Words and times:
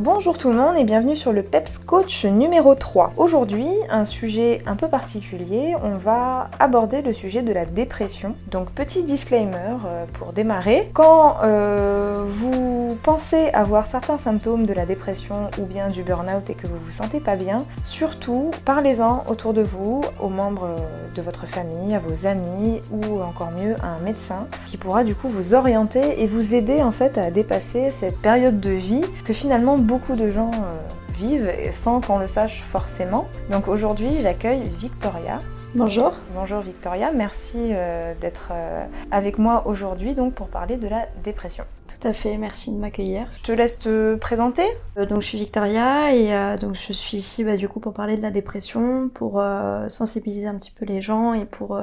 Bonjour 0.00 0.38
tout 0.38 0.48
le 0.48 0.56
monde 0.56 0.78
et 0.78 0.84
bienvenue 0.84 1.16
sur 1.16 1.34
le 1.34 1.42
PEPS 1.42 1.76
Coach 1.76 2.24
numéro 2.24 2.74
3. 2.74 3.12
Aujourd'hui, 3.18 3.68
un 3.90 4.06
sujet 4.06 4.62
un 4.64 4.74
peu 4.74 4.88
particulier, 4.88 5.76
on 5.84 5.98
va 5.98 6.48
aborder 6.58 7.02
le 7.02 7.12
sujet 7.12 7.42
de 7.42 7.52
la 7.52 7.66
dépression. 7.66 8.34
Donc 8.50 8.70
petit 8.70 9.02
disclaimer 9.02 9.76
euh, 9.84 10.06
pour 10.14 10.32
démarrer, 10.32 10.90
quand 10.94 11.36
euh, 11.44 12.24
vous 12.26 12.96
pensez 13.02 13.50
avoir 13.50 13.86
certains 13.86 14.16
symptômes 14.16 14.64
de 14.64 14.72
la 14.72 14.86
dépression 14.86 15.50
ou 15.58 15.66
bien 15.66 15.88
du 15.88 16.02
burn-out 16.02 16.48
et 16.48 16.54
que 16.54 16.66
vous 16.66 16.78
vous 16.82 16.90
sentez 16.90 17.20
pas 17.20 17.36
bien, 17.36 17.66
surtout 17.84 18.50
parlez-en 18.64 19.24
autour 19.28 19.52
de 19.52 19.60
vous, 19.60 20.00
aux 20.20 20.30
membres 20.30 20.70
de 21.14 21.20
votre 21.20 21.46
famille, 21.46 21.94
à 21.94 21.98
vos 21.98 22.26
amis 22.26 22.80
ou 22.90 23.20
encore 23.20 23.50
mieux 23.50 23.76
à 23.82 23.88
un 23.88 24.00
médecin 24.00 24.46
qui 24.68 24.78
pourra 24.78 25.04
du 25.04 25.14
coup 25.14 25.28
vous 25.28 25.52
orienter 25.52 26.22
et 26.22 26.26
vous 26.26 26.54
aider 26.54 26.82
en 26.82 26.92
fait 26.92 27.18
à 27.18 27.30
dépasser 27.30 27.90
cette 27.90 28.16
période 28.16 28.58
de 28.58 28.70
vie 28.70 29.04
que 29.26 29.34
finalement 29.34 29.81
beaucoup 29.82 30.14
de 30.14 30.30
gens 30.30 30.50
euh, 30.52 30.78
vivent 31.14 31.50
sans 31.72 32.00
qu'on 32.00 32.18
le 32.18 32.28
sache 32.28 32.62
forcément. 32.62 33.28
Donc 33.50 33.68
aujourd'hui, 33.68 34.20
j'accueille 34.22 34.62
Victoria. 34.78 35.38
Bonjour. 35.74 36.12
Bonjour 36.34 36.60
Victoria, 36.60 37.12
merci 37.14 37.56
euh, 37.58 38.12
d'être 38.20 38.50
euh, 38.52 38.84
avec 39.10 39.38
moi 39.38 39.66
aujourd'hui 39.66 40.14
donc 40.14 40.34
pour 40.34 40.48
parler 40.48 40.76
de 40.76 40.86
la 40.86 41.06
dépression. 41.24 41.64
Tout 41.88 42.06
à 42.06 42.12
fait, 42.12 42.36
merci 42.36 42.72
de 42.72 42.76
m'accueillir. 42.78 43.26
Je 43.38 43.42
te 43.42 43.52
laisse 43.52 43.78
te 43.78 44.14
présenter. 44.16 44.64
donc 45.08 45.22
je 45.22 45.26
suis 45.26 45.38
Victoria 45.38 46.14
et 46.14 46.58
donc 46.58 46.74
je 46.74 46.92
suis 46.92 47.16
ici 47.16 47.42
bah, 47.42 47.56
du 47.56 47.68
coup 47.68 47.80
pour 47.80 47.94
parler 47.94 48.18
de 48.18 48.22
la 48.22 48.30
dépression, 48.30 49.08
pour 49.12 49.42
sensibiliser 49.88 50.46
un 50.46 50.56
petit 50.56 50.70
peu 50.70 50.84
les 50.84 51.00
gens 51.00 51.32
et 51.32 51.46
pour 51.46 51.78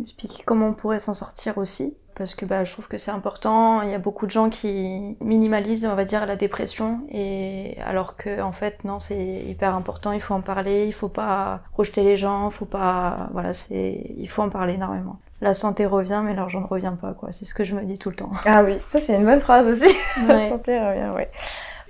expliquer 0.00 0.42
comment 0.44 0.68
on 0.68 0.74
pourrait 0.74 1.00
s'en 1.00 1.14
sortir 1.14 1.58
aussi 1.58 1.94
parce 2.14 2.34
que 2.34 2.44
bah, 2.44 2.64
je 2.64 2.72
trouve 2.72 2.88
que 2.88 2.98
c'est 2.98 3.10
important. 3.10 3.82
Il 3.82 3.90
y 3.90 3.94
a 3.94 3.98
beaucoup 3.98 4.26
de 4.26 4.30
gens 4.30 4.50
qui 4.50 5.16
minimalisent, 5.20 5.86
on 5.86 5.94
va 5.94 6.04
dire, 6.04 6.26
la 6.26 6.36
dépression, 6.36 7.00
et 7.10 7.76
alors 7.84 8.16
que 8.16 8.40
en 8.40 8.52
fait 8.52 8.84
non, 8.84 8.98
c'est 8.98 9.42
hyper 9.46 9.74
important. 9.74 10.12
Il 10.12 10.20
faut 10.20 10.34
en 10.34 10.40
parler. 10.40 10.86
Il 10.86 10.92
faut 10.92 11.08
pas 11.08 11.60
rejeter 11.74 12.02
les 12.02 12.16
gens. 12.16 12.50
Faut 12.50 12.64
pas, 12.64 13.28
voilà, 13.32 13.52
c'est, 13.52 14.14
il 14.16 14.28
faut 14.28 14.42
en 14.42 14.50
parler 14.50 14.74
énormément. 14.74 15.18
La 15.40 15.54
santé 15.54 15.86
revient, 15.86 16.22
mais 16.24 16.34
l'argent 16.34 16.60
ne 16.60 16.66
revient 16.66 16.94
pas, 17.00 17.14
quoi. 17.14 17.32
C'est 17.32 17.44
ce 17.44 17.54
que 17.54 17.64
je 17.64 17.74
me 17.74 17.82
dis 17.82 17.98
tout 17.98 18.10
le 18.10 18.16
temps. 18.16 18.30
Ah 18.46 18.62
oui, 18.62 18.78
ça 18.86 19.00
c'est 19.00 19.16
une 19.16 19.24
bonne 19.24 19.40
phrase 19.40 19.66
aussi. 19.66 19.92
la 20.28 20.48
santé 20.48 20.78
revient, 20.78 21.10
ouais. 21.16 21.30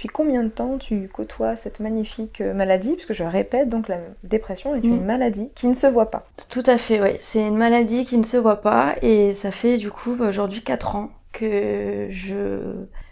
Depuis 0.02 0.12
combien 0.12 0.42
de 0.42 0.48
temps 0.48 0.78
tu 0.78 1.06
côtoies 1.06 1.54
cette 1.54 1.78
magnifique 1.78 2.40
euh, 2.40 2.54
maladie? 2.54 2.94
Puisque 2.94 3.12
je 3.12 3.22
répète, 3.22 3.68
donc 3.68 3.86
la 3.86 3.98
dépression 4.24 4.74
est 4.74 4.80
une 4.80 5.00
mm. 5.00 5.06
maladie 5.06 5.48
qui 5.54 5.68
ne 5.68 5.74
se 5.74 5.86
voit 5.86 6.10
pas. 6.10 6.26
Tout 6.50 6.64
à 6.66 6.76
fait, 6.76 7.00
oui. 7.00 7.10
C'est 7.20 7.46
une 7.46 7.56
maladie 7.56 8.04
qui 8.04 8.18
ne 8.18 8.24
se 8.24 8.36
voit 8.36 8.62
pas 8.62 8.96
et 9.00 9.32
ça 9.32 9.52
fait 9.52 9.76
du 9.76 9.92
coup 9.92 10.16
bah, 10.16 10.26
aujourd'hui 10.26 10.60
4 10.60 10.96
ans 10.96 11.10
que 11.30 12.08
je, 12.10 12.58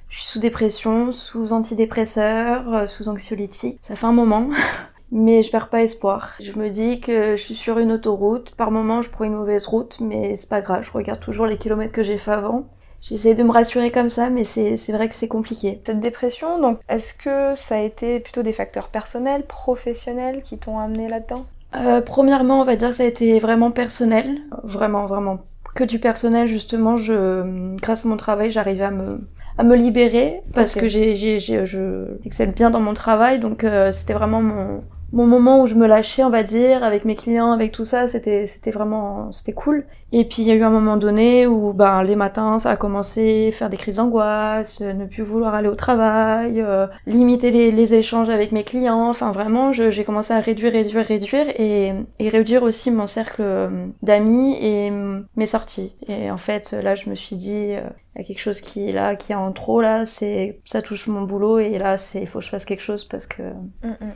suis 0.09 0.25
sous 0.25 0.41
dépression, 0.41 1.13
sous 1.13 1.53
antidépresseur, 1.53 2.75
euh, 2.75 2.87
sous 2.87 3.09
anxiolytique. 3.09 3.79
Ça 3.83 3.95
fait 3.95 4.07
un 4.07 4.13
moment. 4.13 4.49
mais 5.13 5.45
je 5.45 5.51
perds 5.53 5.69
pas 5.69 5.83
espoir. 5.83 6.35
Je 6.41 6.51
me 6.59 6.71
dis 6.71 6.99
que 6.99 7.37
je 7.37 7.41
suis 7.41 7.55
sur 7.55 7.79
une 7.79 7.93
autoroute. 7.93 8.51
Par 8.57 8.73
moment, 8.73 9.01
je 9.01 9.11
prends 9.11 9.23
une 9.23 9.37
mauvaise 9.37 9.65
route, 9.67 9.99
mais 10.01 10.35
c'est 10.35 10.51
pas 10.51 10.61
grave. 10.61 10.83
Je 10.83 10.91
regarde 10.91 11.21
toujours 11.21 11.47
les 11.47 11.57
kilomètres 11.57 11.93
que 11.93 12.03
j'ai 12.03 12.19
fait 12.19 12.33
avant. 12.33 12.67
J'essaie 13.03 13.35
de 13.35 13.43
me 13.43 13.51
rassurer 13.51 13.91
comme 13.91 14.09
ça, 14.09 14.31
mais 14.31 14.45
c'est 14.45 14.93
vrai 14.93 15.09
que 15.09 15.15
c'est 15.15 15.29
compliqué. 15.29 15.81
Cette 15.85 16.01
dépression, 16.01 16.61
donc, 16.61 16.79
est-ce 16.89 17.15
que 17.15 17.55
ça 17.57 17.77
a 17.77 17.81
été 17.81 18.21
plutôt 18.21 18.43
des 18.43 18.53
facteurs 18.53 18.89
personnels, 18.89 19.43
professionnels 19.45 20.43
qui 20.43 20.59
t'ont 20.59 20.79
amené 20.79 21.09
là-dedans? 21.09 21.47
Euh, 21.77 22.01
Premièrement, 22.01 22.61
on 22.61 22.65
va 22.65 22.77
dire 22.77 22.91
que 22.91 22.97
ça 22.97 23.05
a 23.05 23.07
été 23.07 23.39
vraiment 23.39 23.71
personnel, 23.71 24.27
vraiment, 24.65 25.07
vraiment 25.07 25.39
que 25.75 25.85
du 25.85 25.99
personnel. 25.99 26.47
Justement, 26.47 26.97
je, 26.97 27.77
grâce 27.77 28.05
à 28.05 28.09
mon 28.09 28.17
travail, 28.17 28.51
j'arrivais 28.51 28.85
à 28.85 28.91
me 28.91 29.21
à 29.59 29.63
me 29.63 29.77
libérer 29.77 30.41
parce 30.55 30.75
que 30.75 30.89
j'ai, 30.89 31.17
je 31.39 32.05
excelle 32.25 32.53
bien 32.53 32.71
dans 32.71 32.81
mon 32.81 32.95
travail, 32.95 33.39
donc 33.39 33.63
euh, 33.63 33.93
c'était 33.93 34.15
vraiment 34.15 34.41
mon 34.41 34.83
mon 35.13 35.27
moment 35.27 35.63
où 35.63 35.67
je 35.67 35.75
me 35.75 35.87
lâchais, 35.87 36.23
on 36.23 36.31
va 36.31 36.43
dire, 36.43 36.85
avec 36.85 37.05
mes 37.05 37.17
clients, 37.17 37.53
avec 37.53 37.73
tout 37.73 37.85
ça, 37.85 38.07
c'était 38.07 38.47
c'était 38.47 38.71
vraiment 38.71 39.33
c'était 39.33 39.53
cool. 39.53 39.85
Et 40.13 40.25
puis 40.25 40.43
il 40.43 40.49
y 40.49 40.51
a 40.51 40.55
eu 40.55 40.63
un 40.63 40.71
moment 40.71 40.97
donné 40.97 41.47
où 41.47 41.73
ben 41.73 42.03
les 42.03 42.17
matins 42.17 42.59
ça 42.59 42.71
a 42.71 42.77
commencé, 42.77 43.51
faire 43.53 43.71
des 43.71 43.77
crises 43.77 43.97
d'angoisse, 43.97 44.81
ne 44.81 45.07
plus 45.07 45.23
vouloir 45.23 45.55
aller 45.55 45.69
au 45.69 45.75
travail, 45.75 46.61
euh, 46.61 46.87
limiter 47.07 47.51
les, 47.51 47.95
échanges 47.95 48.31
avec 48.31 48.53
mes 48.53 48.63
clients. 48.63 49.09
Enfin 49.09 49.33
vraiment, 49.33 49.73
j'ai 49.73 50.05
commencé 50.05 50.33
à 50.33 50.41
réduire, 50.41 50.73
réduire, 50.73 51.05
réduire 51.05 51.47
et, 51.59 51.93
réduire 52.21 52.63
aussi 52.63 52.91
mon 52.91 53.07
cercle 53.07 53.43
euh, 53.43 53.87
d'amis 54.03 54.57
et 54.61 54.93
mes 55.37 55.47
sorties. 55.47 55.97
Et 56.09 56.31
en 56.31 56.39
fait 56.39 56.73
là 56.73 56.95
je 56.95 57.11
me 57.11 57.15
suis 57.15 57.37
dit 57.37 57.75
euh, 57.75 57.83
il 58.15 58.23
y 58.23 58.25
a 58.25 58.27
quelque 58.27 58.41
chose 58.41 58.61
qui 58.61 58.89
est 58.89 58.93
là, 58.93 59.17
qui 59.17 59.33
est 59.33 59.37
en 59.37 59.53
trop 59.53 59.81
là, 59.81 60.07
c'est 60.07 60.61
ça 60.65 60.83
touche 60.83 61.09
mon 61.09 61.23
boulot 61.23 61.59
et 61.59 61.79
là 61.79 61.97
c'est 61.97 62.27
faut 62.27 62.41
que 62.41 62.45
je 62.45 62.51
fasse 62.51 62.65
quelque 62.65 62.83
chose 62.83 63.05
parce 63.05 63.27
que 63.27 63.43
mm, 63.43 63.89
mm 63.89 64.13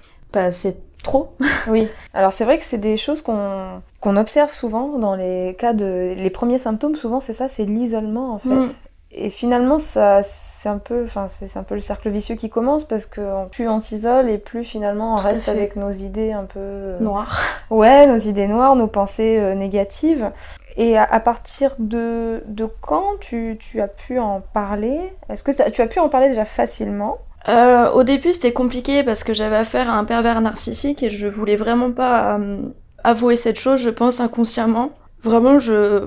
c'est 0.51 0.79
trop. 1.03 1.35
oui. 1.69 1.89
Alors 2.13 2.33
c'est 2.33 2.45
vrai 2.45 2.59
que 2.59 2.65
c'est 2.65 2.79
des 2.79 2.97
choses 2.97 3.23
qu'on 3.23 3.83
qu'on 4.01 4.17
observe 4.17 4.53
souvent 4.53 4.99
dans 4.99 5.15
les 5.15 5.55
cas 5.59 5.73
de 5.73 6.15
les 6.17 6.31
premiers 6.31 6.59
symptômes. 6.59 6.95
Souvent 6.95 7.21
c'est 7.21 7.35
ça, 7.35 7.49
c'est 7.49 7.65
l'isolement 7.65 8.35
en 8.35 8.39
fait. 8.39 8.49
Mm. 8.49 8.69
Et 9.17 9.31
finalement, 9.31 9.79
ça, 9.79 10.23
c'est 10.25 10.69
un 10.69 10.79
peu, 10.79 11.05
enfin, 11.05 11.29
c'est 11.29 11.57
un 11.57 11.63
peu 11.63 11.77
le 11.77 11.81
cercle 11.81 12.11
vicieux 12.11 12.35
qui 12.35 12.51
commence 12.51 12.83
parce 12.83 13.07
que 13.07 13.47
plus 13.49 13.69
on 13.69 13.79
s'isole 13.79 14.29
et 14.29 14.39
plus 14.39 14.65
finalement 14.65 15.15
on 15.15 15.17
reste 15.17 15.49
avec 15.49 15.77
nos 15.77 15.91
idées 15.91 16.33
un 16.33 16.45
peu 16.45 16.59
euh, 16.59 16.99
noires. 16.99 17.41
Ouais, 17.71 18.07
nos 18.07 18.17
idées 18.17 18.49
noires, 18.49 18.75
nos 18.75 18.89
pensées 18.89 19.39
euh, 19.39 19.55
négatives. 19.55 20.33
Et 20.77 20.99
à, 20.99 21.21
partir 21.21 21.77
de, 21.79 22.43
de 22.47 22.69
quand 22.81 23.13
tu, 23.21 23.57
tu, 23.61 23.81
as 23.81 23.87
pu 23.87 24.19
en 24.19 24.41
parler? 24.41 24.99
Est-ce 25.29 25.45
que 25.45 25.53
tu 25.53 25.81
as 25.81 25.87
pu 25.87 26.01
en 26.01 26.09
parler 26.09 26.29
déjà 26.29 26.45
facilement? 26.45 27.19
Euh, 27.49 27.91
au 27.91 28.03
début, 28.03 28.33
c'était 28.33 28.53
compliqué 28.53 29.03
parce 29.03 29.25
que 29.25 29.35
j'avais 29.35 29.57
affaire 29.57 29.91
à 29.91 29.95
un 29.95 30.05
pervers 30.05 30.41
narcissique 30.41 31.03
et 31.03 31.11
je 31.11 31.29
voulais 31.29 31.57
vraiment 31.57 31.93
pas 31.93 32.39
euh, 32.39 32.59
avouer 33.03 33.37
cette 33.37 33.59
chose, 33.59 33.81
je 33.81 33.91
pense 33.91 34.21
inconsciemment. 34.21 34.93
Vraiment, 35.23 35.59
je 35.59 36.07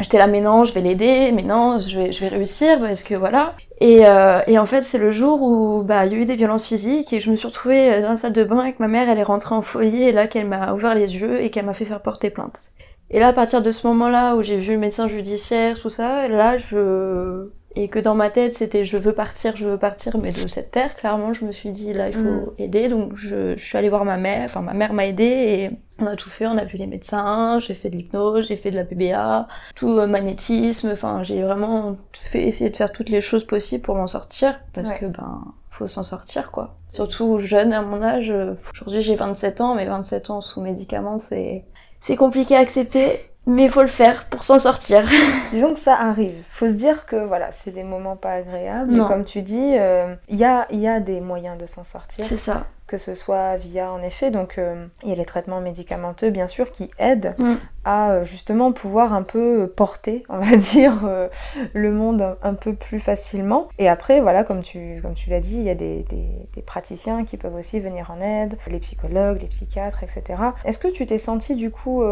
j'étais 0.00 0.18
là, 0.18 0.26
mais 0.26 0.40
non, 0.40 0.64
je 0.64 0.72
vais 0.72 0.80
l'aider, 0.80 1.32
mais 1.32 1.42
non, 1.42 1.78
je 1.78 1.98
vais, 1.98 2.12
je 2.12 2.20
vais 2.20 2.28
réussir 2.28 2.78
parce 2.80 3.02
que 3.02 3.14
voilà. 3.14 3.54
Et, 3.80 4.06
euh, 4.06 4.40
et 4.46 4.58
en 4.58 4.66
fait, 4.66 4.82
c'est 4.82 4.98
le 4.98 5.10
jour 5.10 5.42
où 5.42 5.82
bah 5.82 6.06
il 6.06 6.12
y 6.12 6.16
a 6.16 6.18
eu 6.18 6.24
des 6.24 6.36
violences 6.36 6.68
physiques 6.68 7.12
et 7.12 7.20
je 7.20 7.30
me 7.30 7.36
suis 7.36 7.48
retrouvée 7.48 8.00
dans 8.00 8.10
la 8.10 8.16
salle 8.16 8.32
de 8.32 8.44
bain 8.44 8.58
avec 8.60 8.78
ma 8.78 8.88
mère. 8.88 9.08
Elle 9.08 9.18
est 9.18 9.24
rentrée 9.24 9.54
en 9.54 9.62
foyer 9.62 10.08
et 10.08 10.12
là 10.12 10.28
qu'elle 10.28 10.46
m'a 10.46 10.72
ouvert 10.72 10.94
les 10.94 11.16
yeux 11.16 11.42
et 11.42 11.50
qu'elle 11.50 11.66
m'a 11.66 11.74
fait 11.74 11.84
faire 11.84 12.00
porter 12.00 12.30
plainte. 12.30 12.70
Et 13.10 13.20
là, 13.20 13.28
à 13.28 13.32
partir 13.32 13.62
de 13.62 13.70
ce 13.70 13.86
moment-là 13.88 14.34
où 14.36 14.42
j'ai 14.42 14.56
vu 14.56 14.72
le 14.72 14.78
médecin 14.78 15.08
judiciaire, 15.08 15.78
tout 15.80 15.90
ça, 15.90 16.26
là, 16.28 16.58
je 16.58 17.48
et 17.76 17.88
que 17.88 17.98
dans 17.98 18.14
ma 18.14 18.30
tête 18.30 18.54
c'était 18.54 18.84
je 18.84 18.96
veux 18.96 19.12
partir, 19.12 19.56
je 19.56 19.68
veux 19.68 19.78
partir, 19.78 20.16
mais 20.18 20.32
de 20.32 20.46
cette 20.46 20.70
terre, 20.70 20.96
clairement, 20.96 21.32
je 21.32 21.44
me 21.44 21.52
suis 21.52 21.70
dit 21.70 21.92
là 21.92 22.08
il 22.08 22.14
faut 22.14 22.20
mm. 22.20 22.52
aider, 22.58 22.88
donc 22.88 23.16
je, 23.16 23.56
je, 23.56 23.64
suis 23.64 23.76
allée 23.76 23.88
voir 23.88 24.04
ma 24.04 24.16
mère, 24.16 24.44
enfin 24.44 24.60
ma 24.60 24.74
mère 24.74 24.92
m'a 24.92 25.06
aidée 25.06 25.24
et 25.24 25.70
on 25.98 26.06
a 26.06 26.16
tout 26.16 26.30
fait, 26.30 26.46
on 26.46 26.56
a 26.56 26.64
vu 26.64 26.78
les 26.78 26.86
médecins, 26.86 27.58
j'ai 27.60 27.74
fait 27.74 27.90
de 27.90 27.96
l'hypnose, 27.96 28.46
j'ai 28.48 28.56
fait 28.56 28.70
de 28.70 28.76
la 28.76 28.84
PBA, 28.84 29.48
tout 29.74 29.98
euh, 29.98 30.06
magnétisme, 30.06 30.90
enfin 30.92 31.22
j'ai 31.22 31.42
vraiment 31.42 31.96
fait 32.12 32.42
essayer 32.42 32.70
de 32.70 32.76
faire 32.76 32.92
toutes 32.92 33.08
les 33.08 33.20
choses 33.20 33.44
possibles 33.44 33.82
pour 33.82 33.96
m'en 33.96 34.06
sortir 34.06 34.60
parce 34.72 34.92
que 34.92 35.06
ben 35.06 35.44
faut 35.70 35.88
s'en 35.88 36.04
sortir 36.04 36.52
quoi. 36.52 36.76
Surtout 36.88 37.40
jeune 37.40 37.72
à 37.72 37.82
mon 37.82 38.00
âge, 38.00 38.32
aujourd'hui 38.72 39.02
j'ai 39.02 39.16
27 39.16 39.60
ans, 39.60 39.74
mais 39.74 39.86
27 39.86 40.30
ans 40.30 40.40
sous 40.40 40.60
médicaments 40.60 41.18
c'est 41.18 41.64
c'est 41.98 42.16
compliqué 42.16 42.54
à 42.54 42.60
accepter 42.60 43.18
mais 43.46 43.64
il 43.64 43.70
faut 43.70 43.82
le 43.82 43.86
faire 43.86 44.24
pour 44.24 44.42
s'en 44.44 44.58
sortir. 44.58 45.02
Disons 45.52 45.74
que 45.74 45.80
ça 45.80 45.94
arrive. 45.94 46.42
Faut 46.50 46.68
se 46.68 46.74
dire 46.74 47.06
que 47.06 47.16
voilà, 47.16 47.52
c'est 47.52 47.72
des 47.72 47.82
moments 47.82 48.16
pas 48.16 48.32
agréables. 48.32 48.94
Et 48.94 49.06
comme 49.06 49.24
tu 49.24 49.42
dis, 49.42 49.76
euh, 49.78 50.14
il 50.28 50.36
y, 50.36 50.44
a, 50.44 50.66
y 50.72 50.88
a 50.88 51.00
des 51.00 51.20
moyens 51.20 51.58
de 51.58 51.66
s'en 51.66 51.84
sortir. 51.84 52.24
C'est 52.24 52.36
ça 52.36 52.66
que 52.94 52.98
ce 52.98 53.16
soit 53.16 53.56
via 53.56 53.92
en 53.92 54.02
effet 54.02 54.30
donc 54.30 54.56
euh, 54.56 54.86
il 55.02 55.08
y 55.08 55.12
a 55.12 55.16
les 55.16 55.24
traitements 55.24 55.60
médicamenteux 55.60 56.30
bien 56.30 56.46
sûr 56.46 56.70
qui 56.70 56.92
aident 57.00 57.34
mm. 57.38 57.54
à 57.84 58.12
euh, 58.12 58.24
justement 58.24 58.70
pouvoir 58.70 59.12
un 59.12 59.24
peu 59.24 59.72
porter 59.74 60.22
on 60.28 60.38
va 60.38 60.56
dire 60.72 61.00
euh, 61.04 61.26
le 61.72 61.90
monde 61.90 62.36
un, 62.40 62.54
peu 62.54 62.72
plus 62.72 63.00
facilement. 63.00 63.68
Et 63.80 63.88
après 63.88 64.20
voilà 64.20 64.44
comme 64.44 64.62
tu 64.62 65.00
comme 65.02 65.14
tu 65.14 65.28
l'as 65.28 65.40
dit 65.40 65.56
il 65.56 65.64
y 65.64 65.70
a 65.70 65.74
des, 65.74 66.04
des, 66.08 66.62
praticiens 66.62 67.24
qui 67.24 67.36
peuvent 67.36 67.56
aussi 67.56 67.80
venir 67.80 68.12
en 68.12 68.20
aide 68.20 68.56
les 68.68 68.78
psychologues 68.78 69.42
les 69.42 69.48
psychiatres 69.48 70.02
etc 70.02 70.40
est-ce 70.64 70.78
que 70.78 70.88
tu 70.88 71.04
t'es 71.04 71.18
senti 71.18 71.56
du 71.56 71.70
coup 71.70 72.02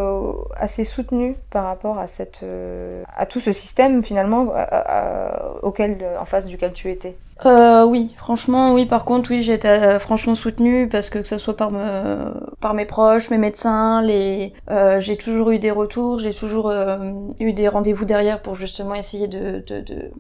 assez 0.57 0.85
soutenu 0.85 1.37
par 1.51 1.65
rapport 1.65 1.99
à 1.99 2.07
cette 2.07 2.45
à 3.17 3.27
tout 3.27 3.41
ce 3.41 3.53
système 3.53 4.03
finalement 4.03 4.53
auquel 5.63 6.05
en 6.21 6.25
face 6.25 6.47
duquel 6.47 6.73
tu 6.73 6.91
étais? 6.91 7.17
Euh, 7.47 7.85
oui, 7.85 8.15
franchement, 8.17 8.73
oui. 8.73 8.87
Par 8.87 9.05
contre, 9.05 9.31
oui, 9.31 9.43
j'ai 9.43 9.55
été 9.55 9.69
euh, 9.69 9.99
franchement 9.99 10.35
soutenue 10.35 10.89
parce 10.89 11.11
que 11.11 11.19
que 11.19 11.27
ce 11.27 11.39
soit 11.39 11.57
par, 11.57 11.71
me, 11.71 12.33
par 12.61 12.75
mes 12.75 12.85
proches, 12.85 13.31
mes 13.31 13.39
médecins, 13.39 14.03
les, 14.03 14.53
euh, 14.71 15.01
j'ai 15.01 15.17
toujours 15.17 15.51
eu 15.51 15.59
des 15.59 15.71
retours, 15.71 16.19
j'ai 16.19 16.33
toujours 16.33 16.69
euh, 16.71 17.13
eu 17.41 17.53
des 17.53 17.69
rendez-vous 17.69 18.05
derrière 18.05 18.43
pour 18.43 18.55
justement 18.55 18.95
essayer 18.95 19.27
de, 19.29 19.63
de, 19.67 19.81
de 19.81 20.11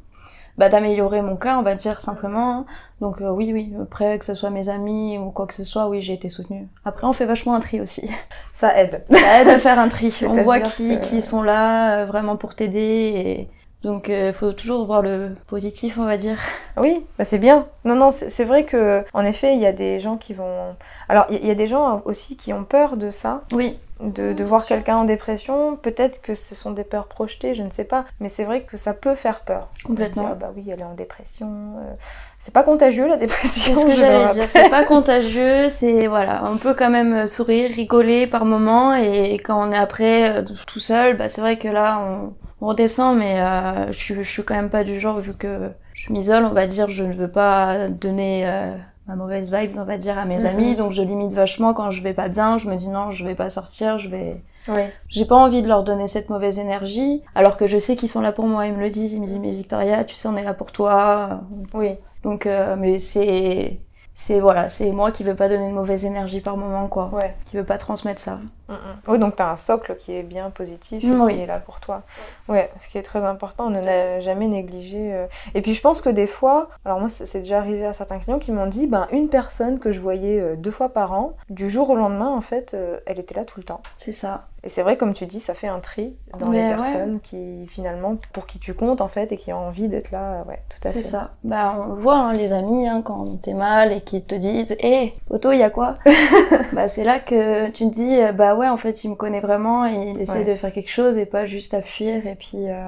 bah, 0.58 0.68
d'améliorer 0.68 1.22
mon 1.22 1.36
cas, 1.36 1.58
on 1.58 1.62
va 1.62 1.74
dire 1.74 2.00
simplement. 2.00 2.66
Donc 3.00 3.20
euh, 3.20 3.30
oui, 3.30 3.52
oui. 3.52 3.72
Après, 3.80 4.18
que 4.18 4.24
ce 4.24 4.34
soit 4.34 4.50
mes 4.50 4.68
amis 4.68 5.16
ou 5.18 5.30
quoi 5.30 5.46
que 5.46 5.54
ce 5.54 5.64
soit, 5.64 5.88
oui, 5.88 6.02
j'ai 6.02 6.14
été 6.14 6.28
soutenue. 6.28 6.68
Après, 6.84 7.06
on 7.06 7.12
fait 7.12 7.26
vachement 7.26 7.54
un 7.54 7.60
tri 7.60 7.80
aussi. 7.80 8.10
Ça 8.52 8.76
aide. 8.78 9.04
Ça 9.10 9.40
aide 9.40 9.48
à 9.48 9.58
faire 9.58 9.78
un 9.78 9.88
tri. 9.88 10.12
On 10.28 10.42
voit 10.42 10.60
qui, 10.60 10.98
qui 11.00 11.22
sont 11.22 11.42
là 11.42 12.04
vraiment 12.04 12.36
pour 12.36 12.54
t'aider 12.54 12.78
et 12.80 13.48
Donc 13.82 14.08
il 14.08 14.32
faut 14.32 14.52
toujours 14.52 14.84
voir 14.86 15.02
le 15.02 15.30
positif, 15.46 15.98
on 15.98 16.04
va 16.04 16.16
dire. 16.16 16.38
Oui, 16.76 17.04
bah 17.18 17.24
c'est 17.24 17.38
bien. 17.38 17.66
Non, 17.84 17.96
non, 17.96 18.10
c'est 18.12 18.44
vrai 18.44 18.64
que 18.64 19.04
en 19.12 19.24
effet, 19.24 19.54
il 19.54 19.60
y 19.60 19.66
a 19.66 19.72
des 19.72 19.98
gens 19.98 20.16
qui 20.16 20.34
vont. 20.34 20.76
Alors, 21.08 21.26
il 21.30 21.44
y, 21.44 21.50
a 21.50 21.54
des 21.54 21.66
gens 21.66 22.02
aussi 22.04 22.36
qui 22.36 22.52
ont 22.52 22.64
peur 22.64 22.96
de 22.96 23.10
ça. 23.10 23.42
Oui. 23.52 23.78
De, 24.00 24.32
de 24.32 24.44
voir 24.44 24.64
quelqu'un 24.64 24.96
en 24.96 25.04
dépression. 25.04 25.76
Peut-être 25.76 26.20
que 26.22 26.34
ce 26.34 26.56
sont 26.56 26.72
des 26.72 26.82
peurs 26.82 27.06
projetées, 27.06 27.54
je 27.54 27.62
ne 27.62 27.70
sais 27.70 27.84
pas. 27.84 28.04
Mais 28.18 28.28
c'est 28.28 28.44
vrai 28.44 28.62
que 28.62 28.76
ça 28.76 28.94
peut 28.94 29.14
faire 29.14 29.40
peur. 29.40 29.68
Complètement. 29.84 30.28
Ah 30.32 30.34
bah 30.34 30.52
oui, 30.56 30.64
elle 30.72 30.80
est 30.80 30.84
en 30.84 30.94
dépression. 30.94 31.48
Euh, 31.78 31.92
c'est 32.40 32.54
pas 32.54 32.64
contagieux 32.64 33.06
la 33.06 33.16
dépression. 33.18 33.74
C'est 33.74 33.80
ce 33.80 33.86
que 33.86 33.96
j'allais 33.96 34.32
dire. 34.32 34.48
C'est 34.48 34.70
pas 34.70 34.84
contagieux. 34.84 35.70
C'est 35.70 36.08
voilà, 36.08 36.42
on 36.46 36.56
peut 36.56 36.74
quand 36.74 36.90
même 36.90 37.26
sourire, 37.28 37.70
rigoler 37.74 38.26
par 38.26 38.44
moment. 38.44 38.94
Et 38.94 39.34
quand 39.34 39.68
on 39.68 39.70
est 39.70 39.78
après 39.78 40.30
euh, 40.30 40.42
tout 40.66 40.80
seul, 40.80 41.16
bah 41.16 41.28
c'est 41.28 41.40
vrai 41.40 41.56
que 41.58 41.68
là 41.68 42.00
on 42.00 42.32
on 42.62 42.68
redescend, 42.68 43.18
mais 43.18 43.40
euh, 43.40 43.90
je, 43.90 44.14
je, 44.14 44.22
suis 44.22 44.44
quand 44.44 44.54
même 44.54 44.70
pas 44.70 44.84
du 44.84 45.00
genre, 45.00 45.18
vu 45.18 45.34
que 45.34 45.72
je 45.94 46.12
m'isole, 46.12 46.44
on 46.44 46.52
va 46.52 46.66
dire, 46.68 46.88
je 46.88 47.02
ne 47.02 47.12
veux 47.12 47.30
pas 47.30 47.88
donner 47.88 48.44
euh, 48.46 48.76
ma 49.08 49.16
mauvaise 49.16 49.52
vibes, 49.52 49.72
on 49.78 49.84
va 49.84 49.96
dire, 49.96 50.16
à 50.16 50.24
mes 50.24 50.38
mm-hmm. 50.38 50.46
amis, 50.46 50.76
donc 50.76 50.92
je 50.92 51.02
limite 51.02 51.32
vachement 51.32 51.74
quand 51.74 51.90
je 51.90 52.02
vais 52.02 52.14
pas 52.14 52.28
bien, 52.28 52.58
je 52.58 52.68
me 52.68 52.76
dis 52.76 52.88
non, 52.88 53.10
je 53.10 53.24
vais 53.24 53.34
pas 53.34 53.50
sortir, 53.50 53.98
je 53.98 54.08
vais... 54.08 54.40
Ouais. 54.68 54.92
J'ai 55.08 55.24
pas 55.24 55.34
envie 55.34 55.60
de 55.60 55.66
leur 55.66 55.82
donner 55.82 56.06
cette 56.06 56.30
mauvaise 56.30 56.60
énergie, 56.60 57.24
alors 57.34 57.56
que 57.56 57.66
je 57.66 57.78
sais 57.78 57.96
qu'ils 57.96 58.08
sont 58.08 58.20
là 58.20 58.30
pour 58.30 58.46
moi, 58.46 58.66
ils 58.66 58.74
me 58.74 58.80
le 58.80 58.90
disent, 58.90 59.12
ils 59.12 59.20
me 59.20 59.26
disent, 59.26 59.40
mais 59.40 59.50
Victoria, 59.50 60.04
tu 60.04 60.14
sais, 60.14 60.28
on 60.28 60.36
est 60.36 60.44
là 60.44 60.54
pour 60.54 60.70
toi. 60.70 61.40
Oui. 61.74 61.96
Donc, 62.22 62.46
euh, 62.46 62.76
mais 62.78 63.00
c'est 63.00 63.80
c'est 64.14 64.38
voilà, 64.38 64.68
c'est 64.68 64.92
moi 64.92 65.10
qui 65.10 65.24
veux 65.24 65.34
pas 65.34 65.48
donner 65.48 65.68
de 65.68 65.74
mauvaise 65.74 66.04
énergie 66.04 66.40
par 66.40 66.56
moment, 66.56 66.86
quoi. 66.86 67.10
Ouais. 67.12 67.34
Qui 67.46 67.56
veux 67.56 67.64
pas 67.64 67.78
transmettre 67.78 68.20
ça. 68.20 68.38
Mm, 68.72 68.76
mm. 68.76 69.10
Oui, 69.12 69.18
donc 69.18 69.36
tu 69.36 69.42
as 69.42 69.50
un 69.50 69.56
socle 69.56 69.96
qui 69.96 70.14
est 70.14 70.22
bien 70.22 70.50
positif 70.50 71.04
et 71.04 71.06
qui 71.06 71.40
est 71.40 71.46
là 71.46 71.58
pour 71.58 71.80
toi. 71.80 72.02
Ouais, 72.48 72.70
ce 72.78 72.88
qui 72.88 72.98
est 72.98 73.02
très 73.02 73.20
important, 73.20 73.66
on 73.66 73.70
ne 73.70 73.80
l'a 73.80 74.20
jamais 74.20 74.46
négligé. 74.46 75.14
Euh. 75.14 75.26
Et 75.54 75.62
puis 75.62 75.74
je 75.74 75.80
pense 75.80 76.00
que 76.00 76.08
des 76.08 76.26
fois, 76.26 76.68
alors 76.84 77.00
moi 77.00 77.08
c'est 77.08 77.40
déjà 77.40 77.58
arrivé 77.58 77.86
à 77.86 77.92
certains 77.92 78.18
clients 78.18 78.38
qui 78.38 78.52
m'ont 78.52 78.66
dit, 78.66 78.86
ben 78.86 79.06
une 79.12 79.28
personne 79.28 79.78
que 79.78 79.92
je 79.92 80.00
voyais 80.00 80.40
euh, 80.40 80.56
deux 80.56 80.70
fois 80.70 80.88
par 80.88 81.12
an, 81.12 81.36
du 81.50 81.70
jour 81.70 81.90
au 81.90 81.96
lendemain, 81.96 82.28
en 82.28 82.40
fait, 82.40 82.74
euh, 82.74 82.98
elle 83.06 83.18
était 83.18 83.34
là 83.34 83.44
tout 83.44 83.60
le 83.60 83.64
temps. 83.64 83.82
C'est 83.96 84.12
ça. 84.12 84.46
Et 84.64 84.68
c'est 84.68 84.82
vrai, 84.82 84.96
comme 84.96 85.12
tu 85.12 85.26
dis, 85.26 85.40
ça 85.40 85.54
fait 85.54 85.66
un 85.66 85.80
tri 85.80 86.14
dans 86.38 86.50
les 86.50 86.60
personnes 86.60 87.18
qui, 87.18 87.66
finalement, 87.66 88.16
pour 88.32 88.46
qui 88.46 88.60
tu 88.60 88.74
comptes, 88.74 89.00
en 89.00 89.08
fait, 89.08 89.32
et 89.32 89.36
qui 89.36 89.52
ont 89.52 89.66
envie 89.66 89.88
d'être 89.88 90.12
là, 90.12 90.44
ouais, 90.46 90.62
tout 90.68 90.86
à 90.86 90.92
fait. 90.92 91.02
C'est 91.02 91.08
ça. 91.08 91.32
Bah, 91.42 91.74
on 91.76 91.94
voit, 91.94 92.14
hein, 92.14 92.32
les 92.32 92.52
amis, 92.52 92.86
hein, 92.86 93.02
quand 93.02 93.42
t'es 93.42 93.54
mal 93.54 93.90
et 93.92 94.02
qu'ils 94.02 94.24
te 94.24 94.36
disent, 94.36 94.70
hé, 94.78 94.86
hey, 94.86 95.14
Otto, 95.30 95.50
il 95.50 95.58
y 95.58 95.64
a 95.64 95.70
quoi? 95.70 95.96
Bah, 96.72 96.86
c'est 96.86 97.04
là 97.04 97.18
que 97.18 97.68
tu 97.70 97.90
te 97.90 97.94
dis, 97.94 98.18
bah 98.34 98.54
ouais, 98.54 98.61
en 98.70 98.76
fait, 98.76 99.04
il 99.04 99.10
me 99.10 99.14
connaît 99.14 99.40
vraiment 99.40 99.86
et 99.86 100.12
il 100.14 100.20
essaie 100.20 100.44
de 100.44 100.54
faire 100.54 100.72
quelque 100.72 100.90
chose 100.90 101.18
et 101.18 101.26
pas 101.26 101.46
juste 101.46 101.74
à 101.74 101.82
fuir 101.82 102.26
et 102.26 102.34
puis 102.34 102.68
euh, 102.68 102.84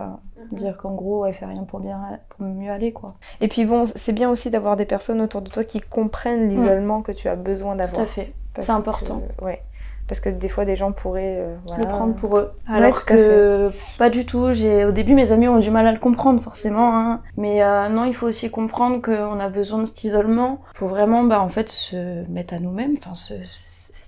mhm. 0.50 0.58
dire 0.58 0.76
qu'en 0.76 0.94
gros, 0.94 1.26
elle 1.26 1.34
fait 1.34 1.46
rien 1.46 1.64
pour 1.64 1.80
bien, 1.80 2.00
pour 2.30 2.46
mieux 2.46 2.70
aller, 2.70 2.92
quoi. 2.92 3.14
Et 3.40 3.48
puis 3.48 3.64
bon, 3.64 3.84
c'est 3.94 4.12
bien 4.12 4.30
aussi 4.30 4.50
d'avoir 4.50 4.76
des 4.76 4.86
personnes 4.86 5.20
autour 5.20 5.42
de 5.42 5.50
toi 5.50 5.64
qui 5.64 5.80
comprennent 5.80 6.48
l'isolement 6.48 7.02
que 7.02 7.12
tu 7.12 7.28
as 7.28 7.36
besoin 7.36 7.76
d'avoir. 7.76 7.94
Tout 7.94 8.02
à 8.02 8.06
fait. 8.06 8.32
C'est 8.58 8.70
important. 8.70 9.22
ouais 9.42 9.62
parce 10.06 10.20
que 10.20 10.28
des 10.28 10.48
fois 10.48 10.64
des 10.64 10.76
gens 10.76 10.92
pourraient 10.92 11.38
euh, 11.38 11.56
le 11.78 11.84
prendre 11.86 12.14
pour 12.14 12.36
eux 12.36 12.52
alors 12.66 13.04
que 13.04 13.70
pas 13.98 14.10
du 14.10 14.26
tout 14.26 14.52
j'ai 14.52 14.84
au 14.84 14.92
début 14.92 15.14
mes 15.14 15.32
amis 15.32 15.48
ont 15.48 15.58
du 15.58 15.70
mal 15.70 15.86
à 15.86 15.92
le 15.92 15.98
comprendre 15.98 16.42
forcément 16.42 16.94
hein. 16.94 17.22
mais 17.36 17.62
euh, 17.62 17.88
non 17.88 18.04
il 18.04 18.14
faut 18.14 18.26
aussi 18.26 18.50
comprendre 18.50 19.00
qu'on 19.00 19.40
a 19.40 19.48
besoin 19.48 19.78
de 19.78 19.86
cet 19.86 20.04
isolement 20.04 20.60
pour 20.74 20.88
vraiment 20.88 21.24
bah 21.24 21.40
en 21.40 21.48
fait 21.48 21.68
se 21.68 22.28
mettre 22.28 22.54
à 22.54 22.58
nous-mêmes 22.58 22.96
enfin 22.98 23.14
se, 23.14 23.34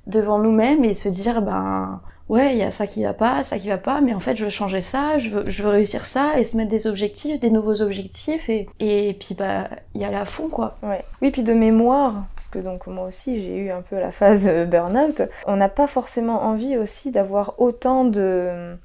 devant 0.07 0.39
nous-mêmes 0.39 0.85
et 0.85 0.95
se 0.95 1.09
dire 1.09 1.43
ben 1.43 2.01
ouais, 2.29 2.55
il 2.55 2.59
y 2.59 2.63
a 2.63 2.71
ça 2.71 2.87
qui 2.87 3.03
va 3.03 3.15
pas, 3.15 3.43
ça 3.43 3.59
qui 3.59 3.69
va 3.69 3.79
pas, 3.79 4.01
mais 4.01 4.15
en 4.15 4.21
fait, 4.21 4.37
je 4.37 4.45
veux 4.45 4.51
changer 4.51 4.81
ça, 4.81 5.19
je 5.19 5.31
veux, 5.31 5.45
je 5.47 5.63
veux 5.63 5.69
réussir 5.69 6.05
ça, 6.05 6.39
et 6.39 6.45
se 6.45 6.57
mettre 6.57 6.71
des 6.71 6.87
objectifs, 6.87 7.39
des 7.41 7.51
nouveaux 7.51 7.83
objectifs, 7.83 8.49
et, 8.49 8.69
et 8.81 9.15
puis, 9.15 9.35
bah, 9.35 9.69
y 9.95 10.05
aller 10.05 10.17
à 10.17 10.25
fond, 10.25 10.49
quoi. 10.49 10.77
Ouais. 10.83 11.05
Oui, 11.23 11.31
puis 11.31 11.43
de 11.43 11.53
mémoire, 11.53 12.25
parce 12.35 12.49
que 12.49 12.59
donc, 12.59 12.87
moi 12.87 13.07
aussi, 13.07 13.41
j'ai 13.41 13.57
eu 13.57 13.71
un 13.71 13.83
peu 13.83 13.99
la 13.99 14.11
phase 14.11 14.49
euh, 14.49 14.65
burn-out, 14.65 15.23
on 15.47 15.57
n'a 15.57 15.69
pas 15.69 15.87
forcément 15.87 16.43
envie 16.43 16.77
aussi 16.77 17.11
d'avoir 17.11 17.55
autant 17.59 18.05
de 18.05 18.77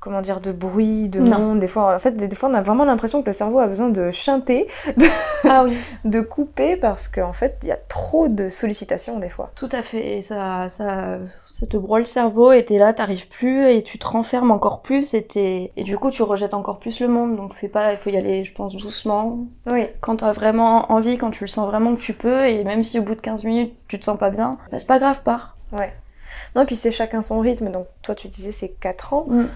comment 0.00 0.22
dire, 0.22 0.40
de 0.40 0.50
bruit, 0.50 1.10
de 1.10 1.20
monde. 1.20 1.58
Des 1.58 1.68
fois, 1.68 1.94
en 1.94 1.98
fait, 1.98 2.12
des, 2.12 2.34
fois, 2.34 2.48
on 2.48 2.54
a 2.54 2.62
vraiment 2.62 2.84
l'impression 2.84 3.20
que 3.22 3.26
le 3.26 3.34
cerveau 3.34 3.58
a 3.58 3.66
besoin 3.66 3.90
de 3.90 4.10
chanter, 4.10 4.66
de, 4.96 5.06
ah 5.44 5.64
oui. 5.64 5.76
de 6.04 6.20
couper, 6.20 6.76
parce 6.76 7.06
qu'en 7.06 7.34
fait, 7.34 7.58
il 7.62 7.68
y 7.68 7.72
a 7.72 7.76
trop 7.76 8.28
de 8.28 8.48
sollicitations 8.48 9.18
des 9.18 9.28
fois. 9.28 9.50
Tout 9.54 9.68
à 9.72 9.82
fait. 9.82 10.18
Et 10.18 10.22
ça, 10.22 10.68
ça, 10.70 11.18
ça 11.46 11.66
te 11.66 11.76
broie 11.76 11.98
le 11.98 12.06
cerveau, 12.06 12.52
et 12.52 12.64
t'es 12.64 12.78
là, 12.78 12.94
t'arrives 12.94 13.28
plus, 13.28 13.70
et 13.70 13.82
tu 13.82 13.98
te 13.98 14.06
renfermes 14.06 14.50
encore 14.50 14.80
plus, 14.80 15.12
et, 15.14 15.72
et 15.76 15.84
du 15.84 15.98
coup, 15.98 16.10
tu 16.10 16.22
rejettes 16.22 16.54
encore 16.54 16.78
plus 16.78 17.00
le 17.00 17.08
monde. 17.08 17.36
Donc, 17.36 17.52
c'est 17.54 17.68
pas, 17.68 17.92
il 17.92 17.98
faut 17.98 18.10
y 18.10 18.16
aller, 18.16 18.44
je 18.44 18.54
pense, 18.54 18.74
doucement. 18.76 19.38
Oui. 19.70 19.86
Quand 20.00 20.16
t'as 20.16 20.32
vraiment 20.32 20.90
envie, 20.90 21.18
quand 21.18 21.30
tu 21.30 21.44
le 21.44 21.48
sens 21.48 21.68
vraiment 21.68 21.94
que 21.94 22.00
tu 22.00 22.14
peux, 22.14 22.46
et 22.46 22.64
même 22.64 22.84
si 22.84 22.98
au 22.98 23.02
bout 23.02 23.14
de 23.14 23.20
15 23.20 23.44
minutes, 23.44 23.74
tu 23.86 23.98
te 23.98 24.04
sens 24.04 24.18
pas 24.18 24.30
bien, 24.30 24.56
bah, 24.72 24.78
c'est 24.78 24.88
pas 24.88 24.98
grave, 24.98 25.22
pars. 25.22 25.56
Ouais. 25.72 25.92
Non, 26.54 26.66
puis 26.66 26.76
c'est 26.76 26.90
chacun 26.90 27.22
son 27.22 27.40
rythme. 27.40 27.70
Donc, 27.70 27.86
toi, 28.02 28.14
tu 28.14 28.28
disais 28.28 28.52
c'est 28.52 28.68
4 28.68 29.12
ans. 29.12 29.26
Mm. 29.28 29.46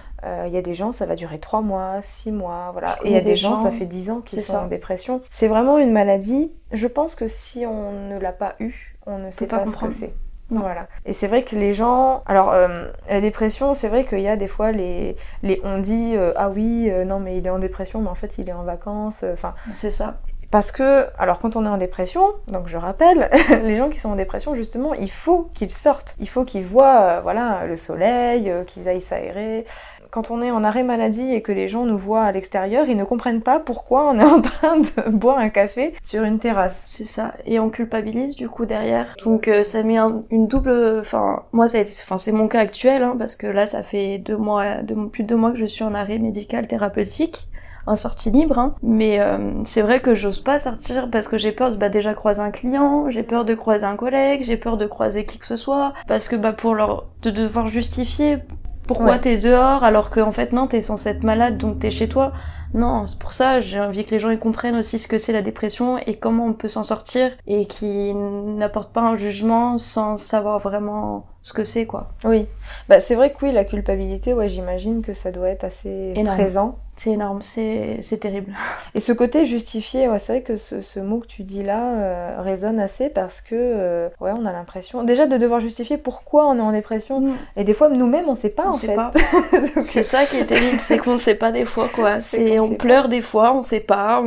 Il 0.46 0.52
y 0.52 0.56
a 0.56 0.62
des 0.62 0.72
gens, 0.72 0.92
ça 0.92 1.04
va 1.04 1.16
durer 1.16 1.38
3 1.38 1.60
mois, 1.60 2.00
6 2.00 2.32
mois, 2.32 2.70
voilà. 2.72 2.96
Et 3.04 3.08
il 3.08 3.12
y 3.12 3.16
a 3.16 3.20
des, 3.20 3.36
gens, 3.36 3.58
ça 3.58 3.70
fait 3.70 3.84
10 3.84 4.10
ans 4.10 4.20
qui 4.22 4.42
sont 4.42 4.56
en 4.56 4.66
dépression. 4.68 5.20
C'est 5.30 5.48
vraiment 5.48 5.76
une 5.76 5.92
maladie. 5.92 6.50
Je 6.72 6.86
pense 6.86 7.14
que 7.14 7.26
si 7.26 7.66
on 7.66 7.92
ne 8.08 8.18
l'a 8.18 8.32
pas 8.32 8.54
eu, 8.58 8.96
on 9.04 9.18
ne 9.18 9.30
sait 9.30 9.46
pas, 9.46 9.66
ce 9.66 9.76
que 9.76 9.90
c'est. 9.90 10.14
Voilà. 10.50 10.88
Et 11.06 11.12
c'est 11.12 11.26
vrai 11.26 11.42
que 11.42 11.56
les 11.56 11.72
gens. 11.72 12.22
Alors, 12.26 12.52
euh, 12.52 12.86
la 13.08 13.20
dépression, 13.20 13.74
c'est 13.74 13.88
vrai 13.88 14.04
qu'il 14.04 14.20
y 14.20 14.28
a 14.28 14.36
des 14.36 14.46
fois 14.46 14.72
les. 14.72 15.16
les... 15.42 15.60
On 15.64 15.78
dit 15.78 16.14
euh, 16.16 16.32
Ah 16.36 16.50
oui, 16.50 16.88
euh, 16.90 17.04
non, 17.04 17.18
mais 17.18 17.38
il 17.38 17.46
est 17.46 17.50
en 17.50 17.58
dépression, 17.58 18.00
mais 18.00 18.08
en 18.08 18.14
fait, 18.14 18.36
il 18.38 18.48
est 18.48 18.52
en 18.52 18.62
vacances. 18.62 19.24
Enfin. 19.32 19.54
C'est 19.72 19.90
ça. 19.90 20.20
Parce 20.54 20.70
que, 20.70 21.06
alors 21.18 21.40
quand 21.40 21.56
on 21.56 21.66
est 21.66 21.68
en 21.68 21.78
dépression, 21.78 22.28
donc 22.46 22.68
je 22.68 22.76
rappelle, 22.76 23.28
les 23.64 23.74
gens 23.74 23.90
qui 23.90 23.98
sont 23.98 24.10
en 24.10 24.14
dépression, 24.14 24.54
justement, 24.54 24.94
il 24.94 25.10
faut 25.10 25.50
qu'ils 25.52 25.72
sortent. 25.72 26.14
Il 26.20 26.28
faut 26.28 26.44
qu'ils 26.44 26.62
voient, 26.62 27.18
voilà, 27.22 27.66
le 27.66 27.74
soleil, 27.74 28.52
qu'ils 28.64 28.88
aillent 28.88 29.00
s'aérer 29.00 29.64
quand 30.12 30.30
on 30.30 30.42
est 30.42 30.52
en 30.52 30.62
arrêt 30.62 30.84
maladie 30.84 31.34
et 31.34 31.42
que 31.42 31.50
les 31.50 31.66
gens 31.66 31.84
nous 31.84 31.98
voient 31.98 32.22
à 32.22 32.30
l'extérieur, 32.30 32.86
ils 32.88 32.96
ne 32.96 33.02
comprennent 33.02 33.40
pas 33.40 33.58
pourquoi 33.58 34.08
on 34.08 34.16
est 34.16 34.22
en 34.32 34.40
train 34.40 34.78
de 34.78 35.10
boire 35.10 35.38
un 35.38 35.48
café 35.48 35.92
sur 36.04 36.22
une 36.22 36.38
terrasse. 36.38 36.84
C'est 36.86 37.04
ça. 37.04 37.34
Et 37.46 37.58
on 37.58 37.68
culpabilise 37.68 38.36
du 38.36 38.48
coup 38.48 38.64
derrière. 38.64 39.16
Donc 39.24 39.48
euh, 39.48 39.64
ça 39.64 39.82
met 39.82 39.98
une 40.30 40.46
double. 40.46 41.00
Enfin, 41.00 41.42
moi, 41.50 41.66
c'est 41.66 42.32
mon 42.32 42.46
cas 42.46 42.60
actuel, 42.60 43.02
hein, 43.02 43.16
parce 43.18 43.34
que 43.34 43.48
là, 43.48 43.66
ça 43.66 43.82
fait 43.82 44.18
deux 44.18 44.36
mois, 44.36 44.76
plus 45.10 45.24
de 45.24 45.28
deux 45.28 45.36
mois 45.36 45.50
que 45.50 45.58
je 45.58 45.64
suis 45.64 45.82
en 45.82 45.94
arrêt 45.94 46.18
médical 46.18 46.68
thérapeutique 46.68 47.48
en 47.86 47.96
sortie 47.96 48.30
libre, 48.30 48.58
hein. 48.58 48.74
mais 48.82 49.20
euh, 49.20 49.52
c'est 49.64 49.82
vrai 49.82 50.00
que 50.00 50.14
j'ose 50.14 50.40
pas 50.40 50.58
sortir 50.58 51.10
parce 51.10 51.28
que 51.28 51.38
j'ai 51.38 51.52
peur 51.52 51.70
de 51.70 51.76
bah, 51.76 51.88
déjà 51.88 52.14
croiser 52.14 52.40
un 52.40 52.50
client, 52.50 53.10
j'ai 53.10 53.22
peur 53.22 53.44
de 53.44 53.54
croiser 53.54 53.84
un 53.84 53.96
collègue, 53.96 54.42
j'ai 54.44 54.56
peur 54.56 54.76
de 54.76 54.86
croiser 54.86 55.26
qui 55.26 55.38
que 55.38 55.46
ce 55.46 55.56
soit, 55.56 55.92
parce 56.08 56.28
que 56.28 56.36
bah, 56.36 56.52
pour 56.52 56.74
leur 56.74 57.06
de 57.22 57.30
devoir 57.30 57.66
justifier 57.66 58.38
pourquoi 58.86 59.18
t'es 59.18 59.38
dehors 59.38 59.82
alors 59.82 60.10
qu'en 60.10 60.32
fait 60.32 60.52
non, 60.52 60.66
t'es 60.66 60.82
censé 60.82 61.08
être 61.10 61.24
malade 61.24 61.56
donc 61.58 61.78
t'es 61.78 61.90
chez 61.90 62.08
toi. 62.08 62.32
Non, 62.74 63.06
c'est 63.06 63.18
pour 63.20 63.32
ça, 63.32 63.60
j'ai 63.60 63.80
envie 63.80 64.04
que 64.04 64.10
les 64.10 64.18
gens 64.18 64.30
y 64.30 64.38
comprennent 64.38 64.74
aussi 64.74 64.98
ce 64.98 65.06
que 65.06 65.16
c'est 65.16 65.32
la 65.32 65.42
dépression 65.42 65.96
et 65.98 66.18
comment 66.18 66.46
on 66.46 66.54
peut 66.54 66.66
s'en 66.68 66.82
sortir 66.82 67.30
et 67.46 67.66
qui 67.66 68.12
n'apportent 68.12 68.92
pas 68.92 69.02
un 69.02 69.14
jugement 69.14 69.78
sans 69.78 70.16
savoir 70.16 70.58
vraiment 70.58 71.24
ce 71.44 71.52
que 71.52 71.64
c'est 71.64 71.84
quoi. 71.84 72.08
Oui, 72.24 72.46
bah 72.88 73.00
c'est 73.00 73.14
vrai 73.14 73.30
que 73.30 73.44
oui, 73.44 73.52
la 73.52 73.66
culpabilité, 73.66 74.32
ouais, 74.32 74.48
j'imagine 74.48 75.02
que 75.02 75.12
ça 75.12 75.30
doit 75.30 75.50
être 75.50 75.62
assez 75.62 76.14
présent. 76.24 76.78
C'est 76.96 77.10
énorme, 77.10 77.42
c'est 77.42 78.18
terrible. 78.18 78.52
Et 78.94 79.00
ce 79.00 79.12
côté 79.12 79.44
justifié, 79.44 80.08
ouais, 80.08 80.18
c'est 80.18 80.32
vrai 80.32 80.42
que 80.42 80.56
ce, 80.56 80.80
ce, 80.80 81.00
mot 81.00 81.18
que 81.18 81.26
tu 81.26 81.42
dis 81.42 81.62
là 81.62 81.98
euh, 81.98 82.40
résonne 82.40 82.80
assez 82.80 83.10
parce 83.10 83.42
que, 83.42 83.54
euh, 83.54 84.08
ouais, 84.20 84.30
on 84.34 84.46
a 84.46 84.52
l'impression 84.52 85.02
déjà 85.02 85.26
de 85.26 85.36
devoir 85.36 85.60
justifier 85.60 85.98
pourquoi 85.98 86.46
on 86.46 86.56
est 86.56 86.62
en 86.62 86.72
dépression. 86.72 87.20
Mm. 87.20 87.32
Et 87.56 87.64
des 87.64 87.74
fois, 87.74 87.90
nous-mêmes, 87.90 88.28
on 88.28 88.34
sait 88.34 88.48
pas 88.48 88.64
on 88.66 88.68
en 88.68 88.72
sait 88.72 88.96
fait. 88.96 89.82
C'est 89.82 90.04
ça 90.04 90.24
qui 90.24 90.36
est 90.36 90.46
terrible, 90.46 90.80
c'est 90.80 90.98
qu'on 90.98 91.18
sait 91.18 91.34
pas 91.34 91.52
des 91.52 91.66
fois 91.66 91.90
quoi. 91.92 92.22
C'est 92.22 92.58
on, 92.58 92.70
pleure 92.70 93.08
des 93.08 93.22
fois, 93.22 93.54
on 93.54 93.60
sait 93.60 93.80
pas. 93.80 94.22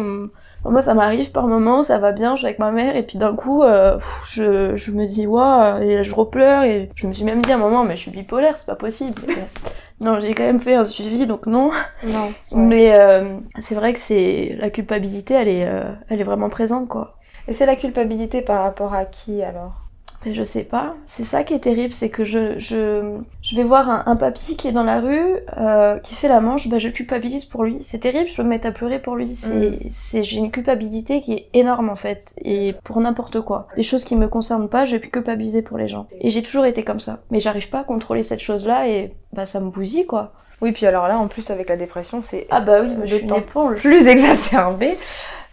Moi, 0.69 0.81
ça 0.81 0.93
m'arrive 0.93 1.31
par 1.31 1.47
moments, 1.47 1.81
ça 1.81 1.97
va 1.97 2.11
bien, 2.11 2.35
je 2.35 2.39
suis 2.39 2.45
avec 2.45 2.59
ma 2.59 2.71
mère, 2.71 2.95
et 2.95 3.03
puis 3.03 3.17
d'un 3.17 3.35
coup, 3.35 3.63
euh, 3.63 3.97
je, 4.25 4.75
je, 4.75 4.91
me 4.91 5.05
dis, 5.05 5.27
waouh, 5.27 5.81
et 5.81 6.03
je 6.03 6.13
repleure, 6.13 6.63
et 6.63 6.89
je 6.95 7.07
me 7.07 7.13
suis 7.13 7.25
même 7.25 7.41
dit 7.41 7.51
à 7.51 7.55
un 7.55 7.59
moment, 7.59 7.83
mais 7.83 7.95
je 7.95 8.01
suis 8.01 8.11
bipolaire, 8.11 8.57
c'est 8.57 8.65
pas 8.67 8.75
possible. 8.75 9.21
non, 10.01 10.19
j'ai 10.19 10.33
quand 10.33 10.43
même 10.43 10.59
fait 10.59 10.75
un 10.75 10.85
suivi, 10.85 11.25
donc 11.25 11.47
non. 11.47 11.71
Non. 12.03 12.29
Mais 12.51 12.97
euh, 12.97 13.37
c'est 13.59 13.75
vrai 13.75 13.93
que 13.93 13.99
c'est 13.99 14.55
la 14.59 14.69
culpabilité, 14.69 15.33
elle 15.33 15.47
est, 15.47 15.65
euh, 15.65 15.91
elle 16.09 16.21
est 16.21 16.25
vraiment 16.25 16.49
présente, 16.49 16.87
quoi. 16.87 17.15
Et 17.47 17.53
c'est 17.53 17.65
la 17.65 17.75
culpabilité 17.75 18.41
par 18.41 18.63
rapport 18.63 18.93
à 18.93 19.05
qui 19.05 19.41
alors? 19.41 19.86
Mais 20.27 20.33
je 20.33 20.43
sais 20.43 20.63
pas. 20.63 20.95
C'est 21.05 21.23
ça 21.23 21.43
qui 21.43 21.53
est 21.53 21.59
terrible, 21.59 21.93
c'est 21.93 22.09
que 22.09 22.23
je, 22.23 22.59
je, 22.59 23.17
je 23.41 23.55
vais 23.55 23.63
voir 23.63 23.89
un, 23.89 24.03
un 24.05 24.15
papy 24.15 24.55
qui 24.57 24.67
est 24.67 24.71
dans 24.71 24.83
la 24.83 24.99
rue, 24.99 25.37
euh, 25.57 25.97
qui 25.99 26.15
fait 26.15 26.27
la 26.27 26.39
manche, 26.39 26.67
bah, 26.67 26.77
je 26.77 26.89
culpabilise 26.89 27.45
pour 27.45 27.63
lui. 27.63 27.77
C'est 27.81 27.99
terrible, 27.99 28.29
je 28.29 28.35
peux 28.35 28.43
me 28.43 28.49
mettre 28.49 28.67
à 28.67 28.71
pleurer 28.71 28.99
pour 28.99 29.15
lui. 29.15 29.33
C'est, 29.35 29.69
Mm. 29.71 29.77
c'est, 29.89 30.23
j'ai 30.23 30.37
une 30.37 30.51
culpabilité 30.51 31.21
qui 31.21 31.33
est 31.33 31.47
énorme 31.53 31.89
en 31.89 31.95
fait, 31.95 32.25
et 32.43 32.75
pour 32.83 32.99
n'importe 32.99 33.41
quoi. 33.41 33.67
Les 33.77 33.83
choses 33.83 34.03
qui 34.03 34.15
me 34.15 34.27
concernent 34.27 34.69
pas, 34.69 34.85
je 34.85 34.95
vais 34.97 35.07
culpabiliser 35.07 35.61
pour 35.61 35.77
les 35.77 35.87
gens. 35.87 36.07
Et 36.21 36.29
j'ai 36.29 36.41
toujours 36.41 36.65
été 36.65 36.83
comme 36.83 36.99
ça. 36.99 37.19
Mais 37.31 37.39
j'arrive 37.39 37.69
pas 37.69 37.79
à 37.79 37.83
contrôler 37.83 38.23
cette 38.23 38.41
chose-là, 38.41 38.87
et 38.87 39.13
bah 39.33 39.45
ça 39.45 39.59
me 39.59 39.69
bousille 39.69 40.05
quoi. 40.05 40.33
Oui, 40.59 40.71
puis 40.71 40.87
alors 40.87 41.07
là, 41.07 41.19
en 41.19 41.27
plus, 41.27 41.51
avec 41.51 41.69
la 41.69 41.77
dépression, 41.77 42.19
c'est 42.19 42.47
Ah 42.49 42.61
bah 42.61 42.81
oui, 42.81 42.95
moi, 42.95 43.05
je 43.05 43.15
suis 43.17 43.25
une 43.25 43.35
éponge. 43.35 43.77
plus 43.79 44.07
exacerbé. 44.15 44.97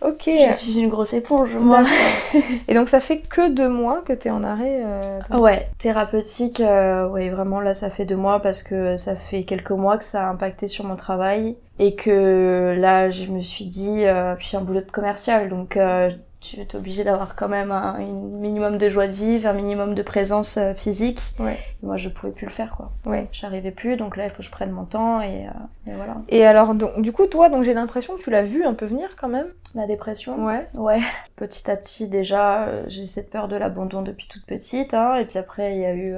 Ok. 0.06 0.24
Je 0.26 0.52
suis 0.52 0.78
une 0.80 0.88
grosse 0.88 1.14
éponge, 1.14 1.54
moi. 1.56 1.82
Et 2.68 2.74
donc, 2.74 2.88
ça 2.88 3.00
fait 3.00 3.18
que 3.18 3.48
deux 3.48 3.68
mois 3.68 4.02
que 4.04 4.12
tu 4.12 4.28
es 4.28 4.30
en 4.30 4.44
arrêt 4.44 4.80
euh, 4.84 5.18
de- 5.30 5.36
Ouais, 5.38 5.68
thérapeutique, 5.78 6.60
euh, 6.60 7.08
ouais, 7.08 7.30
vraiment 7.30 7.60
là 7.60 7.72
ça 7.74 7.88
fait 7.90 8.04
deux 8.04 8.16
mois 8.16 8.40
parce 8.40 8.62
que 8.62 8.96
ça 8.96 9.16
fait 9.16 9.44
quelques 9.44 9.70
mois 9.70 9.96
que 9.96 10.04
ça 10.04 10.26
a 10.26 10.30
impacté 10.30 10.68
sur 10.68 10.84
mon 10.84 10.96
travail 10.96 11.56
et 11.78 11.94
que 11.94 12.74
là 12.78 13.10
je 13.10 13.30
me 13.30 13.40
suis 13.40 13.64
dit, 13.64 14.04
euh, 14.04 14.34
puis 14.34 14.44
je 14.44 14.48
suis 14.48 14.56
un 14.56 14.60
boulot 14.60 14.80
de 14.80 14.90
commercial 14.90 15.48
donc 15.48 15.76
euh, 15.76 16.10
tu 16.44 16.60
es 16.60 16.76
obligé 16.76 17.04
d'avoir 17.04 17.36
quand 17.36 17.48
même 17.48 17.72
un, 17.72 17.94
un 17.94 18.04
minimum 18.04 18.76
de 18.76 18.88
joie 18.90 19.06
de 19.06 19.12
vivre, 19.12 19.48
un 19.48 19.54
minimum 19.54 19.94
de 19.94 20.02
présence 20.02 20.58
euh, 20.58 20.74
physique. 20.74 21.20
Ouais. 21.38 21.58
Et 21.82 21.86
moi 21.86 21.96
je 21.96 22.08
pouvais 22.10 22.32
plus 22.32 22.46
le 22.46 22.52
faire 22.52 22.74
quoi. 22.76 22.92
Ouais. 23.06 23.28
J'arrivais 23.32 23.70
plus 23.70 23.96
donc 23.96 24.16
là 24.16 24.26
il 24.26 24.30
faut 24.30 24.38
que 24.38 24.42
je 24.44 24.50
prenne 24.50 24.70
mon 24.70 24.84
temps 24.84 25.22
et, 25.22 25.46
euh, 25.46 25.90
et 25.90 25.94
voilà. 25.94 26.16
Et 26.28 26.44
alors, 26.44 26.74
donc, 26.74 27.00
du 27.00 27.12
coup, 27.12 27.26
toi, 27.26 27.48
donc 27.48 27.62
j'ai 27.62 27.74
l'impression 27.74 28.16
que 28.16 28.22
tu 28.22 28.30
l'as 28.30 28.42
vu 28.42 28.64
un 28.64 28.74
peu 28.74 28.86
venir 28.86 29.16
quand 29.16 29.28
même. 29.28 29.46
La 29.74 29.86
dépression. 29.86 30.44
Ouais. 30.44 30.66
Ouais, 30.74 31.00
petit 31.36 31.70
à 31.70 31.76
petit 31.76 32.06
déjà, 32.06 32.64
euh, 32.64 32.84
j'ai 32.88 33.06
cette 33.06 33.30
peur 33.30 33.48
de 33.48 33.56
l'abandon 33.56 34.02
depuis 34.02 34.28
toute 34.28 34.44
petite, 34.46 34.94
hein, 34.94 35.16
et 35.16 35.24
puis 35.24 35.38
après 35.38 35.74
il 35.74 35.80
y 35.80 35.84
a 35.84 35.94
eu 35.94 36.14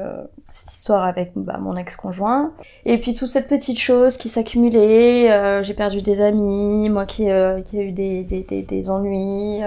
cette 0.51 0.73
histoire 0.73 1.05
avec 1.05 1.33
bah, 1.37 1.59
mon 1.59 1.77
ex-conjoint, 1.77 2.53
et 2.85 2.99
puis 2.99 3.15
toute 3.15 3.29
cette 3.29 3.49
petite 3.49 3.79
chose 3.79 4.19
qui 4.19 4.29
s'accumulait, 4.29 5.63
j'ai 5.63 5.75
perdu 5.75 6.03
des 6.03 6.21
amis, 6.21 6.91
moi 6.91 7.07
qui, 7.07 7.25
qui 7.25 7.79
a 7.79 7.83
eu 7.83 7.93
des, 7.93 8.25
des, 8.25 8.43
des, 8.43 8.63
des 8.63 8.91
ennuis, 8.91 9.61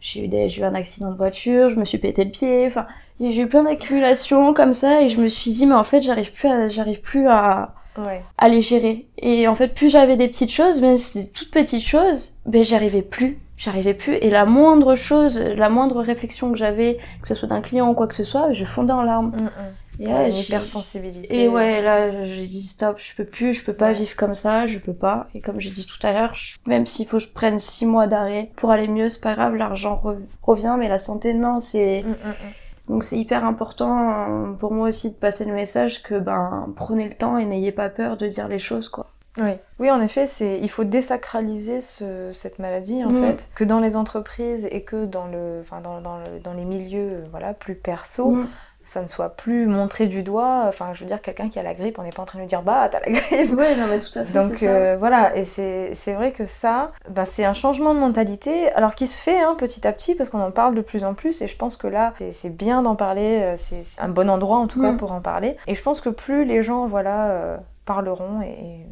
j'ai 0.00 0.24
eu, 0.24 0.28
des- 0.28 0.48
j'ai 0.48 0.62
eu 0.62 0.64
un 0.64 0.74
accident 0.74 1.10
de 1.10 1.16
voiture, 1.16 1.68
je 1.68 1.76
me 1.76 1.84
suis 1.84 1.98
pété 1.98 2.24
le 2.24 2.30
pied, 2.30 2.66
enfin 2.66 2.86
j'ai 3.20 3.40
eu 3.42 3.46
plein 3.48 3.62
d'accumulations 3.62 4.52
comme 4.54 4.72
ça, 4.72 5.02
et 5.02 5.08
je 5.08 5.18
me 5.20 5.28
suis 5.28 5.50
dit 5.52 5.66
mais 5.66 5.74
en 5.74 5.84
fait 5.84 6.00
j'arrive 6.02 6.32
plus 6.32 6.48
à, 6.48 6.68
j'arrive 6.68 7.00
plus 7.00 7.26
à, 7.28 7.74
Ouais. 7.98 8.22
à 8.36 8.50
les 8.50 8.60
gérer. 8.60 9.06
Et 9.16 9.48
en 9.48 9.54
fait, 9.54 9.68
plus 9.68 9.88
j'avais 9.90 10.16
des 10.18 10.28
petites 10.28 10.52
choses, 10.52 10.82
mais 10.82 10.98
c'était 10.98 11.28
toutes 11.30 11.50
petites 11.50 11.80
choses, 11.82 12.34
ben 12.44 12.62
j'arrivais 12.62 13.00
plus. 13.00 13.38
J'arrivais 13.56 13.94
plus. 13.94 14.16
Et 14.16 14.28
la 14.28 14.44
moindre 14.44 14.96
chose, 14.96 15.38
la 15.40 15.70
moindre 15.70 16.02
réflexion 16.02 16.52
que 16.52 16.58
j'avais, 16.58 16.98
que 17.22 17.28
ce 17.28 17.32
soit 17.34 17.48
d'un 17.48 17.62
client 17.62 17.88
ou 17.88 17.94
quoi 17.94 18.06
que 18.06 18.14
ce 18.14 18.22
soit, 18.24 18.52
je 18.52 18.66
fondais 18.66 18.92
en 18.92 19.00
larmes. 19.02 19.28
Mm, 19.28 19.44
mm. 19.44 19.50
Et, 19.98 20.06
Ouais, 20.08 20.30
hypersensibilité. 20.30 21.44
et 21.44 21.48
ouais, 21.48 21.80
là, 21.82 22.10
j'ai 22.26 22.46
dit 22.46 22.62
stop, 22.62 22.98
je 22.98 23.14
peux 23.16 23.24
plus, 23.24 23.54
je 23.54 23.64
peux 23.64 23.72
pas 23.72 23.86
Ouais. 23.88 23.94
vivre 23.94 24.14
comme 24.16 24.34
ça, 24.34 24.66
je 24.66 24.78
peux 24.78 24.92
pas. 24.92 25.28
Et 25.34 25.40
comme 25.40 25.60
j'ai 25.60 25.70
dit 25.70 25.86
tout 25.86 26.04
à 26.06 26.12
l'heure, 26.12 26.34
je- 26.34 26.56
même 26.66 26.84
s'il 26.86 27.06
faut 27.06 27.16
que 27.16 27.22
je 27.22 27.30
prenne 27.32 27.58
six 27.58 27.86
mois 27.86 28.06
d'arrêt 28.06 28.50
pour 28.56 28.70
aller 28.70 28.88
mieux, 28.88 29.08
c'est 29.08 29.22
pas 29.22 29.34
grave, 29.34 29.54
l'argent 29.54 30.00
re- 30.04 30.18
revient, 30.42 30.76
mais 30.78 30.88
la 30.88 30.98
santé, 30.98 31.32
non, 31.34 31.60
c'est, 31.60 32.02
Mm, 32.06 32.10
mm, 32.10 32.28
mm. 32.30 32.92
donc 32.92 33.04
c'est 33.04 33.16
hyper 33.18 33.44
important 33.44 34.50
euh, 34.50 34.52
pour 34.52 34.72
moi 34.72 34.88
aussi 34.88 35.10
de 35.10 35.16
passer 35.16 35.44
le 35.46 35.54
message 35.54 36.02
que 36.02 36.18
ben 36.18 36.72
prenez 36.76 37.08
le 37.08 37.14
temps 37.14 37.38
et 37.38 37.46
n'ayez 37.46 37.72
pas 37.72 37.88
peur 37.88 38.16
de 38.16 38.26
dire 38.26 38.48
les 38.48 38.58
choses 38.58 38.88
quoi. 38.88 39.06
Oui. 39.38 39.52
oui, 39.80 39.90
en 39.90 40.00
effet, 40.00 40.26
c'est 40.26 40.58
il 40.62 40.70
faut 40.70 40.84
désacraliser 40.84 41.82
ce- 41.82 42.30
cette 42.32 42.58
maladie 42.58 43.04
en 43.04 43.10
fait, 43.10 43.50
que 43.54 43.64
dans 43.64 43.80
les 43.80 43.94
entreprises 43.96 44.66
et 44.70 44.82
que 44.82 45.04
dans 45.04 45.26
le, 45.26 45.58
enfin 45.60 45.80
dans, 45.82 46.00
dans, 46.00 46.16
le- 46.18 46.38
dans 46.42 46.54
les 46.54 46.64
milieux, 46.64 47.10
euh, 47.12 47.24
voilà, 47.30 47.52
plus 47.54 47.74
perso. 47.74 48.36
Ça 48.86 49.02
ne 49.02 49.08
soit 49.08 49.30
plus 49.30 49.66
montré 49.66 50.06
du 50.06 50.22
doigt. 50.22 50.62
Enfin, 50.68 50.90
je 50.94 51.00
veux 51.00 51.06
dire, 51.06 51.20
quelqu'un 51.20 51.48
qui 51.48 51.58
a 51.58 51.62
la 51.64 51.74
grippe, 51.74 51.98
on 51.98 52.02
n'est 52.04 52.10
pas 52.10 52.22
en 52.22 52.24
train 52.24 52.38
de 52.38 52.42
lui 52.42 52.48
dire 52.48 52.62
bah 52.62 52.88
t'as 52.90 53.00
la 53.00 53.10
grippe. 53.10 53.52
Ouais, 53.58 53.74
non 53.76 53.86
mais 53.90 53.98
tout 53.98 54.16
à 54.18 54.24
fait. 54.24 54.32
Donc 54.32 54.56
ça. 54.56 54.66
euh, 54.66 54.96
voilà, 54.98 55.36
et 55.36 55.44
c'est 55.44 56.14
vrai 56.14 56.30
que 56.32 56.44
ça, 56.44 56.92
bah, 57.10 57.24
c'est 57.24 57.44
un 57.44 57.52
changement 57.52 57.92
de 57.94 57.98
mentalité, 57.98 58.70
alors 58.72 58.94
qui 58.94 59.06
se 59.06 59.16
fait 59.16 59.40
hein, 59.40 59.54
petit 59.58 59.86
à 59.86 59.92
petit, 59.92 60.14
parce 60.14 60.30
qu'on 60.30 60.40
en 60.40 60.50
parle 60.52 60.74
de 60.74 60.80
plus 60.82 61.04
en 61.04 61.14
plus, 61.14 61.42
et 61.42 61.48
je 61.48 61.56
pense 61.56 61.76
que 61.76 61.86
là, 61.88 62.14
c'est- 62.30 62.46
bien 62.56 62.82
d'en 62.82 62.94
parler, 62.94 63.40
euh, 63.42 63.52
c'est 63.56 63.80
un 63.98 64.08
bon 64.08 64.30
endroit 64.30 64.58
en 64.58 64.68
tout 64.68 64.80
cas 64.80 64.92
Mm. 64.92 64.96
pour 64.98 65.10
en 65.12 65.20
parler. 65.20 65.56
Et 65.66 65.74
je 65.74 65.82
pense 65.82 66.00
que 66.00 66.08
plus 66.08 66.44
les 66.44 66.62
gens, 66.62 66.86
voilà, 66.86 67.26
euh, 67.30 67.56
parleront, 67.86 68.40
et, 68.42 68.46
et 68.50 68.86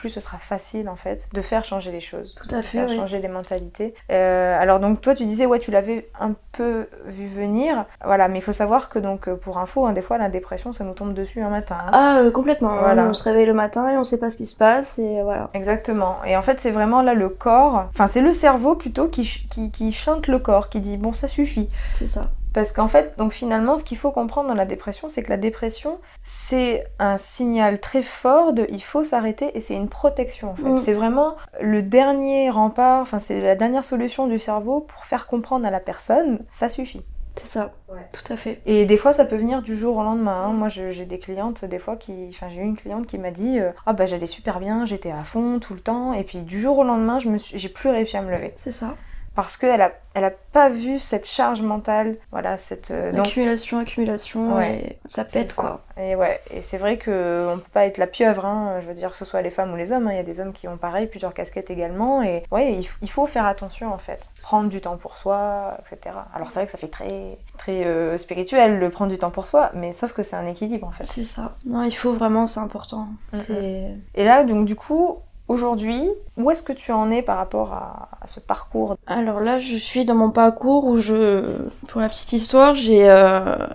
plus 0.00 0.08
ce 0.10 0.20
sera 0.20 0.38
facile 0.38 0.88
en 0.88 0.96
fait 0.96 1.28
de 1.32 1.40
faire 1.40 1.64
changer 1.64 1.92
les 1.92 2.00
choses. 2.00 2.34
Tout 2.34 2.48
à 2.54 2.58
de 2.58 2.62
fait. 2.62 2.78
faire 2.78 2.88
oui. 2.88 2.96
changer 2.96 3.18
les 3.20 3.28
mentalités. 3.28 3.94
Euh, 4.10 4.58
alors 4.60 4.80
donc 4.80 5.00
toi 5.00 5.14
tu 5.14 5.24
disais 5.24 5.46
ouais 5.46 5.58
tu 5.58 5.70
l'avais 5.70 6.08
un 6.18 6.32
peu 6.52 6.88
vu 7.06 7.26
venir, 7.26 7.84
voilà 8.04 8.28
mais 8.28 8.38
il 8.38 8.42
faut 8.42 8.52
savoir 8.52 8.88
que 8.88 8.98
donc 8.98 9.28
pour 9.34 9.58
info 9.58 9.86
hein, 9.86 9.92
des 9.92 10.02
fois 10.02 10.18
la 10.18 10.28
dépression 10.28 10.72
ça 10.72 10.84
nous 10.84 10.94
tombe 10.94 11.14
dessus 11.14 11.42
un 11.42 11.50
matin. 11.50 11.76
hein. 11.86 11.90
Ah 11.92 12.18
euh, 12.18 12.30
complètement. 12.30 12.76
Voilà. 12.78 13.04
On 13.04 13.14
se 13.14 13.24
réveille 13.24 13.46
le 13.46 13.54
matin 13.54 13.88
et 13.90 13.96
on 13.98 14.04
sait 14.04 14.18
pas 14.18 14.30
ce 14.30 14.36
qui 14.36 14.46
se 14.46 14.56
passe 14.56 14.98
et 14.98 15.22
voilà. 15.22 15.50
Exactement. 15.54 16.16
Et 16.24 16.36
en 16.36 16.42
fait, 16.42 16.60
c'est 16.60 16.70
vraiment 16.70 17.02
là 17.02 17.14
le 17.14 17.28
corps, 17.28 17.84
enfin, 17.90 18.06
c'est 18.06 18.20
le 18.22 18.32
cerveau 18.32 18.74
plutôt 18.74 19.08
qui, 19.08 19.24
ch- 19.24 19.46
qui, 19.50 19.70
qui 19.70 19.92
chante 19.92 20.26
le 20.28 20.38
corps, 20.38 20.68
qui 20.70 20.80
dit 20.80 20.96
bon, 20.96 21.12
ça 21.12 21.28
suffit. 21.28 21.68
C'est 21.94 22.06
ça. 22.06 22.28
Parce 22.52 22.72
qu'en 22.72 22.88
fait, 22.88 23.16
donc 23.16 23.32
finalement, 23.32 23.76
ce 23.76 23.84
qu'il 23.84 23.98
faut 23.98 24.10
comprendre 24.10 24.48
dans 24.48 24.54
la 24.54 24.66
dépression, 24.66 25.08
c'est 25.08 25.22
que 25.22 25.30
la 25.30 25.36
dépression, 25.36 25.98
c'est 26.24 26.84
un 26.98 27.16
signal 27.16 27.80
très 27.80 28.02
fort 28.02 28.52
de 28.52 28.66
il 28.70 28.82
faut 28.82 29.04
s'arrêter 29.04 29.56
et 29.56 29.60
c'est 29.60 29.76
une 29.76 29.88
protection 29.88 30.50
en 30.50 30.54
fait. 30.56 30.62
Mm. 30.62 30.78
C'est 30.78 30.94
vraiment 30.94 31.36
le 31.60 31.82
dernier 31.82 32.50
rempart, 32.50 33.00
enfin, 33.02 33.18
c'est 33.18 33.40
la 33.40 33.54
dernière 33.56 33.84
solution 33.84 34.26
du 34.26 34.38
cerveau 34.38 34.80
pour 34.80 35.04
faire 35.04 35.26
comprendre 35.26 35.66
à 35.66 35.70
la 35.70 35.80
personne 35.80 36.40
ça 36.50 36.68
suffit. 36.68 37.02
C'est 37.36 37.46
ça. 37.46 37.72
Ouais. 37.88 38.06
Tout 38.12 38.32
à 38.32 38.36
fait. 38.36 38.60
Et 38.66 38.84
des 38.86 38.96
fois, 38.96 39.12
ça 39.12 39.24
peut 39.24 39.36
venir 39.36 39.62
du 39.62 39.76
jour 39.76 39.96
au 39.96 40.02
lendemain. 40.02 40.46
hein. 40.46 40.52
Moi, 40.52 40.68
j'ai 40.68 41.06
des 41.06 41.18
clientes, 41.18 41.64
des 41.64 41.78
fois, 41.78 41.96
qui. 41.96 42.26
Enfin, 42.30 42.48
j'ai 42.48 42.60
eu 42.60 42.64
une 42.64 42.76
cliente 42.76 43.06
qui 43.06 43.18
m'a 43.18 43.30
dit 43.30 43.58
euh, 43.60 43.70
Ah, 43.86 43.92
bah, 43.92 44.04
j'allais 44.04 44.26
super 44.26 44.58
bien, 44.60 44.84
j'étais 44.84 45.12
à 45.12 45.22
fond 45.22 45.58
tout 45.58 45.72
le 45.74 45.80
temps. 45.80 46.12
Et 46.12 46.24
puis, 46.24 46.38
du 46.42 46.60
jour 46.60 46.78
au 46.78 46.84
lendemain, 46.84 47.18
je 47.18 47.28
me 47.28 47.38
suis... 47.38 47.56
j'ai 47.56 47.68
plus 47.68 47.88
réussi 47.88 48.16
à 48.16 48.22
me 48.22 48.30
lever. 48.30 48.52
C'est 48.56 48.72
ça. 48.72 48.96
Parce 49.34 49.56
qu'elle 49.56 49.80
a... 49.80 49.92
Elle 50.12 50.24
a 50.24 50.32
pas 50.52 50.68
vu 50.68 50.98
cette 50.98 51.24
charge 51.24 51.62
mentale. 51.62 52.16
Voilà, 52.32 52.56
cette. 52.56 52.90
euh, 52.90 53.12
donc, 53.12 53.28
Accumulation, 53.28 53.78
accumulation 53.78 54.56
Ouais. 54.56 54.78
et 54.78 54.98
ça 55.06 55.24
pète 55.24 55.52
ça. 55.52 55.62
quoi. 55.62 55.80
Et 55.96 56.16
ouais, 56.16 56.40
et 56.50 56.62
c'est 56.62 56.78
vrai 56.78 56.96
que 56.96 57.48
on 57.54 57.58
peut 57.58 57.70
pas 57.72 57.86
être 57.86 57.98
la 57.98 58.08
pieuvre, 58.08 58.44
hein. 58.44 58.80
je 58.82 58.88
veux 58.88 58.94
dire, 58.94 59.12
que 59.12 59.16
ce 59.16 59.24
soit 59.24 59.40
les 59.40 59.50
femmes 59.50 59.72
ou 59.72 59.76
les 59.76 59.92
hommes, 59.92 60.08
hein. 60.08 60.12
il 60.12 60.16
y 60.16 60.20
a 60.20 60.24
des 60.24 60.40
hommes 60.40 60.52
qui 60.52 60.66
ont 60.66 60.76
pareil, 60.76 61.06
plusieurs 61.06 61.32
casquettes 61.32 61.70
également, 61.70 62.22
et 62.24 62.42
ouais, 62.50 62.80
il, 63.02 63.08
faut 63.10 63.26
faire 63.26 63.46
attention 63.46 63.92
en 63.92 63.98
fait, 63.98 64.30
prendre 64.42 64.68
du 64.68 64.80
temps 64.80 64.96
pour 64.96 65.16
soi, 65.16 65.76
etc. 65.78 66.16
Alors 66.34 66.48
c'est 66.50 66.58
vrai 66.58 66.66
que 66.66 66.72
ça 66.72 66.78
fait 66.78 66.88
très, 66.88 67.38
très 67.56 67.84
euh, 67.84 68.18
spirituel, 68.18 68.80
le 68.80 68.90
prendre 68.90 69.12
du 69.12 69.18
temps 69.18 69.30
pour 69.30 69.46
soi, 69.46 69.70
mais 69.74 69.92
sauf 69.92 70.12
que 70.12 70.24
c'est 70.24 70.36
un 70.36 70.46
équilibre 70.46 70.88
en 70.88 70.92
fait. 70.92 71.04
C'est 71.04 71.24
ça. 71.24 71.54
Non, 71.66 71.84
il 71.84 71.94
faut 71.94 72.14
vraiment, 72.14 72.48
c'est 72.48 72.60
important. 72.60 73.06
Mhm. 73.32 73.38
C'est 73.38 73.90
Et 74.16 74.24
là, 74.24 74.42
donc 74.42 74.64
du 74.64 74.74
coup, 74.74 75.18
aujourd'hui, 75.50 76.08
où 76.36 76.50
est-ce 76.50 76.62
que 76.62 76.72
tu 76.72 76.92
en 76.92 77.10
es 77.10 77.22
par 77.22 77.36
rapport 77.36 77.72
à, 77.72 78.08
ce 78.26 78.38
parcours 78.38 78.96
Alors 79.06 79.40
là, 79.40 79.58
je 79.58 79.76
suis 79.76 80.04
dans 80.04 80.14
mon 80.14 80.30
parcours 80.30 80.84
où 80.84 80.96
je, 80.96 81.66
pour 81.88 82.00
la 82.00 82.08
petite 82.08 82.32
histoire, 82.32 82.74
j'ai 82.76 83.10
euh, 83.10 83.66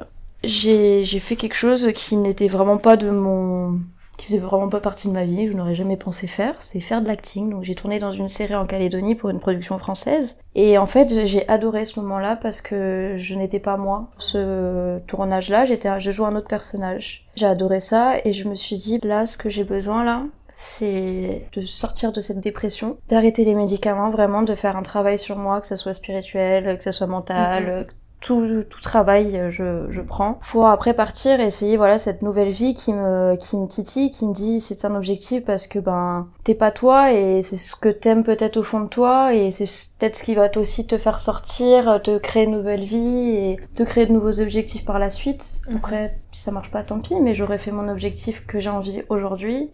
j'ai 0.43 1.19
fait 1.19 1.35
quelque 1.35 1.55
chose 1.55 1.91
qui 1.93 2.15
n'était 2.15 2.47
vraiment 2.47 2.77
pas 2.77 2.95
de 2.95 3.09
mon 3.09 3.79
qui 4.17 4.27
faisait 4.27 4.37
vraiment 4.37 4.69
pas 4.69 4.79
partie 4.79 5.09
de 5.09 5.13
ma 5.13 5.25
vie, 5.25 5.47
je 5.47 5.51
n'aurais 5.51 5.75
jamais 5.75 5.97
pensé 5.97 6.27
faire, 6.27 6.55
c'est 6.61 6.79
faire 6.79 7.01
de 7.01 7.07
l'acting. 7.07 7.49
Donc 7.49 7.63
j'ai 7.63 7.75
tourné 7.75 7.99
dans 7.99 8.13
une 8.13 8.29
série 8.29 8.55
en 8.55 8.65
Calédonie 8.65 9.13
pour 9.13 9.29
une 9.29 9.41
production 9.41 9.77
française. 9.77 10.39
Et 10.55 10.77
en 10.77 10.85
fait, 10.85 11.25
j'ai 11.25 11.45
adoré 11.49 11.83
ce 11.83 11.99
moment-là 11.99 12.37
parce 12.37 12.61
que 12.61 13.15
je 13.17 13.35
n'étais 13.35 13.59
pas 13.59 13.75
moi. 13.75 14.07
Pour 14.13 14.23
ce 14.23 14.99
tournage-là, 14.99 15.65
j'étais, 15.65 15.99
je 15.99 16.11
jouais 16.11 16.27
un 16.27 16.35
autre 16.37 16.47
personnage. 16.47 17.25
J'ai 17.35 17.45
adoré 17.45 17.81
ça 17.81 18.13
et 18.23 18.31
je 18.31 18.47
me 18.47 18.55
suis 18.55 18.77
dit, 18.77 19.01
là, 19.03 19.25
ce 19.25 19.37
que 19.37 19.49
j'ai 19.49 19.65
besoin 19.65 20.05
là, 20.05 20.23
c'est 20.57 21.47
de 21.53 21.65
sortir 21.65 22.11
de 22.11 22.21
cette 22.21 22.39
dépression, 22.39 22.97
d'arrêter 23.09 23.45
les 23.45 23.55
médicaments, 23.55 24.09
vraiment 24.09 24.41
de 24.41 24.55
faire 24.55 24.77
un 24.77 24.83
travail 24.83 25.17
sur 25.19 25.37
moi, 25.37 25.61
que 25.61 25.67
ça 25.67 25.77
soit 25.77 25.93
spirituel, 25.93 26.77
que 26.77 26.83
ça 26.83 26.91
soit 26.91 27.07
mental, 27.07 27.87
tout, 28.21 28.63
tout 28.69 28.81
travail 28.81 29.37
euh, 29.37 29.51
je, 29.51 29.91
je 29.91 30.01
prends 30.01 30.39
pour 30.49 30.65
après 30.67 30.93
partir 30.95 31.39
et 31.39 31.45
essayer 31.45 31.77
voilà 31.77 31.99
cette 31.99 32.23
nouvelle 32.23 32.49
vie 32.49 32.73
qui 32.73 32.91
me 32.91 33.35
qui 33.35 33.55
me 33.55 33.67
titille 33.67 34.09
qui 34.09 34.25
me 34.25 34.33
dit 34.33 34.61
c'est 34.61 34.83
un 34.83 34.95
objectif 34.95 35.43
parce 35.45 35.67
que 35.67 35.77
ben 35.77 36.27
t'es 36.43 36.55
pas 36.55 36.71
toi 36.71 37.11
et 37.11 37.43
c'est 37.43 37.55
ce 37.55 37.75
que 37.75 37.89
t'aimes 37.89 38.23
peut-être 38.23 38.57
au 38.57 38.63
fond 38.63 38.79
de 38.79 38.87
toi 38.87 39.33
et 39.35 39.51
c'est 39.51 39.67
peut-être 39.99 40.15
ce 40.15 40.23
qui 40.23 40.33
va 40.33 40.49
aussi 40.55 40.87
te 40.87 40.97
faire 40.97 41.19
sortir 41.19 42.01
te 42.03 42.17
créer 42.17 42.45
une 42.45 42.51
nouvelle 42.57 42.85
vie 42.85 42.97
et 43.29 43.59
te 43.75 43.83
créer 43.83 44.07
de 44.07 44.13
nouveaux 44.13 44.39
objectifs 44.39 44.85
par 44.85 44.97
la 44.97 45.09
suite 45.11 45.53
Mhm. 45.67 45.77
après 45.77 46.17
si 46.35 46.41
ça 46.41 46.51
marche 46.51 46.69
pas 46.69 46.83
tant 46.83 46.99
pis 46.99 47.19
mais 47.21 47.33
j'aurais 47.33 47.57
fait 47.57 47.71
mon 47.71 47.87
objectif 47.87 48.45
que 48.45 48.59
j'ai 48.59 48.69
envie 48.69 49.03
aujourd'hui. 49.09 49.71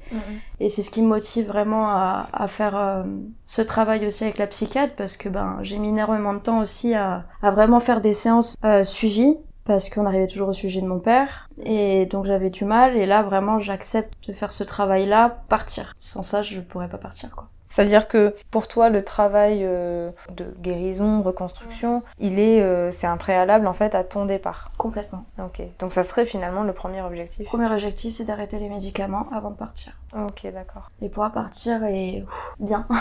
Et 0.59 0.69
c'est 0.69 0.83
ce 0.83 0.91
qui 0.91 1.01
me 1.01 1.07
motive 1.07 1.47
vraiment 1.47 1.89
à, 1.89 2.27
à 2.31 2.47
faire 2.47 2.75
euh, 2.77 3.03
ce 3.47 3.61
travail 3.63 4.05
aussi 4.05 4.23
avec 4.23 4.37
la 4.37 4.45
psychiatre 4.47 4.93
parce 4.95 5.17
que 5.17 5.27
ben 5.27 5.57
j'ai 5.63 5.77
mis 5.79 5.89
énormément 5.89 6.33
de 6.35 6.39
temps 6.39 6.59
aussi 6.59 6.93
à, 6.93 7.25
à 7.41 7.51
vraiment 7.51 7.79
faire 7.79 7.99
des 8.01 8.13
séances 8.13 8.55
euh, 8.63 8.83
suivies 8.83 9.37
parce 9.65 9.89
qu'on 9.89 10.05
arrivait 10.05 10.27
toujours 10.27 10.49
au 10.49 10.53
sujet 10.53 10.81
de 10.81 10.87
mon 10.87 10.99
père. 10.99 11.49
Et 11.63 12.05
donc 12.05 12.25
j'avais 12.25 12.49
du 12.51 12.63
mal. 12.63 12.95
Et 12.95 13.07
là 13.07 13.23
vraiment 13.23 13.57
j'accepte 13.57 14.13
de 14.27 14.33
faire 14.33 14.51
ce 14.51 14.63
travail 14.63 15.07
là 15.07 15.43
partir. 15.49 15.93
Sans 15.97 16.21
ça 16.21 16.43
je 16.43 16.59
pourrais 16.61 16.89
pas 16.89 16.97
partir 16.99 17.31
quoi 17.31 17.47
C'est-à-dire 17.71 18.07
que 18.07 18.35
pour 18.51 18.67
toi, 18.67 18.89
le 18.89 19.03
travail 19.03 19.61
euh, 19.63 20.11
de 20.35 20.45
guérison, 20.59 21.21
reconstruction, 21.21 22.03
il 22.19 22.37
est, 22.37 22.61
euh, 22.61 22.91
c'est 22.91 23.07
un 23.07 23.17
préalable 23.17 23.65
en 23.65 23.73
fait 23.73 23.95
à 23.95 24.03
ton 24.03 24.25
départ. 24.25 24.71
Complètement. 24.77 25.23
Ok. 25.39 25.61
Donc 25.79 25.93
ça 25.93 26.03
serait 26.03 26.25
finalement 26.25 26.63
le 26.63 26.73
premier 26.73 27.01
objectif. 27.01 27.39
Le 27.39 27.45
premier 27.45 27.71
objectif, 27.71 28.13
c'est 28.13 28.25
d'arrêter 28.25 28.59
les 28.59 28.69
médicaments 28.69 29.27
avant 29.33 29.49
de 29.49 29.55
partir. 29.55 29.93
Ok, 30.13 30.45
d'accord. 30.53 30.89
Et 31.01 31.09
pouvoir 31.09 31.31
partir 31.31 31.83
et 31.85 32.23
ouf, 32.27 32.55
bien. 32.59 32.85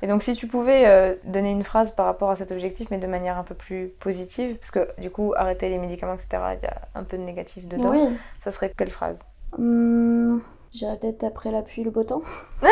Et 0.00 0.06
donc 0.06 0.22
si 0.22 0.36
tu 0.36 0.46
pouvais 0.46 0.84
euh, 0.86 1.14
donner 1.24 1.50
une 1.50 1.64
phrase 1.64 1.90
par 1.90 2.06
rapport 2.06 2.30
à 2.30 2.36
cet 2.36 2.52
objectif, 2.52 2.88
mais 2.90 2.98
de 2.98 3.06
manière 3.08 3.36
un 3.36 3.42
peu 3.42 3.56
plus 3.56 3.88
positive, 3.98 4.56
parce 4.56 4.70
que 4.70 4.88
du 5.00 5.10
coup, 5.10 5.34
arrêter 5.36 5.68
les 5.68 5.78
médicaments, 5.78 6.14
etc., 6.14 6.28
il 6.60 6.62
y 6.62 6.66
a 6.66 6.82
un 6.94 7.02
peu 7.02 7.16
de 7.18 7.22
négatif 7.22 7.66
dedans, 7.66 7.90
Oui. 7.90 8.16
ça 8.40 8.52
serait 8.52 8.72
quelle 8.76 8.92
phrase? 8.92 9.18
Hum, 9.58 10.27
J'irai 10.74 10.96
peut-être 10.98 11.24
après 11.24 11.50
la 11.50 11.62
pluie, 11.62 11.82
le 11.82 11.90
beau 11.90 12.04
temps. 12.04 12.22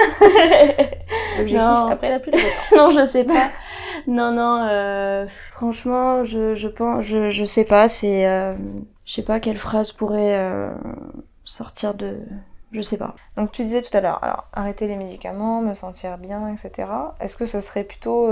L'objectif 1.38 1.58
Non. 1.58 1.86
après 1.86 2.10
la 2.10 2.18
pluie, 2.18 2.32
le 2.32 2.38
beau 2.38 2.44
temps. 2.44 2.76
non, 2.76 2.90
je 2.90 3.04
sais 3.04 3.24
pas. 3.24 3.48
Non, 4.06 4.32
non, 4.32 4.66
euh, 4.68 5.26
franchement, 5.28 6.24
je, 6.24 6.54
je 6.54 6.68
pense, 6.68 7.04
je, 7.04 7.30
je 7.30 7.44
sais 7.44 7.64
pas, 7.64 7.88
c'est, 7.88 8.26
euh, 8.26 8.54
je 9.04 9.12
sais 9.14 9.22
pas 9.22 9.40
quelle 9.40 9.56
phrase 9.56 9.92
pourrait 9.92 10.36
euh, 10.38 10.70
sortir 11.44 11.94
de, 11.94 12.18
je 12.72 12.80
sais 12.80 12.98
pas. 12.98 13.14
Donc 13.36 13.52
tu 13.52 13.62
disais 13.64 13.82
tout 13.82 13.96
à 13.96 14.00
l'heure, 14.00 14.22
alors 14.22 14.46
arrêter 14.52 14.86
les 14.86 14.96
médicaments, 14.96 15.62
me 15.62 15.74
sentir 15.74 16.18
bien, 16.18 16.48
etc. 16.52 16.88
Est-ce 17.20 17.36
que 17.36 17.46
ce 17.46 17.60
serait 17.60 17.84
plutôt... 17.84 18.28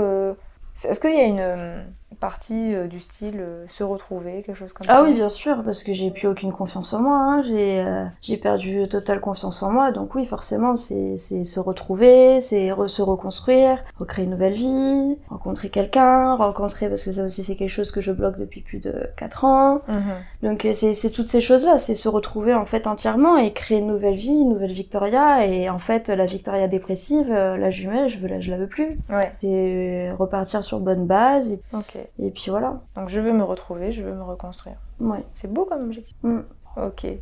Est-ce 0.83 0.99
qu'il 0.99 1.15
y 1.15 1.19
a 1.19 1.25
une 1.25 1.85
partie 2.15 2.73
euh, 2.75 2.87
du 2.87 2.99
style 2.99 3.39
euh, 3.39 3.65
se 3.67 3.83
retrouver, 3.83 4.41
quelque 4.43 4.55
chose 4.57 4.73
comme 4.73 4.87
ça 4.87 4.97
Ah 4.97 5.03
oui, 5.03 5.13
bien 5.13 5.29
sûr, 5.29 5.61
parce 5.63 5.83
que 5.83 5.93
j'ai 5.93 6.11
plus 6.11 6.27
aucune 6.27 6.51
confiance 6.51 6.93
en 6.93 7.01
moi, 7.01 7.17
hein. 7.17 7.41
j'ai, 7.43 7.79
euh, 7.81 8.05
j'ai 8.21 8.37
perdu 8.37 8.87
totale 8.87 9.19
confiance 9.21 9.61
en 9.63 9.71
moi, 9.71 9.91
donc 9.91 10.15
oui, 10.15 10.25
forcément, 10.25 10.75
c'est, 10.75 11.17
c'est 11.17 11.43
se 11.43 11.59
retrouver, 11.59 12.41
c'est 12.41 12.69
re- 12.69 12.87
se 12.87 13.01
reconstruire, 13.01 13.79
recréer 13.99 14.25
une 14.25 14.31
nouvelle 14.31 14.53
vie, 14.53 15.17
rencontrer 15.29 15.69
quelqu'un, 15.69 16.35
rencontrer, 16.35 16.89
parce 16.89 17.03
que 17.03 17.11
ça 17.11 17.23
aussi 17.23 17.43
c'est 17.43 17.55
quelque 17.55 17.69
chose 17.69 17.91
que 17.91 18.01
je 18.01 18.11
bloque 18.11 18.37
depuis 18.37 18.61
plus 18.61 18.79
de 18.79 19.07
4 19.17 19.45
ans, 19.45 19.81
Mhm. 19.87 20.03
Donc 20.43 20.67
c'est 20.73 20.93
c'est 20.93 21.09
toutes 21.09 21.29
ces 21.29 21.41
choses-là, 21.41 21.77
c'est 21.79 21.95
se 21.95 22.07
retrouver 22.09 22.53
en 22.53 22.65
fait 22.65 22.87
entièrement 22.87 23.37
et 23.37 23.51
créer 23.53 23.79
une 23.79 23.87
nouvelle 23.87 24.15
vie, 24.15 24.29
une 24.29 24.49
nouvelle 24.49 24.71
Victoria. 24.73 25.45
Et 25.47 25.69
en 25.69 25.79
fait, 25.79 26.09
la 26.09 26.25
Victoria 26.25 26.67
dépressive, 26.67 27.29
la 27.31 27.69
jumelle, 27.71 28.09
je 28.09 28.17
veux 28.19 28.27
la, 28.27 28.39
je 28.39 28.51
la 28.51 28.57
veux 28.57 28.67
plus. 28.67 28.97
Ouais, 29.09 29.31
C'est 29.39 30.11
repartir 30.11 30.63
sur 30.63 30.79
bonne 30.79 31.05
base 31.05 31.51
et, 31.53 31.61
ok. 31.73 31.97
Et 32.19 32.31
puis 32.31 32.49
voilà. 32.49 32.81
Donc 32.95 33.09
je 33.09 33.19
veux 33.19 33.33
me 33.33 33.43
retrouver, 33.43 33.91
je 33.91 34.03
veux 34.03 34.13
me 34.13 34.23
reconstruire. 34.23 34.77
Ouais. 34.99 35.23
C'est 35.35 35.51
beau 35.51 35.65
comme 35.65 35.83
objectif. 35.83 36.15
Mm. 36.23 36.39
Ok. 36.77 37.05
Et 37.05 37.19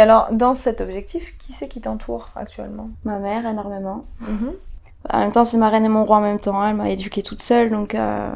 alors, 0.00 0.28
dans 0.32 0.54
cet 0.54 0.80
objectif, 0.80 1.36
qui 1.38 1.52
c'est 1.52 1.68
qui 1.68 1.80
t'entoure 1.80 2.26
actuellement? 2.36 2.90
Ma 3.04 3.18
mère 3.18 3.46
énormément. 3.46 4.04
Mhm. 4.20 4.52
En 5.08 5.18
même 5.20 5.32
temps, 5.32 5.44
c'est 5.44 5.56
ma 5.56 5.70
reine 5.70 5.84
et 5.86 5.88
mon 5.88 6.04
roi 6.04 6.18
en 6.18 6.20
même 6.20 6.38
temps. 6.40 6.60
hein. 6.60 6.70
Elle 6.70 6.76
m'a 6.76 6.90
éduquée 6.90 7.22
toute 7.22 7.40
seule, 7.40 7.70
donc 7.70 7.94
euh, 7.94 8.30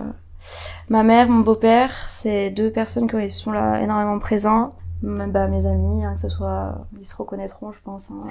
ma 0.88 1.02
mère, 1.02 1.28
mon 1.28 1.40
beau-père, 1.40 1.90
c'est 2.08 2.50
deux 2.50 2.70
personnes 2.70 3.10
qui 3.10 3.28
sont 3.28 3.52
là 3.52 3.80
énormément 3.82 4.18
présents. 4.18 4.70
Bah, 5.02 5.48
mes 5.48 5.66
amis, 5.66 6.02
hein, 6.04 6.14
que 6.14 6.20
ce 6.20 6.30
soit, 6.30 6.86
ils 6.98 7.06
se 7.06 7.14
reconnaîtront, 7.14 7.72
je 7.72 7.78
pense. 7.84 8.10
hein. 8.10 8.24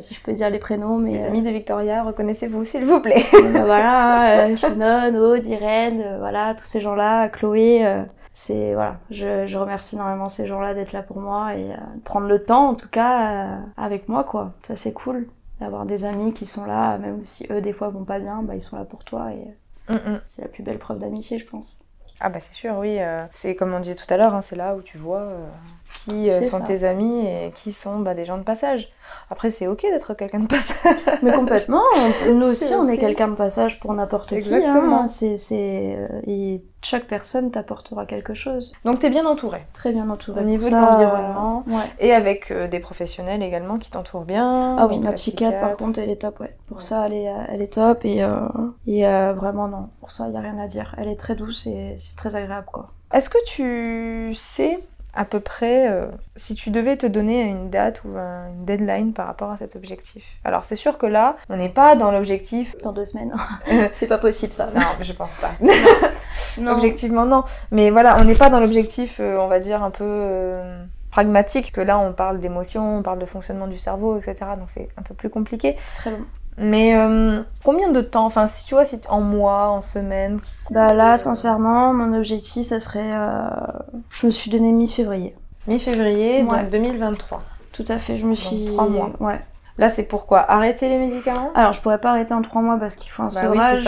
Si 0.00 0.14
je 0.14 0.20
peux 0.22 0.32
dire 0.32 0.50
les 0.50 0.58
prénoms, 0.58 0.98
mais 0.98 1.12
Les 1.12 1.22
euh, 1.24 1.26
amis 1.28 1.42
de 1.42 1.50
Victoria, 1.50 2.02
reconnaissez-vous 2.02 2.64
s'il 2.64 2.84
vous 2.84 3.00
plaît. 3.00 3.24
Voilà, 3.52 4.46
euh, 4.48 4.56
Shannon, 4.56 5.14
Aude, 5.18 5.44
Irène, 5.46 6.02
euh, 6.04 6.18
voilà, 6.18 6.54
tous 6.54 6.64
ces 6.64 6.80
gens-là, 6.80 7.28
Chloé, 7.28 8.04
c'est 8.34 8.74
voilà, 8.74 8.98
je, 9.10 9.46
je 9.46 9.58
remercie 9.58 9.96
énormément 9.96 10.28
ces 10.28 10.46
gens-là 10.46 10.72
d'être 10.74 10.92
là 10.92 11.02
pour 11.02 11.18
moi 11.20 11.54
et 11.56 11.72
euh, 11.72 11.76
de 11.96 12.00
prendre 12.04 12.28
le 12.28 12.44
temps, 12.44 12.68
en 12.68 12.74
tout 12.74 12.88
cas, 12.88 13.30
euh, 13.54 13.56
avec 13.76 14.08
moi, 14.08 14.24
quoi. 14.24 14.52
Ça, 14.66 14.76
c'est 14.76 14.92
cool 14.92 15.26
d'avoir 15.60 15.86
des 15.86 16.04
amis 16.04 16.32
qui 16.32 16.46
sont 16.46 16.64
là, 16.66 16.98
même 16.98 17.24
si 17.24 17.46
eux, 17.50 17.60
des 17.60 17.72
fois, 17.72 17.88
vont 17.88 18.04
pas 18.04 18.18
bien, 18.20 18.42
bah, 18.42 18.54
ils 18.54 18.62
sont 18.62 18.76
là 18.76 18.84
pour 18.84 19.02
toi 19.04 19.32
et 19.32 19.48
euh, 19.90 19.94
Mhm. 19.94 20.20
c'est 20.26 20.42
la 20.42 20.48
plus 20.48 20.62
belle 20.62 20.78
preuve 20.78 20.98
d'amitié, 20.98 21.38
je 21.38 21.46
pense. 21.46 21.82
Ah 22.20 22.28
bah 22.28 22.40
c'est 22.40 22.52
sûr, 22.52 22.76
oui. 22.78 22.98
c'est 23.30 23.54
comme 23.54 23.72
on 23.72 23.80
disait 23.80 23.94
tout 23.94 24.04
à 24.12 24.16
l'heure, 24.16 24.34
hein, 24.34 24.42
c'est 24.42 24.56
là 24.56 24.74
où 24.76 24.82
tu 24.82 24.98
vois 24.98 25.28
qui 26.04 26.30
euh, 26.30 26.42
sont 26.42 26.58
ça. 26.60 26.64
tes 26.64 26.84
amis 26.84 27.26
et 27.26 27.52
qui 27.54 27.72
sont 27.72 27.98
bah, 28.00 28.14
des 28.14 28.24
gens 28.24 28.38
de 28.38 28.42
passage. 28.42 28.88
Après, 29.30 29.50
c'est 29.50 29.66
ok 29.66 29.82
d'être 29.82 30.14
quelqu'un 30.14 30.40
de 30.40 30.46
passage. 30.46 30.96
Mais 31.22 31.32
complètement, 31.32 31.82
on- 32.26 32.34
nous 32.34 32.46
aussi, 32.46 32.74
on 32.74 32.86
est 32.88 32.98
quelqu'un 32.98 33.28
de 33.28 33.34
passage 33.36 33.80
pour 33.80 33.92
n'importe 33.94 34.28
qui. 34.30 34.34
Exactement. 34.36 35.02
Hein. 35.02 35.06
C'est, 35.06 35.36
c'est, 35.38 35.96
euh, 35.98 36.20
et 36.26 36.62
chaque 36.82 37.06
personne 37.06 37.50
t'apportera 37.50 38.04
quelque 38.06 38.34
chose. 38.34 38.72
Donc 38.84 38.98
t'es 38.98 39.08
bien 39.10 39.24
entouré. 39.26 39.64
Très 39.72 39.92
bien 39.92 40.08
entouré. 40.10 40.40
Au 40.42 40.44
niveau 40.44 40.68
de 40.68 40.74
l'environnement. 40.74 41.64
euh, 41.68 41.72
ouais. 41.72 41.82
Et 42.00 42.12
avec 42.12 42.50
euh, 42.50 42.68
des 42.68 42.80
professionnels 42.80 43.42
également 43.42 43.78
qui 43.78 43.90
t'entourent 43.90 44.24
bien. 44.26 44.76
Ah 44.78 44.86
oui, 44.86 44.98
ma 44.98 45.12
psychiatre, 45.12 45.58
par 45.60 45.76
contre, 45.76 45.98
elle 46.00 46.10
est 46.10 46.16
top, 46.22 46.38
ouais. 46.40 46.54
Pour 46.68 46.76
Ouais. 46.78 46.82
ça, 46.82 47.06
elle 47.06 47.14
est, 47.14 47.32
elle 47.48 47.62
est 47.62 47.72
top 47.72 48.04
et, 48.04 48.22
euh, 48.22 48.38
et 48.86 49.02
vraiment, 49.32 49.68
non. 49.68 49.88
Pour 50.00 50.10
ça, 50.10 50.26
il 50.26 50.32
n'y 50.32 50.36
a 50.36 50.40
rien 50.40 50.58
à 50.58 50.66
dire. 50.66 50.94
Elle 50.98 51.08
est 51.08 51.16
très 51.16 51.34
douce 51.34 51.66
et 51.66 51.94
c'est 51.96 52.16
très 52.16 52.36
agréable, 52.36 52.66
quoi. 52.70 52.90
Est-ce 53.12 53.30
que 53.30 53.38
tu 53.46 54.34
sais 54.34 54.78
à 55.18 55.24
peu 55.24 55.40
près 55.40 55.90
euh, 55.90 56.06
si 56.36 56.54
tu 56.54 56.70
devais 56.70 56.96
te 56.96 57.06
donner 57.06 57.42
une 57.42 57.70
date 57.70 58.02
ou 58.04 58.16
un- 58.16 58.48
une 58.50 58.64
deadline 58.64 59.12
par 59.12 59.26
rapport 59.26 59.50
à 59.50 59.56
cet 59.56 59.74
objectif 59.76 60.24
Alors 60.44 60.64
c'est 60.64 60.76
sûr 60.76 60.96
que 60.96 61.06
là, 61.06 61.36
on 61.50 61.56
n'est 61.56 61.68
pas 61.68 61.96
dans 61.96 62.10
l'objectif. 62.12 62.76
Dans 62.84 62.92
deux 62.92 63.04
semaines. 63.04 63.34
c'est 63.90 64.06
pas 64.06 64.18
possible, 64.18 64.52
ça. 64.52 64.66
Non, 64.74 64.80
je 65.02 65.12
pense 65.12 65.34
pas. 65.36 65.50
Non. 66.60 66.72
Objectivement, 66.72 67.24
non. 67.24 67.44
Mais 67.70 67.90
voilà, 67.90 68.16
on 68.18 68.24
n'est 68.24 68.34
pas 68.34 68.50
dans 68.50 68.58
l'objectif, 68.58 69.18
euh, 69.20 69.36
on 69.38 69.46
va 69.46 69.60
dire, 69.60 69.82
un 69.84 69.90
peu 69.90 70.04
euh, 70.04 70.82
pragmatique, 71.10 71.70
que 71.72 71.80
là, 71.80 71.98
on 71.98 72.12
parle 72.12 72.40
d'émotion, 72.40 72.98
on 72.98 73.02
parle 73.02 73.18
de 73.20 73.26
fonctionnement 73.26 73.68
du 73.68 73.78
cerveau, 73.78 74.18
etc. 74.18 74.36
Donc 74.58 74.68
c'est 74.70 74.88
un 74.96 75.02
peu 75.02 75.14
plus 75.14 75.30
compliqué. 75.30 75.76
C'est 75.78 75.94
très 75.96 76.10
long. 76.10 76.24
Mais 76.60 76.96
euh, 76.96 77.40
combien 77.64 77.90
de 77.90 78.00
temps 78.00 78.26
Enfin, 78.26 78.46
si 78.46 78.64
tu 78.66 78.74
vois, 78.74 78.84
si 78.84 78.98
en 79.08 79.20
mois, 79.20 79.68
en 79.70 79.80
semaine 79.82 80.38
Bah 80.70 80.92
là, 80.92 81.16
sincèrement, 81.16 81.94
mon 81.94 82.16
objectif, 82.16 82.66
ça 82.66 82.78
serait... 82.78 83.12
euh, 83.14 83.48
Je 84.10 84.26
me 84.26 84.30
suis 84.30 84.50
donné 84.50 84.72
mi-février. 84.72 85.34
Mi-février, 85.66 86.42
Ouais. 86.42 86.62
donc 86.62 86.70
2023. 86.70 87.42
Tout 87.72 87.84
à 87.88 87.98
fait, 87.98 88.16
je 88.16 88.26
me 88.26 88.34
suis... 88.34 88.66
trois 88.66 88.88
mois. 88.88 89.10
Ouais. 89.20 89.40
Là, 89.78 89.88
c'est 89.88 90.02
pourquoi 90.04 90.40
Arrêter 90.40 90.88
les 90.88 90.98
médicaments? 90.98 91.50
Alors, 91.54 91.72
je 91.72 91.80
pourrais 91.80 91.98
pas 91.98 92.10
arrêter 92.10 92.34
en 92.34 92.42
trois 92.42 92.62
mois 92.62 92.78
parce 92.78 92.96
qu'il 92.96 93.10
faut 93.10 93.22
un 93.22 93.28
Bah 93.28 93.42
oui, 93.50 93.58
sevrage. 93.76 93.84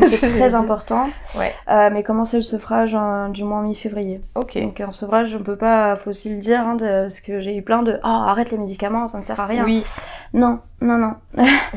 Je 0.00 0.06
c'est 0.06 0.28
très 0.38 0.54
important. 0.54 1.08
Ouais. 1.38 1.54
Euh, 1.70 1.90
mais 1.92 2.02
commencer 2.02 2.38
le 2.38 2.42
sevrage 2.42 2.96
du 3.30 3.44
mois 3.44 3.60
mi-février? 3.62 4.22
Ok. 4.34 4.58
Donc 4.58 4.80
en 4.86 4.90
sevrage, 4.90 5.36
on 5.38 5.42
peut 5.42 5.56
pas, 5.56 5.96
faut 5.96 6.10
aussi 6.10 6.30
le 6.30 6.38
dire, 6.38 6.60
hein, 6.60 6.76
de, 6.76 7.02
parce 7.02 7.20
que 7.20 7.40
j'ai 7.40 7.54
eu 7.56 7.62
plein 7.62 7.82
de 7.82 7.98
ah 8.02 8.26
arrête 8.30 8.50
les 8.50 8.58
médicaments, 8.58 9.06
ça 9.06 9.18
ne 9.18 9.22
sert 9.24 9.38
à 9.38 9.46
rien. 9.46 9.64
Oui, 9.64 9.84
Non, 10.32 10.60
non, 10.80 10.96
non. 10.96 11.12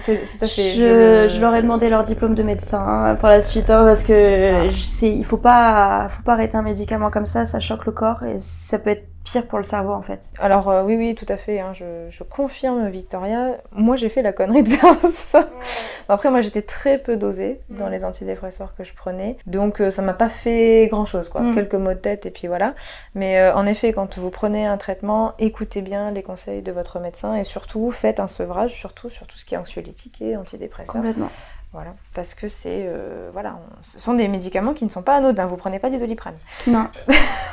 tout 0.06 0.12
à 0.42 0.46
fait. 0.46 0.72
Je, 0.72 1.28
je 1.28 1.42
leur 1.42 1.54
ai 1.54 1.62
demandé 1.62 1.90
leur 1.90 2.06
diplôme 2.06 2.36
de 2.36 2.44
médecin 2.44 2.80
hein, 2.88 3.16
pour 3.16 3.28
la 3.28 3.42
suite, 3.42 3.70
hein, 3.70 3.84
parce 3.86 4.04
que 4.04 4.70
je 4.70 4.82
sais, 4.82 5.12
il 5.12 5.26
faut 5.26 5.38
pas, 5.38 6.08
faut 6.10 6.24
pas 6.24 6.34
arrêter 6.34 6.56
un 6.56 6.62
médicament 6.62 7.10
comme 7.12 7.26
ça, 7.26 7.46
ça 7.46 7.60
choque 7.60 7.86
le 7.86 7.92
corps 7.92 8.24
et 8.24 8.38
ça 8.40 8.80
peut 8.80 8.92
être 8.92 9.08
pire 9.32 9.46
pour 9.46 9.58
le 9.60 9.66
cerveau 9.66 9.92
en 9.92 10.02
fait. 10.02 10.32
Alors 10.40 10.70
euh, 10.70 10.84
oui, 10.84 10.96
oui, 10.96 11.16
tout 11.16 11.26
à 11.30 11.38
fait. 11.38 11.60
hein, 11.60 11.74
je, 11.74 12.08
je 12.10 12.24
confirme, 12.24 12.88
Victoria. 12.90 13.58
Moi, 13.72 13.96
j'ai 13.96 14.10
fait 14.10 14.22
la 14.22 14.32
connerie 14.32 14.64
de 14.64 14.70
faire 14.70 14.96
ça. 15.12 15.50
Après, 16.10 16.32
moi, 16.32 16.40
j'étais 16.40 16.62
très 16.62 16.98
peu 16.98 17.18
dosée 17.18 17.60
dans 17.70 17.90
les 17.90 18.06
antidépresseurs 18.06 18.74
que 18.76 18.86
je 18.86 18.94
prenais, 18.94 19.38
donc 19.46 19.82
euh, 19.82 19.90
ça 19.90 20.02
m'a 20.02 20.14
pas 20.14 20.30
fait 20.30 20.88
grand-chose, 20.90 21.28
quoi. 21.28 21.42
Mm. 21.42 21.56
Quelques 21.56 21.76
mots 21.76 21.94
de 21.94 22.00
tête 22.00 22.26
et 22.26 22.32
puis 22.32 22.48
voilà. 22.48 22.76
Mais 23.14 23.40
euh, 23.40 23.54
en 23.54 23.66
effet, 23.66 23.92
quand 23.92 24.18
vous 24.18 24.30
prenez 24.30 24.66
un 24.66 24.78
traitement, 24.78 25.34
écoutez 25.40 25.82
bien 25.82 26.12
les 26.12 26.24
conseils 26.24 26.62
de 26.62 26.72
votre 26.72 27.00
médecin 27.00 27.36
et 27.36 27.44
surtout 27.44 27.92
faites 27.92 28.20
un 28.22 28.28
sevrage, 28.28 28.74
surtout 28.74 29.10
sur 29.10 29.28
tout 29.28 29.38
ce 29.38 29.44
qui 29.46 29.56
est 29.56 29.58
anxiolytique 29.58 30.22
et 30.22 30.38
antidépresseur. 30.38 30.96
Complètement. 30.96 31.30
Voilà, 31.74 31.94
parce 32.16 32.34
que 32.34 32.48
c'est 32.48 32.86
euh, 32.88 33.30
voilà, 33.34 33.56
on- 33.60 33.84
ce 33.84 34.00
sont 34.00 34.14
des 34.14 34.28
médicaments 34.28 34.74
qui 34.74 34.86
ne 34.86 34.90
sont 34.90 35.02
pas 35.04 35.16
anodins. 35.18 35.46
Vous 35.46 35.58
prenez 35.58 35.80
pas 35.80 35.90
du 35.90 35.98
doliprane. 35.98 36.36
Non, 36.66 36.88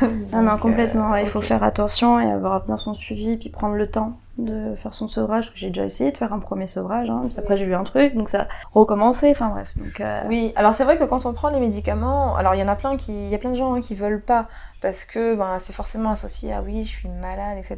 non, 0.00 0.08
non, 0.32 0.52
Donc, 0.52 0.60
complètement. 0.60 1.12
euh, 1.12 1.20
Il 1.20 1.26
faut 1.26 1.40
faire 1.42 1.62
attention 1.62 2.18
et 2.20 2.30
avoir 2.30 2.62
bien 2.62 2.76
son 2.76 2.94
suivi, 2.94 3.36
puis 3.36 3.50
prendre 3.50 3.74
le 3.74 3.90
temps 3.90 4.12
de 4.38 4.74
faire 4.76 4.94
son 4.94 5.08
sevrage. 5.08 5.52
J'ai 5.54 5.68
déjà 5.68 5.84
essayé 5.84 6.10
de 6.10 6.16
faire 6.16 6.32
un 6.32 6.38
premier 6.38 6.66
sevrage, 6.66 7.10
hein, 7.10 7.22
puis 7.28 7.38
après 7.38 7.56
j'ai 7.56 7.66
vu 7.66 7.74
un 7.74 7.84
truc, 7.84 8.14
donc 8.14 8.28
ça 8.28 8.42
a 8.42 8.46
recommencé. 8.72 9.30
Enfin 9.32 9.48
bref, 9.50 9.76
donc. 9.76 10.00
euh, 10.00 10.22
Oui, 10.28 10.52
alors 10.56 10.74
c'est 10.74 10.84
vrai 10.84 10.96
que 10.96 11.04
quand 11.04 11.26
on 11.26 11.32
prend 11.32 11.50
les 11.50 11.60
médicaments, 11.60 12.34
alors 12.36 12.54
il 12.54 12.60
y 12.60 12.62
en 12.64 12.68
a 12.68 12.76
plein 12.76 12.96
qui, 12.96 13.12
il 13.12 13.28
y 13.28 13.34
a 13.34 13.38
plein 13.38 13.50
de 13.50 13.56
gens 13.56 13.74
hein, 13.74 13.80
qui 13.80 13.94
veulent 13.94 14.22
pas 14.22 14.46
parce 14.80 15.04
que 15.04 15.34
ben, 15.34 15.58
c'est 15.58 15.72
forcément 15.72 16.10
associé 16.10 16.52
à 16.52 16.62
oui, 16.62 16.84
je 16.84 16.90
suis 16.90 17.08
malade, 17.08 17.58
etc. 17.58 17.76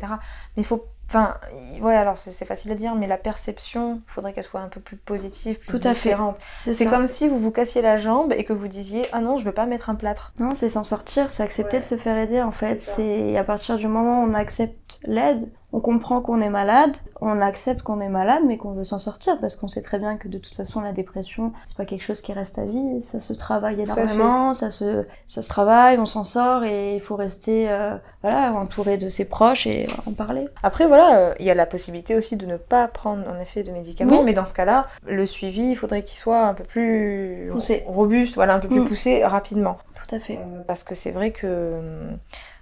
Mais 0.56 0.62
il 0.62 0.64
faut, 0.64 0.84
enfin, 1.08 1.34
ouais, 1.80 1.94
alors 1.94 2.18
c'est 2.18 2.44
facile 2.44 2.72
à 2.72 2.74
dire, 2.74 2.94
mais 2.94 3.06
la 3.06 3.16
perception, 3.16 4.00
il 4.08 4.10
faudrait 4.12 4.32
qu'elle 4.32 4.44
soit 4.44 4.60
un 4.60 4.68
peu 4.68 4.80
plus 4.80 4.96
positive, 4.96 5.58
plus 5.58 5.68
Tout 5.68 5.76
à 5.88 5.94
fait. 5.94 6.10
différente. 6.10 6.36
C'est 6.56 6.74
C'est 6.74 6.86
comme 6.86 7.06
si 7.06 7.28
vous 7.28 7.38
vous 7.38 7.50
cassiez 7.50 7.82
la 7.82 7.96
jambe 7.96 8.32
et 8.36 8.44
que 8.44 8.52
vous 8.52 8.68
disiez 8.68 9.06
ah 9.12 9.20
non, 9.20 9.36
je 9.38 9.44
veux 9.44 9.52
pas 9.52 9.66
mettre 9.66 9.90
un 9.90 9.94
plâtre. 9.94 10.32
Non, 10.38 10.54
c'est 10.54 10.68
s'en 10.68 10.84
sortir, 10.84 11.30
c'est 11.30 11.42
accepter 11.42 11.76
Ouais. 11.76 11.80
de 11.80 11.84
se 11.84 11.96
faire 11.96 12.16
aider 12.16 12.40
en 12.42 12.50
fait. 12.50 12.80
C'est 12.82 13.36
à 13.36 13.44
partir 13.44 13.76
du 13.76 13.86
moment 13.88 14.22
où 14.22 14.26
on 14.30 14.34
accepte 14.34 14.98
l'aide, 15.04 15.48
on 15.72 15.80
comprend 15.80 16.20
qu'on 16.20 16.40
est 16.40 16.48
malade, 16.48 16.96
on 17.20 17.40
accepte 17.40 17.82
qu'on 17.82 18.00
est 18.00 18.08
malade, 18.08 18.42
mais 18.46 18.56
qu'on 18.56 18.72
veut 18.72 18.84
s'en 18.84 18.98
sortir 18.98 19.38
parce 19.40 19.56
qu'on 19.56 19.68
sait 19.68 19.82
très 19.82 19.98
bien 19.98 20.16
que 20.16 20.28
de 20.28 20.38
toute 20.38 20.54
façon 20.54 20.80
la 20.80 20.92
dépression 20.92 21.52
c'est 21.64 21.76
pas 21.76 21.84
quelque 21.84 22.04
chose 22.04 22.20
qui 22.20 22.32
reste 22.32 22.58
à 22.58 22.64
vie, 22.64 23.02
ça 23.02 23.20
se 23.20 23.32
travaille 23.32 23.80
énormément, 23.80 24.54
ça 24.54 24.70
se 24.70 25.04
ça 25.26 25.42
se 25.42 25.48
travaille, 25.48 25.98
on 25.98 26.06
s'en 26.06 26.24
sort 26.24 26.64
et 26.64 26.94
il 26.94 27.00
faut 27.00 27.16
rester 27.16 27.68
euh, 27.68 27.96
voilà 28.22 28.52
entouré 28.54 28.96
de 28.96 29.08
ses 29.08 29.24
proches 29.24 29.66
et 29.66 29.88
en 30.06 30.12
parler. 30.12 30.48
Après 30.62 30.86
voilà, 30.86 31.18
euh, 31.18 31.34
il 31.40 31.46
y 31.46 31.50
a 31.50 31.54
la 31.54 31.66
possibilité 31.66 32.14
aussi 32.14 32.36
de 32.36 32.46
ne 32.46 32.56
pas 32.56 32.86
prendre 32.86 33.24
en 33.28 33.40
effet 33.40 33.62
de 33.62 33.72
médicaments, 33.72 34.22
mais 34.22 34.34
dans 34.34 34.46
ce 34.46 34.54
cas-là, 34.54 34.86
le 35.06 35.26
suivi 35.26 35.70
il 35.70 35.76
faudrait 35.76 36.02
qu'il 36.04 36.16
soit 36.16 36.46
un 36.46 36.54
peu 36.54 36.64
plus 36.64 37.48
poussé, 37.50 37.82
robuste, 37.86 38.36
voilà 38.36 38.54
un 38.54 38.60
peu 38.60 38.68
plus 38.68 38.80
mm. 38.80 38.88
poussé 38.88 39.24
rapidement. 39.24 39.78
Tout 39.94 40.14
à 40.14 40.18
fait. 40.20 40.38
parce 40.66 40.84
que 40.84 40.94
c'est 40.94 41.10
vrai 41.10 41.32
que 41.32 41.80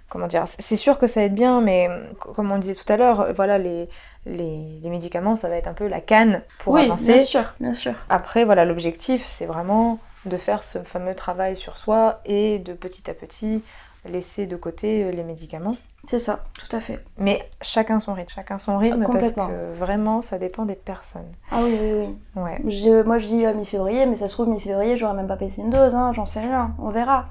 comment 0.09 0.27
dire, 0.27 0.43
c'est 0.47 0.75
sûr 0.75 0.97
que 0.97 1.07
ça 1.07 1.23
aide 1.23 1.33
bien, 1.33 1.61
mais 1.61 1.89
comme 2.19 2.51
on 2.51 2.57
disait 2.57 2.75
tout 2.75 2.91
à 2.91 2.97
l'heure, 2.97 3.33
voilà, 3.35 3.57
les, 3.57 3.89
les, 4.25 4.89
médicaments, 4.89 5.35
ça 5.35 5.49
va 5.49 5.55
être 5.55 5.67
un 5.67 5.73
peu 5.73 5.87
la 5.87 6.01
canne 6.01 6.41
pour 6.59 6.73
oui, 6.73 6.83
avancer. 6.83 7.15
Bien 7.15 7.23
sûr, 7.23 7.53
bien 7.59 7.73
sûr. 7.73 7.93
Après, 8.09 8.45
voilà, 8.45 8.65
l'objectif, 8.65 9.25
c'est 9.27 9.45
vraiment 9.45 9.99
de 10.25 10.37
faire 10.37 10.63
ce 10.63 10.79
fameux 10.79 11.15
travail 11.15 11.55
sur 11.55 11.77
soi 11.77 12.21
et 12.25 12.59
de 12.59 12.73
petit 12.73 13.09
à 13.09 13.13
petit 13.13 13.61
laisser 14.09 14.45
de 14.45 14.55
côté 14.55 15.03
euh, 15.03 15.11
les 15.11 15.23
médicaments. 15.23 15.75
C'est 16.07 16.19
ça, 16.19 16.43
tout 16.59 16.73
à 16.75 16.79
fait. 16.79 17.03
Mais 17.17 17.49
chacun 17.61 17.99
son 17.99 18.13
rythme, 18.13 18.29
chacun 18.29 18.59
son 18.59 18.77
rythme 18.77 19.03
parce 19.03 19.31
que 19.31 19.73
vraiment 19.73 20.21
ça 20.21 20.37
dépend 20.37 20.65
des 20.65 20.75
personnes. 20.75 21.31
Ah 21.51 21.61
oui, 21.63 21.75
oui, 21.81 21.91
oui. 22.35 22.41
Ouais. 22.41 23.03
moi 23.03 23.17
je 23.17 23.25
dis 23.25 23.43
à 23.43 23.53
mi-février, 23.53 24.05
mais 24.05 24.15
ça 24.15 24.27
se 24.27 24.33
trouve 24.33 24.49
mi-février 24.49 24.97
j'aurais 24.97 25.15
même 25.15 25.27
pas 25.27 25.35
baissé 25.35 25.61
une 25.61 25.71
dose, 25.71 25.95
hein, 25.95 26.11
j'en 26.13 26.27
sais 26.27 26.41
rien, 26.41 26.75
on 26.77 26.89
verra. 26.89 27.25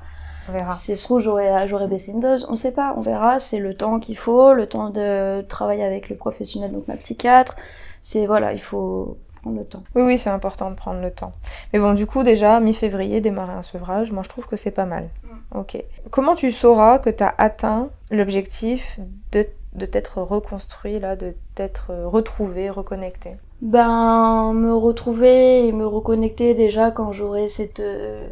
On 0.48 0.52
verra. 0.52 0.70
Si 0.70 0.96
se 0.96 1.04
trouve, 1.04 1.20
j'aurais, 1.20 1.68
j'aurais 1.68 1.88
baissé 1.88 2.12
une 2.12 2.20
dose. 2.20 2.46
On 2.50 2.56
sait 2.56 2.72
pas, 2.72 2.94
on 2.96 3.00
verra. 3.00 3.38
C'est 3.38 3.58
le 3.58 3.74
temps 3.74 4.00
qu'il 4.00 4.16
faut, 4.16 4.52
le 4.52 4.66
temps 4.66 4.90
de 4.90 5.42
travailler 5.42 5.84
avec 5.84 6.08
le 6.08 6.16
professionnel, 6.16 6.72
donc 6.72 6.88
ma 6.88 6.96
psychiatre. 6.96 7.56
C'est 8.02 8.26
voilà, 8.26 8.52
il 8.52 8.60
faut 8.60 9.16
prendre 9.40 9.58
le 9.58 9.64
temps. 9.64 9.82
Oui, 9.94 10.02
oui, 10.02 10.18
c'est 10.18 10.30
important 10.30 10.70
de 10.70 10.76
prendre 10.76 11.00
le 11.00 11.10
temps. 11.10 11.32
Mais 11.72 11.78
bon, 11.78 11.94
du 11.94 12.06
coup, 12.06 12.22
déjà, 12.22 12.60
mi-février, 12.60 13.20
démarrer 13.20 13.54
un 13.54 13.62
sevrage, 13.62 14.12
moi 14.12 14.22
je 14.22 14.28
trouve 14.28 14.46
que 14.46 14.56
c'est 14.56 14.70
pas 14.70 14.84
mal. 14.84 15.08
Mm. 15.24 15.58
Ok. 15.58 15.82
Comment 16.10 16.34
tu 16.34 16.52
sauras 16.52 16.98
que 16.98 17.10
tu 17.10 17.22
as 17.22 17.34
atteint 17.38 17.88
l'objectif 18.10 18.98
de, 19.32 19.46
de 19.74 19.86
t'être 19.86 20.20
reconstruit, 20.20 20.98
là, 20.98 21.16
de 21.16 21.34
t'être 21.54 21.92
retrouvé, 22.04 22.70
reconnecté? 22.70 23.36
Ben, 23.62 24.52
me 24.52 24.74
retrouver 24.74 25.66
et 25.66 25.72
me 25.72 25.86
reconnecter 25.86 26.54
déjà 26.54 26.90
quand 26.90 27.12
j'aurai 27.12 27.48
cette. 27.48 27.80
Euh, 27.80 28.26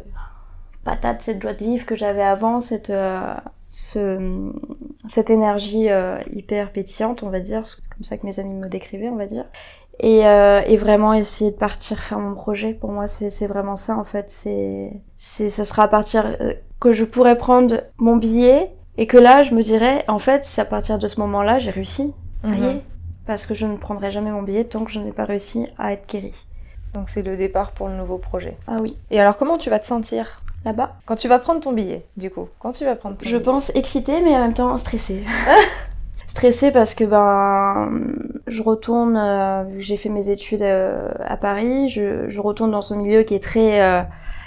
patate, 0.83 1.21
cette 1.21 1.41
joie 1.41 1.53
de 1.53 1.63
vivre 1.63 1.85
que 1.85 1.95
j'avais 1.95 2.23
avant, 2.23 2.59
cette, 2.59 2.89
euh, 2.89 3.33
ce, 3.69 4.51
cette 5.07 5.29
énergie 5.29 5.89
euh, 5.89 6.17
hyper 6.33 6.71
pétillante, 6.71 7.23
on 7.23 7.29
va 7.29 7.39
dire, 7.39 7.65
c'est 7.65 7.89
comme 7.89 8.03
ça 8.03 8.17
que 8.17 8.25
mes 8.25 8.39
amis 8.39 8.53
me 8.53 8.67
décrivaient, 8.67 9.09
on 9.09 9.15
va 9.15 9.25
dire. 9.25 9.45
Et, 9.99 10.25
euh, 10.25 10.61
et 10.65 10.77
vraiment 10.77 11.13
essayer 11.13 11.51
de 11.51 11.55
partir 11.55 12.01
faire 12.01 12.19
mon 12.19 12.33
projet. 12.33 12.73
Pour 12.73 12.91
moi, 12.91 13.07
c'est 13.07 13.47
vraiment 13.47 13.75
ça, 13.75 13.95
en 13.95 14.03
fait. 14.03 14.25
C'est, 14.29 14.91
c'est, 15.17 15.49
ce 15.49 15.63
sera 15.63 15.83
à 15.83 15.87
partir 15.87 16.35
que 16.79 16.91
je 16.91 17.05
pourrais 17.05 17.37
prendre 17.37 17.81
mon 17.97 18.17
billet 18.17 18.71
et 18.97 19.07
que 19.07 19.17
là, 19.17 19.43
je 19.43 19.53
me 19.53 19.61
dirais, 19.61 20.03
en 20.07 20.19
fait, 20.19 20.45
c'est 20.45 20.61
à 20.61 20.65
partir 20.65 20.99
de 20.99 21.07
ce 21.07 21.19
moment-là, 21.21 21.59
j'ai 21.59 21.69
réussi. 21.69 22.13
Ça 22.43 22.49
y 22.49 22.57
mhm. 22.57 22.63
est. 22.63 22.81
Parce 23.25 23.45
que 23.45 23.53
je 23.53 23.65
ne 23.65 23.77
prendrai 23.77 24.11
jamais 24.11 24.31
mon 24.31 24.41
billet 24.41 24.65
tant 24.65 24.83
que 24.83 24.91
je 24.91 24.99
n'ai 24.99 25.13
pas 25.13 25.25
réussi 25.25 25.67
à 25.77 25.93
être 25.93 26.07
guérie. 26.07 26.33
Donc 26.93 27.09
c'est 27.09 27.23
le 27.23 27.37
départ 27.37 27.71
pour 27.71 27.87
le 27.87 27.95
nouveau 27.95 28.17
projet. 28.17 28.57
Ah 28.67 28.77
oui. 28.81 28.97
Et 29.09 29.19
alors 29.19 29.37
comment 29.37 29.57
tu 29.57 29.69
vas 29.69 29.79
te 29.79 29.85
sentir 29.85 30.42
là-bas. 30.65 30.95
Quand 31.05 31.15
tu 31.15 31.27
vas 31.27 31.39
prendre 31.39 31.61
ton 31.61 31.71
billet, 31.71 32.05
du 32.17 32.29
coup, 32.29 32.47
quand 32.59 32.71
tu 32.71 32.85
vas 32.85 32.95
prendre 32.95 33.17
ton 33.17 33.25
Je 33.25 33.37
pense 33.37 33.73
excitée, 33.75 34.21
mais 34.21 34.35
en 34.35 34.39
même 34.39 34.53
temps 34.53 34.77
stressée. 34.77 35.23
stressée 36.27 36.71
parce 36.71 36.95
que 36.95 37.03
ben 37.03 37.91
je 38.47 38.61
retourne, 38.61 39.17
euh, 39.17 39.63
j'ai 39.79 39.97
fait 39.97 40.09
mes 40.09 40.29
études 40.29 40.61
euh, 40.61 41.09
à 41.19 41.37
Paris, 41.37 41.89
je, 41.89 42.29
je, 42.29 42.39
retourne 42.39 42.71
dans 42.71 42.81
ce 42.81 42.93
milieu 42.93 43.23
qui 43.23 43.35
est 43.35 43.43
très 43.43 43.81
euh, 43.81 44.01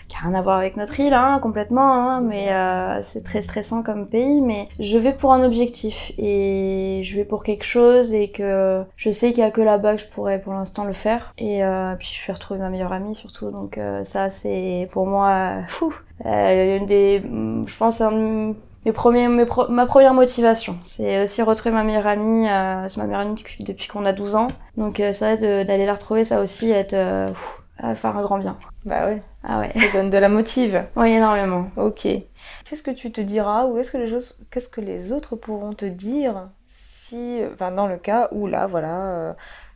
qui 0.09 0.17
a 0.17 0.21
rien 0.21 0.35
à 0.35 0.43
voir 0.43 0.59
avec 0.59 0.77
notre 0.77 0.99
île, 1.01 1.15
hein, 1.15 1.39
complètement, 1.41 2.11
hein, 2.11 2.21
mais 2.21 2.53
euh, 2.53 3.01
c'est 3.03 3.23
très 3.25 3.43
stressant 3.43 3.83
comme 3.83 4.07
pays. 4.07 4.41
Mais 4.41 4.69
je 4.79 4.99
vais 4.99 5.13
pour 5.13 5.33
un 5.33 5.43
objectif 5.43 6.13
et 6.19 7.01
je 7.03 7.17
vais 7.17 7.25
pour 7.25 7.43
quelque 7.43 7.65
chose 7.65 8.15
et 8.15 8.29
que 8.31 8.85
je 8.97 9.11
sais 9.11 9.31
qu'il 9.31 9.41
y 9.41 9.43
a 9.43 9.51
que 9.51 9.61
là-bas 9.61 9.97
que 9.97 10.03
je 10.03 10.09
pourrais 10.09 10.41
pour 10.41 10.53
l'instant 10.53 10.85
le 10.85 10.93
faire. 10.93 11.35
Et 11.39 11.65
euh, 11.65 11.95
puis 11.99 12.09
je 12.13 12.27
vais 12.27 12.33
retrouver 12.33 12.61
ma 12.61 12.71
meilleure 12.71 12.93
amie 12.93 13.15
surtout, 13.15 13.51
donc 13.51 13.79
euh, 13.79 14.05
ça 14.05 14.29
c'est 14.29 14.89
pour 14.93 15.07
moi, 15.07 15.63
fou, 15.69 15.93
une 16.25 16.87
des, 16.87 17.23
je 17.23 17.77
pense 17.77 18.01
un 18.01 18.55
mes 18.87 18.93
premiers, 18.93 19.29
mes 19.29 19.47
ma 19.69 19.87
première 19.87 20.15
motivation. 20.15 20.79
C'est 20.85 21.21
aussi 21.21 21.43
retrouver 21.43 21.75
ma 21.75 21.83
meilleure 21.83 22.07
amie. 22.07 22.49
Euh, 22.49 22.87
c'est 22.87 22.99
ma 22.99 23.07
meilleure 23.07 23.23
amie 23.23 23.35
depuis, 23.35 23.65
depuis 23.65 23.89
qu'on 23.89 24.05
a 24.07 24.13
12 24.13 24.37
ans. 24.37 24.47
Donc 24.77 25.01
euh, 25.01 25.13
ça, 25.13 25.37
d'aller 25.37 25.87
la 25.87 25.95
retrouver, 25.95 26.23
ça 26.23 26.41
aussi 26.41 26.71
être 26.71 26.95
euh, 26.95 27.29
faire 27.97 28.17
un 28.17 28.23
grand 28.23 28.39
bien. 28.39 28.57
Bah 28.87 29.07
ouais. 29.07 29.21
Ah 29.43 29.59
ouais. 29.59 29.71
Ça 29.73 29.93
donne 29.93 30.11
de 30.11 30.19
la 30.19 30.29
motive. 30.29 30.87
Oui, 30.97 31.11
énormément. 31.13 31.71
Ok. 31.77 32.03
Qu'est-ce 32.65 32.83
que 32.83 32.93
tu 32.93 33.11
te 33.11 33.21
diras 33.21 33.67
ou 33.67 33.77
est-ce 33.79 33.91
que 33.91 33.99
les 33.99 34.07
choses, 34.07 34.39
qu'est-ce 34.51 34.69
que 34.69 34.81
les 34.81 35.13
autres 35.13 35.35
pourront 35.35 35.73
te 35.73 35.85
dire 35.85 36.49
si, 36.69 37.41
enfin 37.53 37.73
dans 37.73 37.89
le 37.89 37.99
cas 37.99 38.29
où 38.31 38.47
là, 38.47 38.67
voilà, 38.67 39.07
euh, 39.09 39.33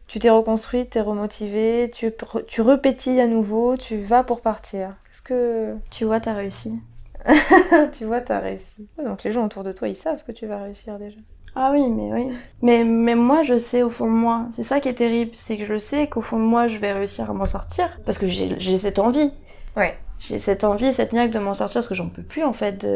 tu 0.07 0.21
t'es 0.21 0.31
reconstruite, 0.31 0.91
t'es 0.91 1.01
remotivée, 1.01 1.91
tu, 1.93 2.13
tu 2.47 2.61
repétilles 2.63 3.21
à 3.21 3.27
nouveau, 3.27 3.77
tu 3.77 3.99
vas 3.99 4.23
pour 4.23 4.41
partir. 4.41 4.97
Qu'est-ce 5.05 5.23
que... 5.23 5.75
Tu 5.91 6.05
vois, 6.05 6.21
t'as 6.21 6.35
réussi. 6.35 6.81
tu 7.93 8.05
vois, 8.05 8.21
t'as 8.21 8.39
réussi. 8.39 8.89
Donc 9.05 9.25
les 9.25 9.33
gens 9.33 9.45
autour 9.45 9.65
de 9.65 9.73
toi, 9.73 9.89
ils 9.89 9.97
savent 9.97 10.23
que 10.25 10.33
tu 10.33 10.47
vas 10.47 10.63
réussir 10.63 10.99
déjà. 10.99 11.19
Ah 11.57 11.73
oui, 11.73 11.89
mais 11.89 12.13
oui. 12.13 12.37
Mais, 12.63 12.85
moi, 13.15 13.43
je 13.43 13.59
sais 13.59 13.83
au 13.83 13.91
fond 13.91 14.07
de 14.07 14.17
moi. 14.17 14.47
C'est 14.53 14.63
ça 14.63 14.81
qui 14.81 14.89
est 14.89 14.95
terrible, 14.95 15.33
c'est 15.35 15.59
que 15.59 15.65
je 15.65 15.79
sais 15.79 16.09
qu'au 16.09 16.23
fond 16.23 16.39
de 16.39 16.45
moi, 16.45 16.69
je 16.69 16.79
vais 16.79 16.93
réussir 16.93 17.31
à 17.31 17.35
m'en 17.35 17.47
sortir. 17.47 17.99
Parce 18.05 18.19
que 18.19 18.29
j'ai 18.29 18.79
cette 18.79 18.99
envie. 18.99 19.33
Ouais. 19.77 19.97
J'ai 20.19 20.39
cette 20.39 20.65
envie, 20.65 20.93
cette 20.93 21.13
niaque 21.13 21.31
de 21.31 21.39
m'en 21.39 21.55
sortir, 21.55 21.81
parce 21.81 21.89
que 21.89 21.95
j'en 21.95 22.09
peux 22.09 22.23
plus, 22.23 22.45
en 22.45 22.53
fait, 22.53 22.87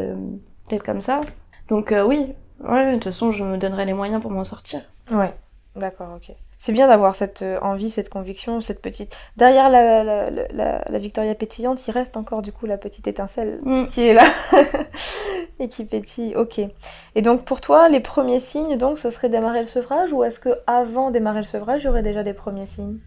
d'être 0.69 0.83
comme 0.83 1.01
ça. 1.01 1.21
Donc 1.67 1.91
euh, 1.91 2.05
oui, 2.05 2.33
ouais, 2.59 2.87
de 2.87 2.93
toute 2.93 3.05
façon, 3.05 3.31
je 3.31 3.43
me 3.43 3.57
donnerai 3.57 3.85
les 3.85 3.93
moyens 3.93 4.21
pour 4.21 4.31
m'en 4.31 4.43
sortir. 4.43 4.81
Ouais, 5.11 5.33
d'accord, 5.75 6.09
ok. 6.15 6.35
C'est 6.65 6.71
bien 6.71 6.87
d'avoir 6.87 7.13
cette 7.13 7.43
euh, 7.43 7.59
envie, 7.61 7.91
cette 7.91 8.09
conviction, 8.09 8.59
cette 8.59 8.81
petite. 8.81 9.15
Derrière 9.37 9.69
la, 9.69 10.03
la, 10.03 10.31
la, 10.31 10.81
la, 10.83 10.97
Victoria 10.97 11.35
pétillante, 11.35 11.87
il 11.87 11.91
reste 11.91 12.17
encore 12.17 12.41
du 12.41 12.51
coup 12.51 12.65
la 12.65 12.79
petite 12.79 13.07
étincelle 13.07 13.59
mm. 13.61 13.85
qui 13.89 14.07
est 14.07 14.15
là 14.15 14.23
et 15.59 15.67
qui 15.67 15.85
pétille. 15.85 16.35
Ok. 16.35 16.59
Et 17.13 17.21
donc 17.21 17.45
pour 17.45 17.61
toi, 17.61 17.87
les 17.87 17.99
premiers 17.99 18.39
signes, 18.39 18.77
donc, 18.77 18.97
ce 18.97 19.11
serait 19.11 19.29
démarrer 19.29 19.59
le 19.59 19.67
sevrage 19.67 20.11
ou 20.11 20.23
est-ce 20.23 20.39
que 20.39 20.49
avant 20.65 21.11
démarrer 21.11 21.41
le 21.41 21.45
sevrage, 21.45 21.83
il 21.83 21.85
y 21.85 21.87
aurait 21.87 22.01
déjà 22.01 22.23
des 22.23 22.33
premiers 22.33 22.65
signes? 22.65 22.97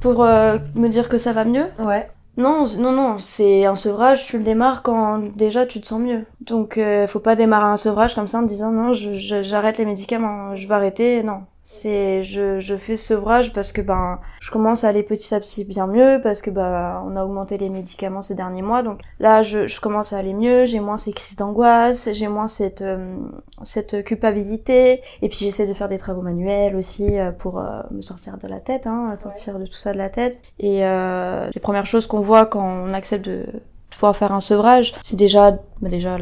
Pour 0.00 0.24
euh, 0.24 0.58
me 0.74 0.88
dire 0.88 1.08
que 1.08 1.16
ça 1.16 1.32
va 1.32 1.44
mieux? 1.44 1.66
Ouais. 1.78 2.10
Non, 2.36 2.64
non, 2.78 2.90
non, 2.90 3.20
c'est 3.20 3.64
un 3.64 3.76
sevrage, 3.76 4.26
tu 4.26 4.38
le 4.38 4.44
démarres 4.44 4.82
quand 4.82 5.20
déjà 5.36 5.66
tu 5.66 5.80
te 5.80 5.86
sens 5.86 6.00
mieux. 6.00 6.24
Donc, 6.40 6.78
euh, 6.78 7.06
faut 7.06 7.20
pas 7.20 7.36
démarrer 7.36 7.68
un 7.68 7.76
sevrage 7.76 8.16
comme 8.16 8.26
ça 8.26 8.38
en 8.38 8.42
disant 8.42 8.72
non, 8.72 8.92
j'arrête 8.92 9.78
les 9.78 9.86
médicaments, 9.86 10.56
je 10.56 10.66
vais 10.66 10.74
arrêter, 10.74 11.22
non. 11.22 11.42
C'est 11.66 12.24
je, 12.24 12.60
je 12.60 12.76
fais 12.76 12.98
ce 12.98 13.14
sevrage 13.14 13.54
parce 13.54 13.72
que 13.72 13.80
ben 13.80 14.20
je 14.40 14.50
commence 14.50 14.84
à 14.84 14.88
aller 14.88 15.02
petit 15.02 15.34
à 15.34 15.40
petit 15.40 15.64
bien 15.64 15.86
mieux 15.86 16.20
parce 16.22 16.42
que 16.42 16.50
ben 16.50 17.02
on 17.06 17.16
a 17.16 17.24
augmenté 17.24 17.56
les 17.56 17.70
médicaments 17.70 18.20
ces 18.20 18.34
derniers 18.34 18.60
mois. 18.60 18.82
Donc 18.82 19.00
là 19.18 19.42
je, 19.42 19.66
je 19.66 19.80
commence 19.80 20.12
à 20.12 20.18
aller 20.18 20.34
mieux. 20.34 20.66
J'ai 20.66 20.80
moins 20.80 20.98
ces 20.98 21.14
crises 21.14 21.36
d'angoisse. 21.36 22.10
J'ai 22.12 22.28
moins 22.28 22.48
cette 22.48 22.82
euh, 22.82 23.16
cette 23.62 24.04
culpabilité. 24.04 25.00
Et 25.22 25.30
puis 25.30 25.38
j'essaie 25.38 25.66
de 25.66 25.72
faire 25.72 25.88
des 25.88 25.96
travaux 25.96 26.20
manuels 26.20 26.76
aussi 26.76 27.18
euh, 27.18 27.30
pour 27.30 27.58
euh, 27.58 27.80
me 27.90 28.02
sortir 28.02 28.36
de 28.36 28.46
la 28.46 28.60
tête 28.60 28.86
hein 28.86 29.16
sortir 29.16 29.58
de 29.58 29.64
tout 29.64 29.72
ça 29.72 29.94
de 29.94 29.98
la 29.98 30.10
tête. 30.10 30.36
Et 30.58 30.80
les 30.80 31.60
premières 31.62 31.86
choses 31.86 32.06
qu'on 32.06 32.20
voit 32.20 32.44
quand 32.44 32.62
on 32.62 32.92
accepte 32.92 33.24
de 33.24 33.46
pouvoir 33.88 34.14
faire 34.16 34.32
un 34.32 34.40
sevrage 34.40 34.94
c'est 35.02 35.16
déjà 35.16 35.52
ben 35.80 35.88
déjà 35.88 36.18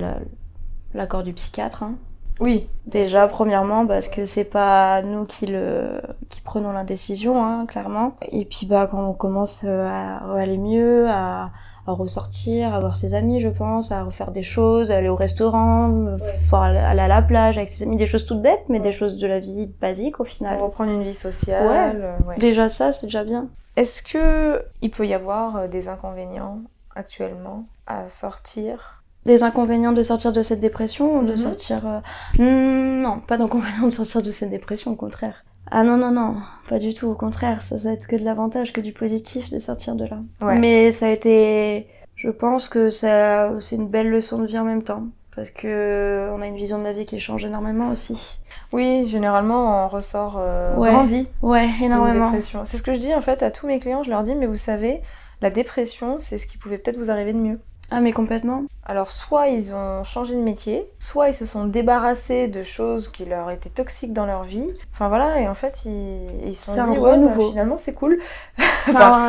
l'accord 0.95 1.25
du 1.25 1.33
psychiatre 1.33 1.83
hein 1.83 1.95
oui. 2.41 2.69
Déjà, 2.87 3.29
premièrement, 3.29 3.87
parce 3.87 4.09
que 4.09 4.27
c'est 4.27 4.45
pas 4.51 5.03
nous 5.03 5.25
qui 5.25 5.47
le 5.47 6.01
qui 6.29 6.41
prenons 6.41 6.73
la 6.73 6.85
décision, 6.85 7.45
hein, 7.45 7.67
clairement. 7.67 8.15
Et 8.31 8.45
puis 8.45 8.67
bah 8.67 8.89
quand 8.91 9.03
on 9.09 9.13
commence 9.13 9.63
euh, 9.65 9.89
à 9.89 10.39
aller 10.39 10.59
mieux, 10.59 11.09
à, 11.09 11.51
à 11.87 11.93
ressortir, 11.93 12.75
à 12.75 12.81
voir 12.81 12.97
ses 12.97 13.15
amis, 13.15 13.41
je 13.41 13.49
pense, 13.49 13.93
à 13.93 14.03
refaire 14.03 14.31
des 14.31 14.43
choses, 14.43 14.91
aller 14.91 15.09
au 15.09 15.17
restaurant, 15.17 15.91
ouais. 15.91 16.59
aller 16.59 17.01
à 17.01 17.09
la 17.09 17.23
plage 17.23 17.59
avec 17.59 17.71
ses 17.71 17.85
amis, 17.85 17.97
des 17.97 18.07
choses 18.07 18.27
toutes 18.27 18.43
bêtes, 18.43 18.65
mais 18.69 18.81
des 18.81 18.93
choses 18.93 19.19
de 19.19 19.27
la 19.27 19.39
vie 19.39 19.67
basique 19.81 20.21
au 20.21 20.25
final. 20.25 20.61
reprendre 20.61 20.91
une 20.91 21.03
vie 21.03 21.15
sociale. 21.15 22.17
Ouais. 22.27 22.39
Déjà 22.39 22.69
ça, 22.69 22.93
c'est 22.93 23.07
déjà 23.07 23.25
bien. 23.25 23.49
Est-ce 23.77 24.03
que 24.03 24.63
il 24.83 24.91
peut 24.91 25.07
y 25.07 25.15
avoir 25.15 25.57
euh, 25.57 25.69
des 25.69 25.89
inconvénients 25.89 26.59
actuellement 26.95 27.65
à 27.87 28.09
sortir 28.09 29.02
des 29.25 29.43
inconvénients 29.43 29.93
de 29.93 30.03
sortir 30.03 30.33
de 30.33 30.43
cette 30.43 30.61
dépression 30.61 31.19
ou 31.19 31.25
de 31.25 31.33
mhm. 31.33 31.37
sortir... 31.37 31.87
Euh, 31.87 32.01
hmm, 32.39 33.03
non, 33.03 33.21
pas 33.21 33.39
d'inconvénients 33.39 33.87
de 33.87 33.91
sortir 33.91 34.23
de 34.23 34.31
cette 34.31 34.51
dépression, 34.51 34.93
au 34.93 34.97
contraire. 34.97 35.45
Ah 35.71 35.85
non, 35.85 35.97
non, 35.97 36.11
non, 36.11 36.37
pas 36.69 36.79
du 36.79 36.93
tout, 36.93 37.07
au 37.07 37.15
contraire, 37.15 37.63
ça, 37.63 37.79
ça 37.79 37.89
va 37.89 37.95
être 37.95 38.07
que 38.07 38.17
de 38.17 38.25
l'avantage, 38.25 38.73
que 38.73 38.81
du 38.81 38.93
positif 38.93 39.49
de 39.49 39.59
sortir 39.59 39.95
de 39.95 40.07
là. 40.07 40.19
Mais 40.41 40.91
ça 40.93 41.07
a 41.07 41.11
été... 41.11 41.87
Je 42.15 42.31
pense 42.31 42.69
que 42.69 42.89
ça, 42.91 43.51
c'est 43.59 43.77
une 43.77 43.89
belle 43.89 44.11
leçon 44.11 44.39
de 44.39 44.47
vie 44.47 44.59
en 44.59 44.65
même 44.65 44.83
temps. 44.83 45.05
parce 45.35 45.51
que 45.51 46.29
on 46.33 46.43
a 46.43 46.47
une 46.47 46.57
vision 46.57 46.79
de 46.79 46.85
la 46.85 46.93
vie 46.93 47.07
qui 47.07 47.19
change 47.19 47.45
énormément 47.45 47.89
aussi. 47.89 48.39
Oui, 48.73 49.07
généralement 49.07 49.85
on 49.85 49.89
ressort 49.89 50.37
euh, 50.39 50.77
Ouais. 50.77 50.91
grandi 50.91 51.29
Ouais, 51.41 51.69
énormément. 51.83 52.33
C'est 52.65 52.77
ce 52.77 52.83
que 52.83 52.93
je 52.93 52.99
dis 52.99 53.15
en 53.15 53.23
fait 53.23 53.43
à 53.43 53.51
tous 53.51 53.67
mes 53.67 53.79
clients, 53.79 54.03
je 54.03 54.11
leur 54.11 54.23
dis 54.23 54.35
mais 54.35 54.47
vous 54.47 54.57
savez, 54.57 55.01
la 55.41 55.51
dépression 55.51 56.19
c'est 56.21 56.39
ce 56.39 56.47
qui 56.47 56.59
pouvait 56.59 56.79
peut-être 56.79 56.99
vous 56.99 57.11
arriver 57.11 57.33
de 57.33 57.39
mieux. 57.39 57.59
Ah 57.95 58.01
mais 58.01 58.13
complètement. 58.13 58.63
Alors 58.85 59.11
soit 59.11 59.49
ils 59.49 59.75
ont 59.75 60.03
changé 60.03 60.35
de 60.35 60.41
métier, 60.41 60.89
soit 60.99 61.29
ils 61.29 61.35
se 61.35 61.45
sont 61.47 61.67
débarrassés 61.67 62.49
de 62.49 62.63
choses 62.63 63.09
qui 63.09 63.25
leur 63.27 63.51
étaient 63.51 63.69
toxiques 63.69 64.13
dans 64.15 64.25
leur 64.27 64.45
vie. 64.45 64.67
Enfin 64.95 65.09
voilà, 65.09 65.41
et 65.41 65.49
en 65.49 65.55
fait 65.55 65.85
ils, 65.85 66.27
ils 66.47 66.57
sont 66.57 66.73
C'est 66.73 66.81
un 66.81 66.89
dit 66.89 66.99
ouais, 66.99 67.01
bah, 67.03 67.13
renouveau. 67.13 67.51
finalement 67.51 67.77
c'est 67.79 67.93
cool. 67.95 68.19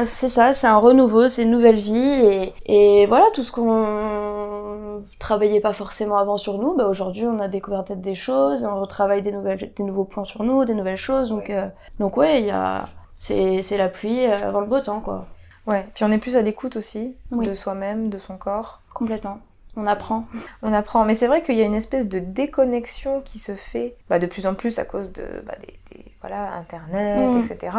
C'est 0.06 0.28
ça, 0.30 0.54
c'est 0.54 0.68
un 0.68 0.78
renouveau, 0.78 1.28
c'est 1.28 1.44
une 1.44 1.52
nouvelle 1.52 1.76
vie 1.76 1.96
et, 1.98 2.54
et 2.66 3.06
voilà 3.06 3.26
tout 3.34 3.44
ce 3.44 3.52
qu'on 3.52 5.04
travaillait 5.20 5.60
pas 5.62 5.74
forcément 5.74 6.18
avant 6.18 6.38
sur 6.38 6.58
nous, 6.58 6.76
bah 6.76 6.88
aujourd'hui 6.88 7.26
on 7.26 7.40
a 7.40 7.48
découvert 7.48 7.84
peut-être 7.84 8.02
des 8.02 8.16
choses, 8.16 8.66
on 8.66 8.80
retravaille 8.82 9.22
des 9.22 9.32
nouvelles, 9.32 9.72
des 9.76 9.84
nouveaux 9.84 10.06
points 10.06 10.26
sur 10.26 10.44
nous, 10.44 10.66
des 10.66 10.74
nouvelles 10.74 10.98
choses, 10.98 11.30
donc 11.30 11.50
euh, 11.50 11.68
donc 12.00 12.18
ouais 12.18 12.40
il 12.42 12.48
y 12.48 12.52
a 12.52 12.88
c'est 13.18 13.78
la 13.78 13.88
pluie 13.90 14.26
euh, 14.26 14.48
avant 14.50 14.62
le 14.62 14.68
beau 14.68 14.80
temps 14.80 15.00
quoi, 15.02 15.28
Ouais, 15.68 15.86
puis 15.94 16.04
on 16.04 16.12
est 16.12 16.18
plus 16.18 16.36
à 16.36 16.42
l'écoute 16.42 16.76
aussi 16.76 17.16
Oui. 17.32 17.46
de 17.48 17.54
soi-même, 17.54 18.10
de 18.10 18.18
son 18.18 18.38
corps. 18.38 18.82
complètement. 18.94 19.40
On 19.76 19.88
apprend. 19.88 20.26
On 20.62 20.72
apprend, 20.72 21.04
mais 21.04 21.16
c'est 21.16 21.26
vrai 21.26 21.42
qu'il 21.42 21.56
y 21.56 21.62
a 21.64 21.66
une 21.66 21.74
espèce 21.74 22.08
de 22.08 22.20
déconnexion 22.20 23.22
qui 23.22 23.40
se 23.40 23.56
fait 23.56 23.96
bah, 24.08 24.20
de 24.20 24.28
plus 24.28 24.46
en 24.46 24.54
plus 24.54 24.78
à 24.78 24.86
cause 24.86 25.12
de 25.14 25.24
bah, 25.48 25.56
des, 25.62 25.74
des- 25.98 26.06
voilà, 26.22 26.54
Internet, 26.54 27.34
Mm. 27.34 27.40
etc. 27.40 27.78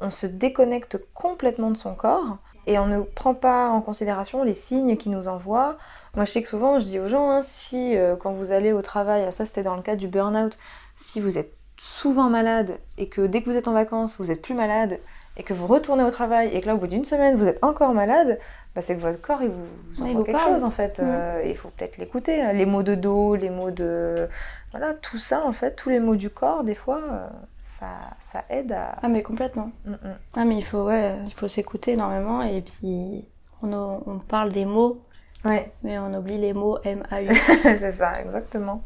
On 0.00 0.10
se 0.10 0.26
déconnecte 0.26 0.98
complètement 1.14 1.70
de 1.70 1.76
son 1.76 1.94
corps 1.94 2.38
et 2.66 2.80
on 2.80 2.86
ne 2.86 3.00
prend 3.00 3.32
pas 3.34 3.68
en 3.68 3.80
considération 3.80 4.42
les 4.42 4.54
signes 4.54 4.96
qui 4.96 5.08
nous 5.08 5.28
envoient. 5.28 5.76
Moi, 6.16 6.24
je 6.24 6.32
sais 6.32 6.42
que 6.42 6.48
souvent, 6.48 6.80
je 6.80 6.84
dis 6.84 6.98
aux 6.98 7.08
gens, 7.08 7.30
hein, 7.30 7.42
si 7.42 7.96
euh, 7.96 8.16
quand 8.16 8.32
vous 8.32 8.50
allez 8.50 8.72
au 8.72 8.82
travail, 8.82 9.30
ça 9.32 9.46
c'était 9.46 9.62
dans 9.62 9.76
le 9.76 9.82
cas 9.82 9.94
du 9.94 10.08
burn-out, 10.08 10.58
si 10.96 11.20
vous 11.20 11.38
êtes 11.38 11.52
souvent 11.78 12.28
malade 12.28 12.78
et 12.98 13.08
que 13.08 13.20
dès 13.24 13.40
que 13.42 13.50
vous 13.50 13.56
êtes 13.56 13.68
en 13.68 13.72
vacances, 13.72 14.16
vous 14.18 14.32
êtes 14.32 14.42
plus 14.42 14.54
malade 14.54 14.98
et 15.36 15.42
que 15.42 15.52
vous 15.54 15.66
retournez 15.66 16.02
au 16.02 16.10
travail 16.10 16.48
et 16.54 16.60
que 16.60 16.66
là, 16.66 16.74
au 16.74 16.78
bout 16.78 16.86
d'une 16.86 17.04
semaine, 17.04 17.36
vous 17.36 17.46
êtes 17.46 17.62
encore 17.62 17.92
malade, 17.92 18.38
bah, 18.74 18.80
c'est 18.80 18.96
que 18.96 19.00
votre 19.00 19.20
corps, 19.20 19.42
il 19.42 19.48
vous, 19.50 19.66
vous 19.94 20.02
envoie 20.02 20.24
quelque 20.24 20.36
parle. 20.36 20.52
chose 20.54 20.64
en 20.64 20.70
fait. 20.70 20.98
Mm. 20.98 21.04
Euh, 21.06 21.42
il 21.44 21.56
faut 21.56 21.68
peut-être 21.70 21.98
l'écouter. 21.98 22.40
hein. 22.42 22.52
Les 22.52 22.66
mots 22.66 22.82
de 22.82 22.94
dos, 22.94 23.34
les 23.36 23.50
mots 23.50 23.70
de. 23.70 24.28
Voilà, 24.70 24.94
tout 24.94 25.18
ça 25.18 25.44
en 25.44 25.52
fait, 25.52 25.74
tous 25.76 25.90
les 25.90 26.00
mots 26.00 26.16
du 26.16 26.30
corps, 26.30 26.64
des 26.64 26.74
fois, 26.74 27.00
euh, 27.10 27.26
ça, 27.62 27.86
ça 28.18 28.44
aide 28.50 28.72
à. 28.72 28.96
Ah 29.02 29.08
mais 29.08 29.22
complètement. 29.22 29.70
Mm, 29.84 29.92
mm. 29.92 29.98
Ah 30.36 30.44
mais 30.44 30.56
il 30.56 30.64
faut 30.64 30.84
ouais, 30.84 31.16
il 31.26 31.32
faut 31.34 31.48
s'écouter 31.48 31.92
énormément 31.92 32.42
et 32.42 32.60
puis 32.62 33.24
on, 33.62 33.72
on 34.06 34.18
parle 34.18 34.52
des 34.52 34.64
mots 34.64 35.00
Ouais, 35.44 35.70
mais 35.84 35.96
on 35.98 36.12
oublie 36.14 36.38
les 36.38 36.52
mots 36.52 36.78
M 36.82 37.04
A 37.10 37.22
U. 37.22 37.32
c'est 37.62 37.92
ça, 37.92 38.12
exactement. 38.20 38.82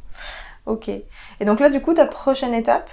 Ok. 0.67 0.89
Et 0.89 1.45
donc 1.47 1.59
là, 1.59 1.71
du 1.71 1.81
coup, 1.81 1.95
ta 1.95 2.05
prochaine 2.07 2.53
étape 2.53 2.91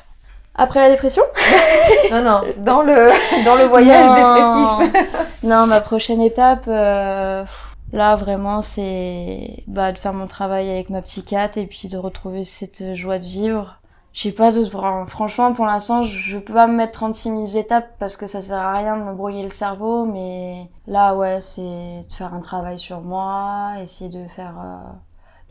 Après 0.57 0.79
la 0.79 0.89
dépression 0.89 1.23
Non, 2.11 2.21
non, 2.23 2.41
dans 2.57 2.81
le, 2.81 3.09
dans 3.45 3.55
le 3.55 3.65
voyage 3.65 4.05
Non. 4.07 4.79
dépressif. 4.79 5.05
Non, 5.43 5.67
ma 5.67 5.81
prochaine 5.81 6.21
étape, 6.21 6.65
euh, 6.67 7.45
là 7.93 8.15
vraiment, 8.15 8.61
c'est 8.61 9.63
bah, 9.67 9.91
de 9.91 9.99
faire 9.99 10.13
mon 10.13 10.25
travail 10.27 10.69
avec 10.69 10.89
ma 10.89 11.01
psychiatre 11.01 11.57
et 11.59 11.67
puis 11.67 11.87
de 11.87 11.97
retrouver 11.97 12.43
cette 12.43 12.95
joie 12.95 13.19
de 13.19 13.23
vivre. 13.23 13.75
J'ai 14.13 14.31
pas 14.31 14.51
d'autre. 14.51 14.71
Franchement, 15.09 15.53
pour 15.53 15.67
l'instant, 15.67 16.01
je 16.01 16.39
peux 16.39 16.53
pas 16.53 16.65
me 16.65 16.73
mettre 16.73 16.93
36 16.93 17.29
000 17.29 17.63
étapes 17.63 17.87
parce 17.99 18.17
que 18.17 18.25
ça 18.25 18.41
sert 18.41 18.57
à 18.59 18.73
rien 18.77 18.97
de 18.97 19.03
me 19.03 19.13
brouiller 19.13 19.43
le 19.43 19.51
cerveau. 19.51 20.05
Mais 20.05 20.67
là, 20.87 21.13
ouais, 21.13 21.39
c'est 21.39 21.61
de 21.61 22.13
faire 22.17 22.33
un 22.33 22.39
travail 22.41 22.79
sur 22.79 23.01
moi, 23.01 23.73
essayer 23.83 24.09
de 24.09 24.27
faire, 24.35 24.55
euh, 24.57 24.89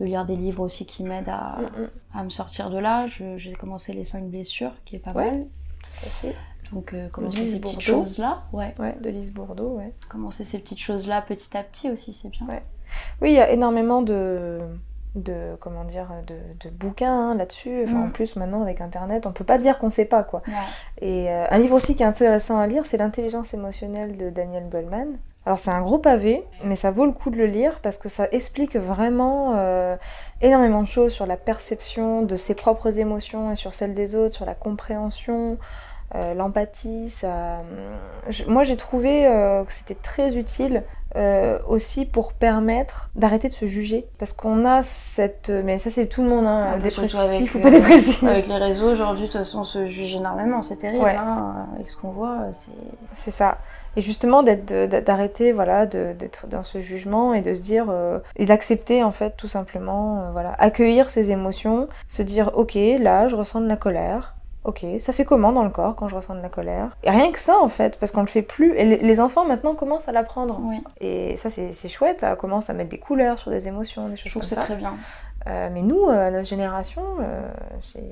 de 0.00 0.04
lire 0.04 0.24
des 0.26 0.36
livres 0.36 0.62
aussi 0.62 0.84
qui 0.86 1.02
m'aident 1.04 1.28
à, 1.28 1.58
Mm, 1.58 1.82
mm. 1.82 1.88
à 2.18 2.24
me 2.24 2.30
sortir 2.30 2.70
de 2.70 2.78
là. 2.78 3.06
J'ai 3.08 3.52
commencé 3.54 3.92
les 3.92 4.04
5 4.04 4.24
blessures, 4.26 4.72
qui 4.84 4.96
est 4.96 5.00
pas 5.00 5.12
Ouais. 5.12 5.30
mal. 5.30 5.46
Donc, 6.72 6.92
euh, 6.94 7.08
commencer 7.08 7.46
ces 7.46 7.60
petites 7.60 7.80
choses-là, 7.80 8.42
ouais. 8.52 8.74
Ouais, 8.78 8.96
de 9.00 9.08
Lise 9.08 9.32
Bourdeau, 9.32 9.76
ouais. 9.78 9.92
Commencer 10.08 10.44
ces 10.44 10.58
petites 10.58 10.80
choses-là 10.80 11.22
petit 11.22 11.56
à 11.56 11.62
petit 11.62 11.90
aussi, 11.90 12.12
c'est 12.12 12.28
bien. 12.28 12.46
Ouais. 12.48 12.62
Oui, 13.22 13.30
il 13.30 13.34
y 13.34 13.40
a 13.40 13.50
énormément 13.50 14.02
de, 14.02 14.58
de 15.14 15.56
comment 15.60 15.84
dire, 15.84 16.08
de, 16.26 16.34
de 16.64 16.70
bouquins 16.74 17.30
hein, 17.30 17.34
là-dessus. 17.36 17.84
Enfin, 17.84 17.94
Mm. 17.98 18.04
En 18.06 18.10
plus, 18.10 18.34
maintenant, 18.36 18.62
avec 18.62 18.80
Internet, 18.80 19.26
on 19.26 19.32
peut 19.32 19.44
pas 19.44 19.58
dire 19.58 19.78
qu'on 19.78 19.90
sait 19.90 20.06
pas, 20.06 20.24
quoi. 20.24 20.42
Ouais. 20.48 21.06
Et 21.06 21.30
euh, 21.30 21.46
un 21.48 21.58
livre 21.58 21.76
aussi 21.76 21.94
qui 21.94 22.02
est 22.02 22.06
intéressant 22.06 22.58
à 22.58 22.66
lire, 22.66 22.84
c'est 22.84 22.96
L'intelligence 22.96 23.54
émotionnelle 23.54 24.16
de 24.16 24.28
Daniel 24.30 24.68
Goleman. 24.68 25.18
Alors 25.46 25.60
c'est 25.60 25.70
un 25.70 25.80
gros 25.80 25.98
pavé, 25.98 26.44
mais 26.64 26.74
ça 26.74 26.90
vaut 26.90 27.06
le 27.06 27.12
coup 27.12 27.30
de 27.30 27.36
le 27.36 27.46
lire 27.46 27.78
parce 27.80 27.98
que 27.98 28.08
ça 28.08 28.26
explique 28.32 28.74
vraiment 28.76 29.52
euh, 29.56 29.96
énormément 30.42 30.82
de 30.82 30.88
choses 30.88 31.12
sur 31.12 31.24
la 31.24 31.36
perception 31.36 32.22
de 32.22 32.36
ses 32.36 32.54
propres 32.56 32.98
émotions 32.98 33.52
et 33.52 33.54
sur 33.54 33.72
celles 33.72 33.94
des 33.94 34.16
autres, 34.16 34.34
sur 34.34 34.44
la 34.44 34.54
compréhension, 34.54 35.56
euh, 36.16 36.34
l'empathie. 36.34 37.10
Ça... 37.10 37.60
je- 38.28 38.44
Moi 38.46 38.64
j'ai 38.64 38.76
trouvé 38.76 39.26
euh, 39.26 39.62
que 39.64 39.72
c'était 39.72 39.94
très 39.94 40.36
utile 40.36 40.82
euh, 41.16 41.58
aussi 41.66 42.04
pour 42.04 42.32
permettre 42.32 43.10
d'arrêter 43.14 43.48
de 43.48 43.52
se 43.52 43.66
juger. 43.66 44.06
Parce 44.18 44.32
qu'on 44.32 44.64
a 44.64 44.82
cette... 44.82 45.50
Mais 45.50 45.78
ça 45.78 45.90
c'est 45.90 46.06
tout 46.06 46.22
le 46.22 46.28
monde, 46.28 46.46
hein, 46.46 46.72
Ah, 46.74 46.78
dépressif 46.78 47.14
ou 47.14 47.18
avec, 47.18 47.62
pas 47.62 47.68
euh, 47.68 47.70
dépressif. 47.70 48.22
Avec 48.24 48.46
les 48.46 48.56
réseaux, 48.56 48.90
aujourd'hui, 48.92 49.26
de 49.26 49.32
toute 49.32 49.38
façon, 49.38 49.60
on 49.60 49.64
se 49.64 49.86
juge 49.86 50.14
énormément, 50.14 50.62
c'est 50.62 50.76
terrible. 50.76 51.04
Ouais. 51.04 51.16
Hein, 51.16 51.66
avec 51.74 51.90
ce 51.90 51.96
qu'on 51.96 52.10
voit, 52.10 52.38
c'est. 52.52 52.70
C'est 53.14 53.30
ça. 53.30 53.58
Et 53.96 54.02
justement 54.02 54.42
d'arrêter 54.42 55.52
voilà 55.52 55.86
d'être 55.86 56.46
dans 56.48 56.62
ce 56.62 56.80
jugement 56.80 57.32
et 57.32 57.40
de 57.40 57.54
se 57.54 57.62
dire 57.62 57.86
euh, 57.88 58.18
et 58.36 58.44
d'accepter 58.44 59.02
en 59.02 59.10
fait 59.10 59.34
tout 59.38 59.48
simplement 59.48 60.20
euh, 60.20 60.30
voilà 60.32 60.52
accueillir 60.58 61.08
ses 61.08 61.30
émotions, 61.30 61.88
se 62.08 62.22
dire 62.22 62.50
ok 62.54 62.76
là 63.00 63.28
je 63.28 63.36
ressens 63.36 63.62
de 63.62 63.66
la 63.66 63.76
colère. 63.76 64.35
Ok, 64.66 64.84
ça 64.98 65.12
fait 65.12 65.24
comment 65.24 65.52
dans 65.52 65.62
le 65.62 65.70
corps 65.70 65.94
quand 65.94 66.08
je 66.08 66.16
ressens 66.16 66.34
de 66.34 66.40
la 66.40 66.48
colère? 66.48 66.96
Et 67.04 67.10
rien 67.10 67.30
que 67.30 67.38
ça 67.38 67.56
en 67.62 67.68
fait, 67.68 67.98
parce 67.98 68.10
qu'on 68.12 68.22
le 68.22 68.26
fait 68.26 68.42
plus. 68.42 68.74
Et 68.76 68.84
les, 68.84 68.96
les 68.98 69.20
enfants 69.20 69.44
maintenant 69.46 69.74
commencent 69.74 70.08
à 70.08 70.12
l'apprendre. 70.12 70.58
Oui, 70.62 70.82
Et 71.00 71.36
ça 71.36 71.50
c'est 71.50 71.88
chouette, 71.88 72.20
ça 72.20 72.34
commence 72.36 72.68
à 72.68 72.74
mettre 72.74 72.90
des 72.90 72.98
couleurs 72.98 73.38
sur 73.38 73.50
des 73.52 73.68
émotions, 73.68 74.08
des 74.08 74.16
je 74.16 74.28
choses 74.28 74.32
comme 74.32 74.42
que 74.42 74.48
c'est 74.48 74.54
ça. 74.56 74.62
très 74.62 74.76
bien. 74.76 74.94
Euh, 75.46 75.70
mais 75.72 75.82
nous, 75.82 76.08
euh, 76.08 76.30
notre 76.32 76.48
génération, 76.48 77.02
euh, 77.20 77.48
c'est 77.80 78.02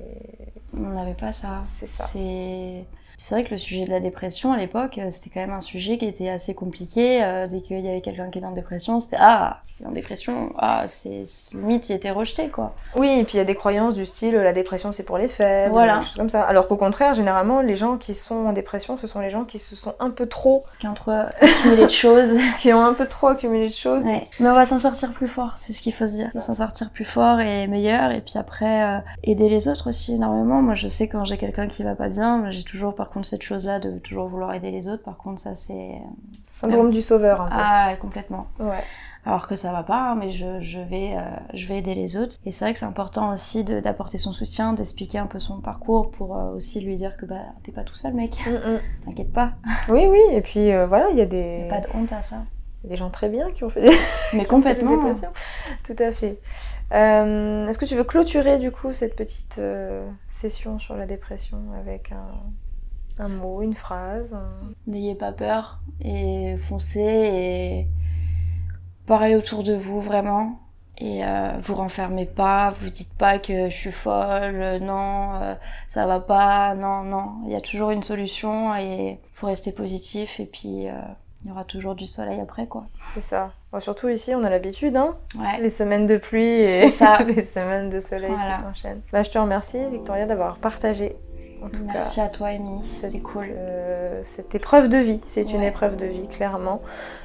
On 0.77 0.91
n'avait 0.91 1.15
pas 1.15 1.33
ça. 1.33 1.61
c'est 1.65 1.89
ça. 1.89 2.05
C'est. 2.05 2.85
Vrai 3.31 3.43
que 3.45 3.51
le 3.51 3.59
sujet 3.59 3.85
de 3.87 3.91
la 3.91 3.99
dépression 4.01 4.53
à 4.53 4.57
l'époque, 4.57 4.99
euh, 4.99 5.11
c'était 5.11 5.31
quand 5.35 5.41
même 5.41 5.51
un 5.57 5.61
sujet 5.61 5.99
qui 5.99 6.07
était 6.07 6.29
assez 6.29 6.55
compliqué. 6.55 7.19
dès 7.51 7.61
qu'il 7.63 7.81
y 7.81 7.89
avait 7.89 8.01
quelqu'un 8.01 8.31
qui 8.31 8.39
était 8.39 8.47
en 8.47 8.53
dépression, 8.53 9.01
c'était 9.01 9.17
Ah, 9.19 9.63
en 9.85 9.91
dépression, 9.91 10.53
ah, 10.59 10.83
c'est 10.87 11.25
limite, 11.55 11.89
il 11.89 11.95
était 11.97 12.11
rejeté 12.11 12.49
quoi. 12.49 12.75
Oui, 12.97 13.09
et 13.21 13.25
puis 13.25 13.35
il 13.35 13.39
y 13.39 13.41
a 13.41 13.45
des 13.45 13.55
croyances 13.57 13.95
du 13.95 14.07
style 14.07 14.35
la 14.37 14.53
dépression 14.53 14.93
c'est 14.93 15.03
pour 15.03 15.19
les 15.19 15.29
faibles, 15.29 15.73
Voilà. 15.73 15.99
des 15.99 16.05
choses 16.07 16.17
comme 16.17 16.29
ça. 16.29 16.43
Alors 16.43 16.69
qu'au 16.69 16.77
contraire, 16.77 17.13
généralement, 17.15 17.61
les 17.61 17.77
gens 17.77 17.97
qui 17.97 18.15
sont 18.15 18.47
en 18.47 18.53
dépression, 18.53 18.97
ce 18.97 19.07
sont 19.07 19.21
les 19.21 19.31
gens 19.31 19.45
qui 19.45 19.59
se 19.59 19.75
sont 19.77 19.95
un 19.99 20.11
peu 20.11 20.27
trop, 20.27 20.65
Qui 20.79 20.87
ont 20.87 20.95
trop 20.95 21.11
accumulé 21.11 21.85
de 21.85 21.89
choses. 21.89 22.35
qui 22.59 22.73
ont 22.73 22.85
un 22.85 22.95
peu 22.95 23.07
trop 23.07 23.29
accumulé 23.29 23.67
de 23.69 23.73
choses. 23.75 24.05
Ouais. 24.05 24.29
Mais 24.41 24.49
on 24.49 24.55
va 24.55 24.65
s'en 24.65 24.79
sortir 24.79 25.13
plus 25.13 25.29
fort, 25.29 25.53
c'est 25.57 25.73
ce 25.73 25.83
qu'il 25.83 25.93
faut 25.93 26.07
se 26.07 26.15
dire. 26.15 26.31
S'en 26.33 26.55
sortir 26.55 26.91
plus 26.91 27.05
fort 27.05 27.41
et 27.41 27.67
meilleur, 27.67 28.11
et 28.13 28.21
puis 28.21 28.35
après 28.39 28.85
euh, 28.85 28.99
aider 29.23 29.49
les 29.49 29.69
autres 29.69 29.89
aussi 29.89 30.15
énormément. 30.15 30.63
Moi, 30.63 30.75
je 30.75 30.87
sais 30.89 31.09
quand 31.09 31.25
j'ai 31.25 31.37
quelqu'un 31.39 31.67
qui 31.69 31.83
va 31.83 31.95
pas 31.95 32.09
bien, 32.09 32.51
j'ai 32.51 32.63
toujours 32.65 32.95
par 32.95 33.11
contre 33.11 33.27
cette 33.27 33.43
chose-là 33.43 33.81
de 33.81 33.99
toujours 33.99 34.29
vouloir 34.29 34.55
aider 34.55 34.71
les 34.71 34.89
autres. 34.89 35.03
Par 35.03 35.17
contre, 35.17 35.41
ça 35.41 35.55
c'est 35.55 35.91
Syndrome 36.53 36.91
du 36.91 37.03
sauveur 37.03 37.41
un 37.43 37.47
peu. 37.49 37.57
ah 37.59 37.95
complètement. 38.01 38.47
Ouais. 38.61 38.85
Alors 39.27 39.47
que 39.49 39.57
ça 39.57 39.73
va 39.73 39.83
pas, 39.83 40.11
hein, 40.11 40.15
mais 40.17 40.31
je, 40.31 40.61
je 40.61 40.81
vais 40.81 41.15
euh, 41.17 41.23
je 41.55 41.67
vais 41.67 41.79
aider 41.79 41.95
les 41.95 42.17
autres. 42.19 42.37
Et 42.45 42.51
c'est 42.51 42.65
vrai 42.65 42.73
que 42.75 42.79
c'est 42.79 42.85
important 42.85 43.33
aussi 43.33 43.65
d'apporter 43.65 44.19
son 44.19 44.33
soutien, 44.33 44.75
d'expliquer 44.75 45.19
un 45.19 45.27
peu 45.27 45.39
son 45.39 45.61
parcours 45.61 46.11
pour 46.11 46.37
euh, 46.37 46.55
aussi 46.55 46.81
lui 46.81 46.97
dire 46.97 47.17
que 47.17 47.25
bah 47.25 47.41
t'es 47.65 47.73
pas 47.73 47.85
tout 47.85 47.95
seul, 47.95 48.13
mec. 48.15 48.37
Mm, 48.47 48.51
mm. 48.75 48.81
T'inquiète 49.07 49.33
pas, 49.33 49.53
Oui, 49.89 50.07
oui, 50.11 50.21
et 50.33 50.41
puis 50.43 50.71
euh, 50.73 50.87
voilà, 50.87 51.09
il 51.11 51.17
y 51.17 51.21
a 51.23 51.25
y 51.25 51.29
des... 51.29 51.67
a 51.71 51.81
pas 51.81 51.81
de 51.81 51.89
honte 51.97 52.13
à 52.13 52.21
ça. 52.21 52.45
des 52.85 52.97
gens 52.97 53.09
très 53.11 53.31
bien 53.31 53.51
qui 53.51 53.65
ont 53.65 53.71
fait 53.71 53.81
des, 53.81 53.97
Mais 54.35 54.41
des 54.41 54.45
complètement. 54.47 54.99
Tout 55.85 55.97
à 55.99 56.11
fait. 56.11 56.39
Est-ce 56.91 57.79
que 57.79 57.87
tu 57.87 57.97
veux 57.97 58.05
clôturer 58.05 58.59
du 58.59 58.71
coup 58.71 58.93
cette 58.93 59.17
petite 59.17 59.61
session 60.29 60.79
sur 60.79 60.97
la 60.97 61.07
dépression 61.07 61.59
avec 61.81 62.13
un, 62.13 63.25
un 63.25 63.29
mot, 63.29 63.63
une 63.63 63.75
phrase 63.75 64.35
un- 64.35 64.71
N'ayez 64.87 65.15
pas 65.15 65.33
peur 65.33 65.81
et 66.03 66.57
foncez 66.69 67.01
et 67.01 67.89
parlez 69.07 69.37
autour 69.37 69.63
de 69.63 69.75
vous 69.75 70.01
vraiment. 70.01 70.61
Et 70.99 71.25
euh, 71.25 71.49
vous 71.63 71.75
renfermez 71.75 72.25
pas, 72.25 72.73
vous 72.81 72.89
dites 72.89 73.13
pas 73.15 73.41
que 73.41 73.69
je 73.69 73.75
suis 73.75 73.91
folle, 73.91 74.15
euh, 74.63 74.79
non, 74.79 75.35
euh, 75.43 75.55
ça 75.89 76.07
va 76.07 76.21
pas, 76.21 76.77
non, 76.77 77.03
non. 77.03 77.33
Il 77.47 77.51
y 77.51 77.57
a 77.57 77.61
toujours 77.61 77.91
une 77.91 78.05
solution 78.05 78.77
et 78.77 79.19
faut 79.35 79.49
rester 79.49 79.73
positif 79.73 80.39
et 80.39 80.47
puis 80.47 80.87
il 81.45 81.49
y 81.49 81.51
aura 81.51 81.65
toujours 81.65 81.97
du 81.97 82.07
soleil 82.07 82.41
après 82.41 82.67
quoi. 82.69 82.85
C'est 83.03 83.21
ça. 83.21 83.51
Bon, 83.73 83.81
surtout 83.81 84.09
ici, 84.09 84.37
on 84.37 84.45
a 84.45 84.49
l'habitude, 84.51 84.97
hein 84.97 85.17
Ouais. 85.37 85.61
les 85.61 85.69
semaines 85.71 86.07
de 86.07 86.17
pluie 86.17 86.61
et 86.61 86.91
ça. 86.91 87.19
les 87.27 87.45
semaines 87.45 87.91
de 87.91 87.99
soleil 87.99 88.31
Voilà. 88.31 88.55
qui 88.55 88.63
s'enchaînent. 88.63 89.01
Bah, 89.13 89.25
je 89.25 89.31
te 89.31 89.39
remercie, 89.39 89.85
Victoria, 89.91 90.27
d'avoir 90.27 90.59
partagé 90.59 91.17
en 91.65 91.69
tout 91.69 91.83
Merci 91.87 92.17
cas. 92.17 92.25
à 92.25 92.29
toi, 92.29 92.49
Amy. 92.49 92.83
Cette, 92.85 93.23
cool. 93.23 93.45
euh, 93.49 94.21
cette 94.23 94.55
épreuve 94.55 94.89
de 94.89 94.99
vie, 94.99 95.21
c'est 95.27 95.53
une 95.53 95.63
épreuve 95.63 95.97
de 95.97 96.07
vie, 96.07 96.27
clairement. 96.29 96.83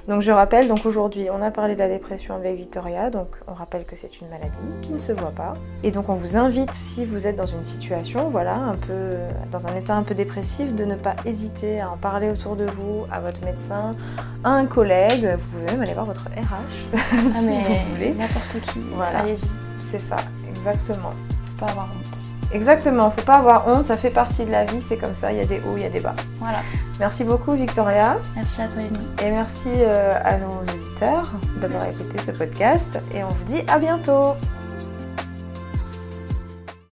Donc 0.08 0.22
je 0.22 0.32
rappelle, 0.32 0.68
donc 0.68 0.86
aujourd'hui, 0.86 1.28
on 1.32 1.42
a 1.42 1.52
parlé 1.52 1.74
de 1.76 1.80
la 1.80 1.88
dépression 1.88 2.36
avec 2.36 2.56
Victoria, 2.58 3.10
donc 3.10 3.28
on 3.48 3.54
rappelle 3.54 3.84
que 3.86 3.96
c'est 3.96 4.22
une 4.22 4.30
maladie 4.30 4.50
qui 4.82 4.94
ne 4.94 5.00
se 5.00 5.12
voit 5.12 5.32
pas. 5.32 5.54
Et 5.84 5.92
donc 5.92 6.10
on 6.10 6.14
vous 6.16 6.38
invite, 6.38 6.74
si 6.74 7.06
vous 7.06 7.28
êtes 7.28 7.36
dans 7.36 7.46
une 7.46 7.64
situation, 7.64 8.30
voilà, 8.30 8.56
un 8.56 8.76
peu, 8.76 9.16
dans 9.52 9.68
un 9.68 9.76
état 9.76 9.96
un 9.96 10.04
peu 10.04 10.16
dépressif, 10.16 10.74
de 10.74 10.86
ne 10.86 10.96
pas 10.96 11.16
hésiter 11.26 11.80
à 11.82 11.92
en 11.92 11.98
parler 11.98 12.30
autour 12.32 12.56
de 12.56 12.66
vous, 12.66 13.06
à 13.12 13.20
votre 13.20 13.44
médecin, 13.46 13.96
à 14.44 14.52
un 14.52 14.66
collègue. 14.66 15.28
Vous 15.38 15.58
pouvez 15.60 15.66
même 15.72 15.82
aller 15.82 15.94
voir 15.94 16.06
votre 16.06 16.26
RH, 16.26 16.40
Ah, 16.94 16.98
si 17.40 17.46
mais 17.46 17.56
vous 17.88 17.94
voulez. 17.94 18.14
n'importe 18.14 18.60
qui. 18.72 18.80
Voilà. 18.94 19.20
Allez-y. 19.20 19.50
C'est 19.80 20.00
ça, 20.00 20.18
exactement. 20.50 21.12
Pas 21.60 21.68
avoir 21.68 21.86
honte. 21.86 22.09
Exactement, 22.52 23.12
faut 23.12 23.22
pas 23.22 23.36
avoir 23.38 23.68
honte, 23.68 23.86
ça 23.86 23.96
fait 23.98 24.10
partie 24.10 24.44
de 24.46 24.52
la 24.52 24.66
vie, 24.66 24.82
c'est 24.82 24.98
comme 24.98 25.14
ça, 25.16 25.32
il 25.32 25.38
y 25.38 25.42
a 25.42 25.46
des 25.46 25.60
hauts, 25.60 25.78
il 25.78 25.84
y 25.84 25.86
a 25.86 25.90
des 25.90 26.00
bas. 26.00 26.16
Voilà. 26.40 26.60
Merci 27.00 27.24
beaucoup 27.24 27.54
Victoria 27.54 28.18
Merci 28.36 28.62
à 28.62 28.68
toi, 28.68 28.82
Amy. 28.82 29.28
et 29.28 29.32
merci 29.32 29.70
euh, 29.70 30.20
à 30.24 30.38
nos 30.38 30.60
auditeurs 30.62 31.32
d'avoir 31.62 31.86
écouté 31.86 32.18
ce 32.26 32.32
podcast 32.32 33.00
et 33.14 33.24
on 33.24 33.30
vous 33.30 33.44
dit 33.46 33.62
à 33.70 33.80
bientôt 33.80 34.36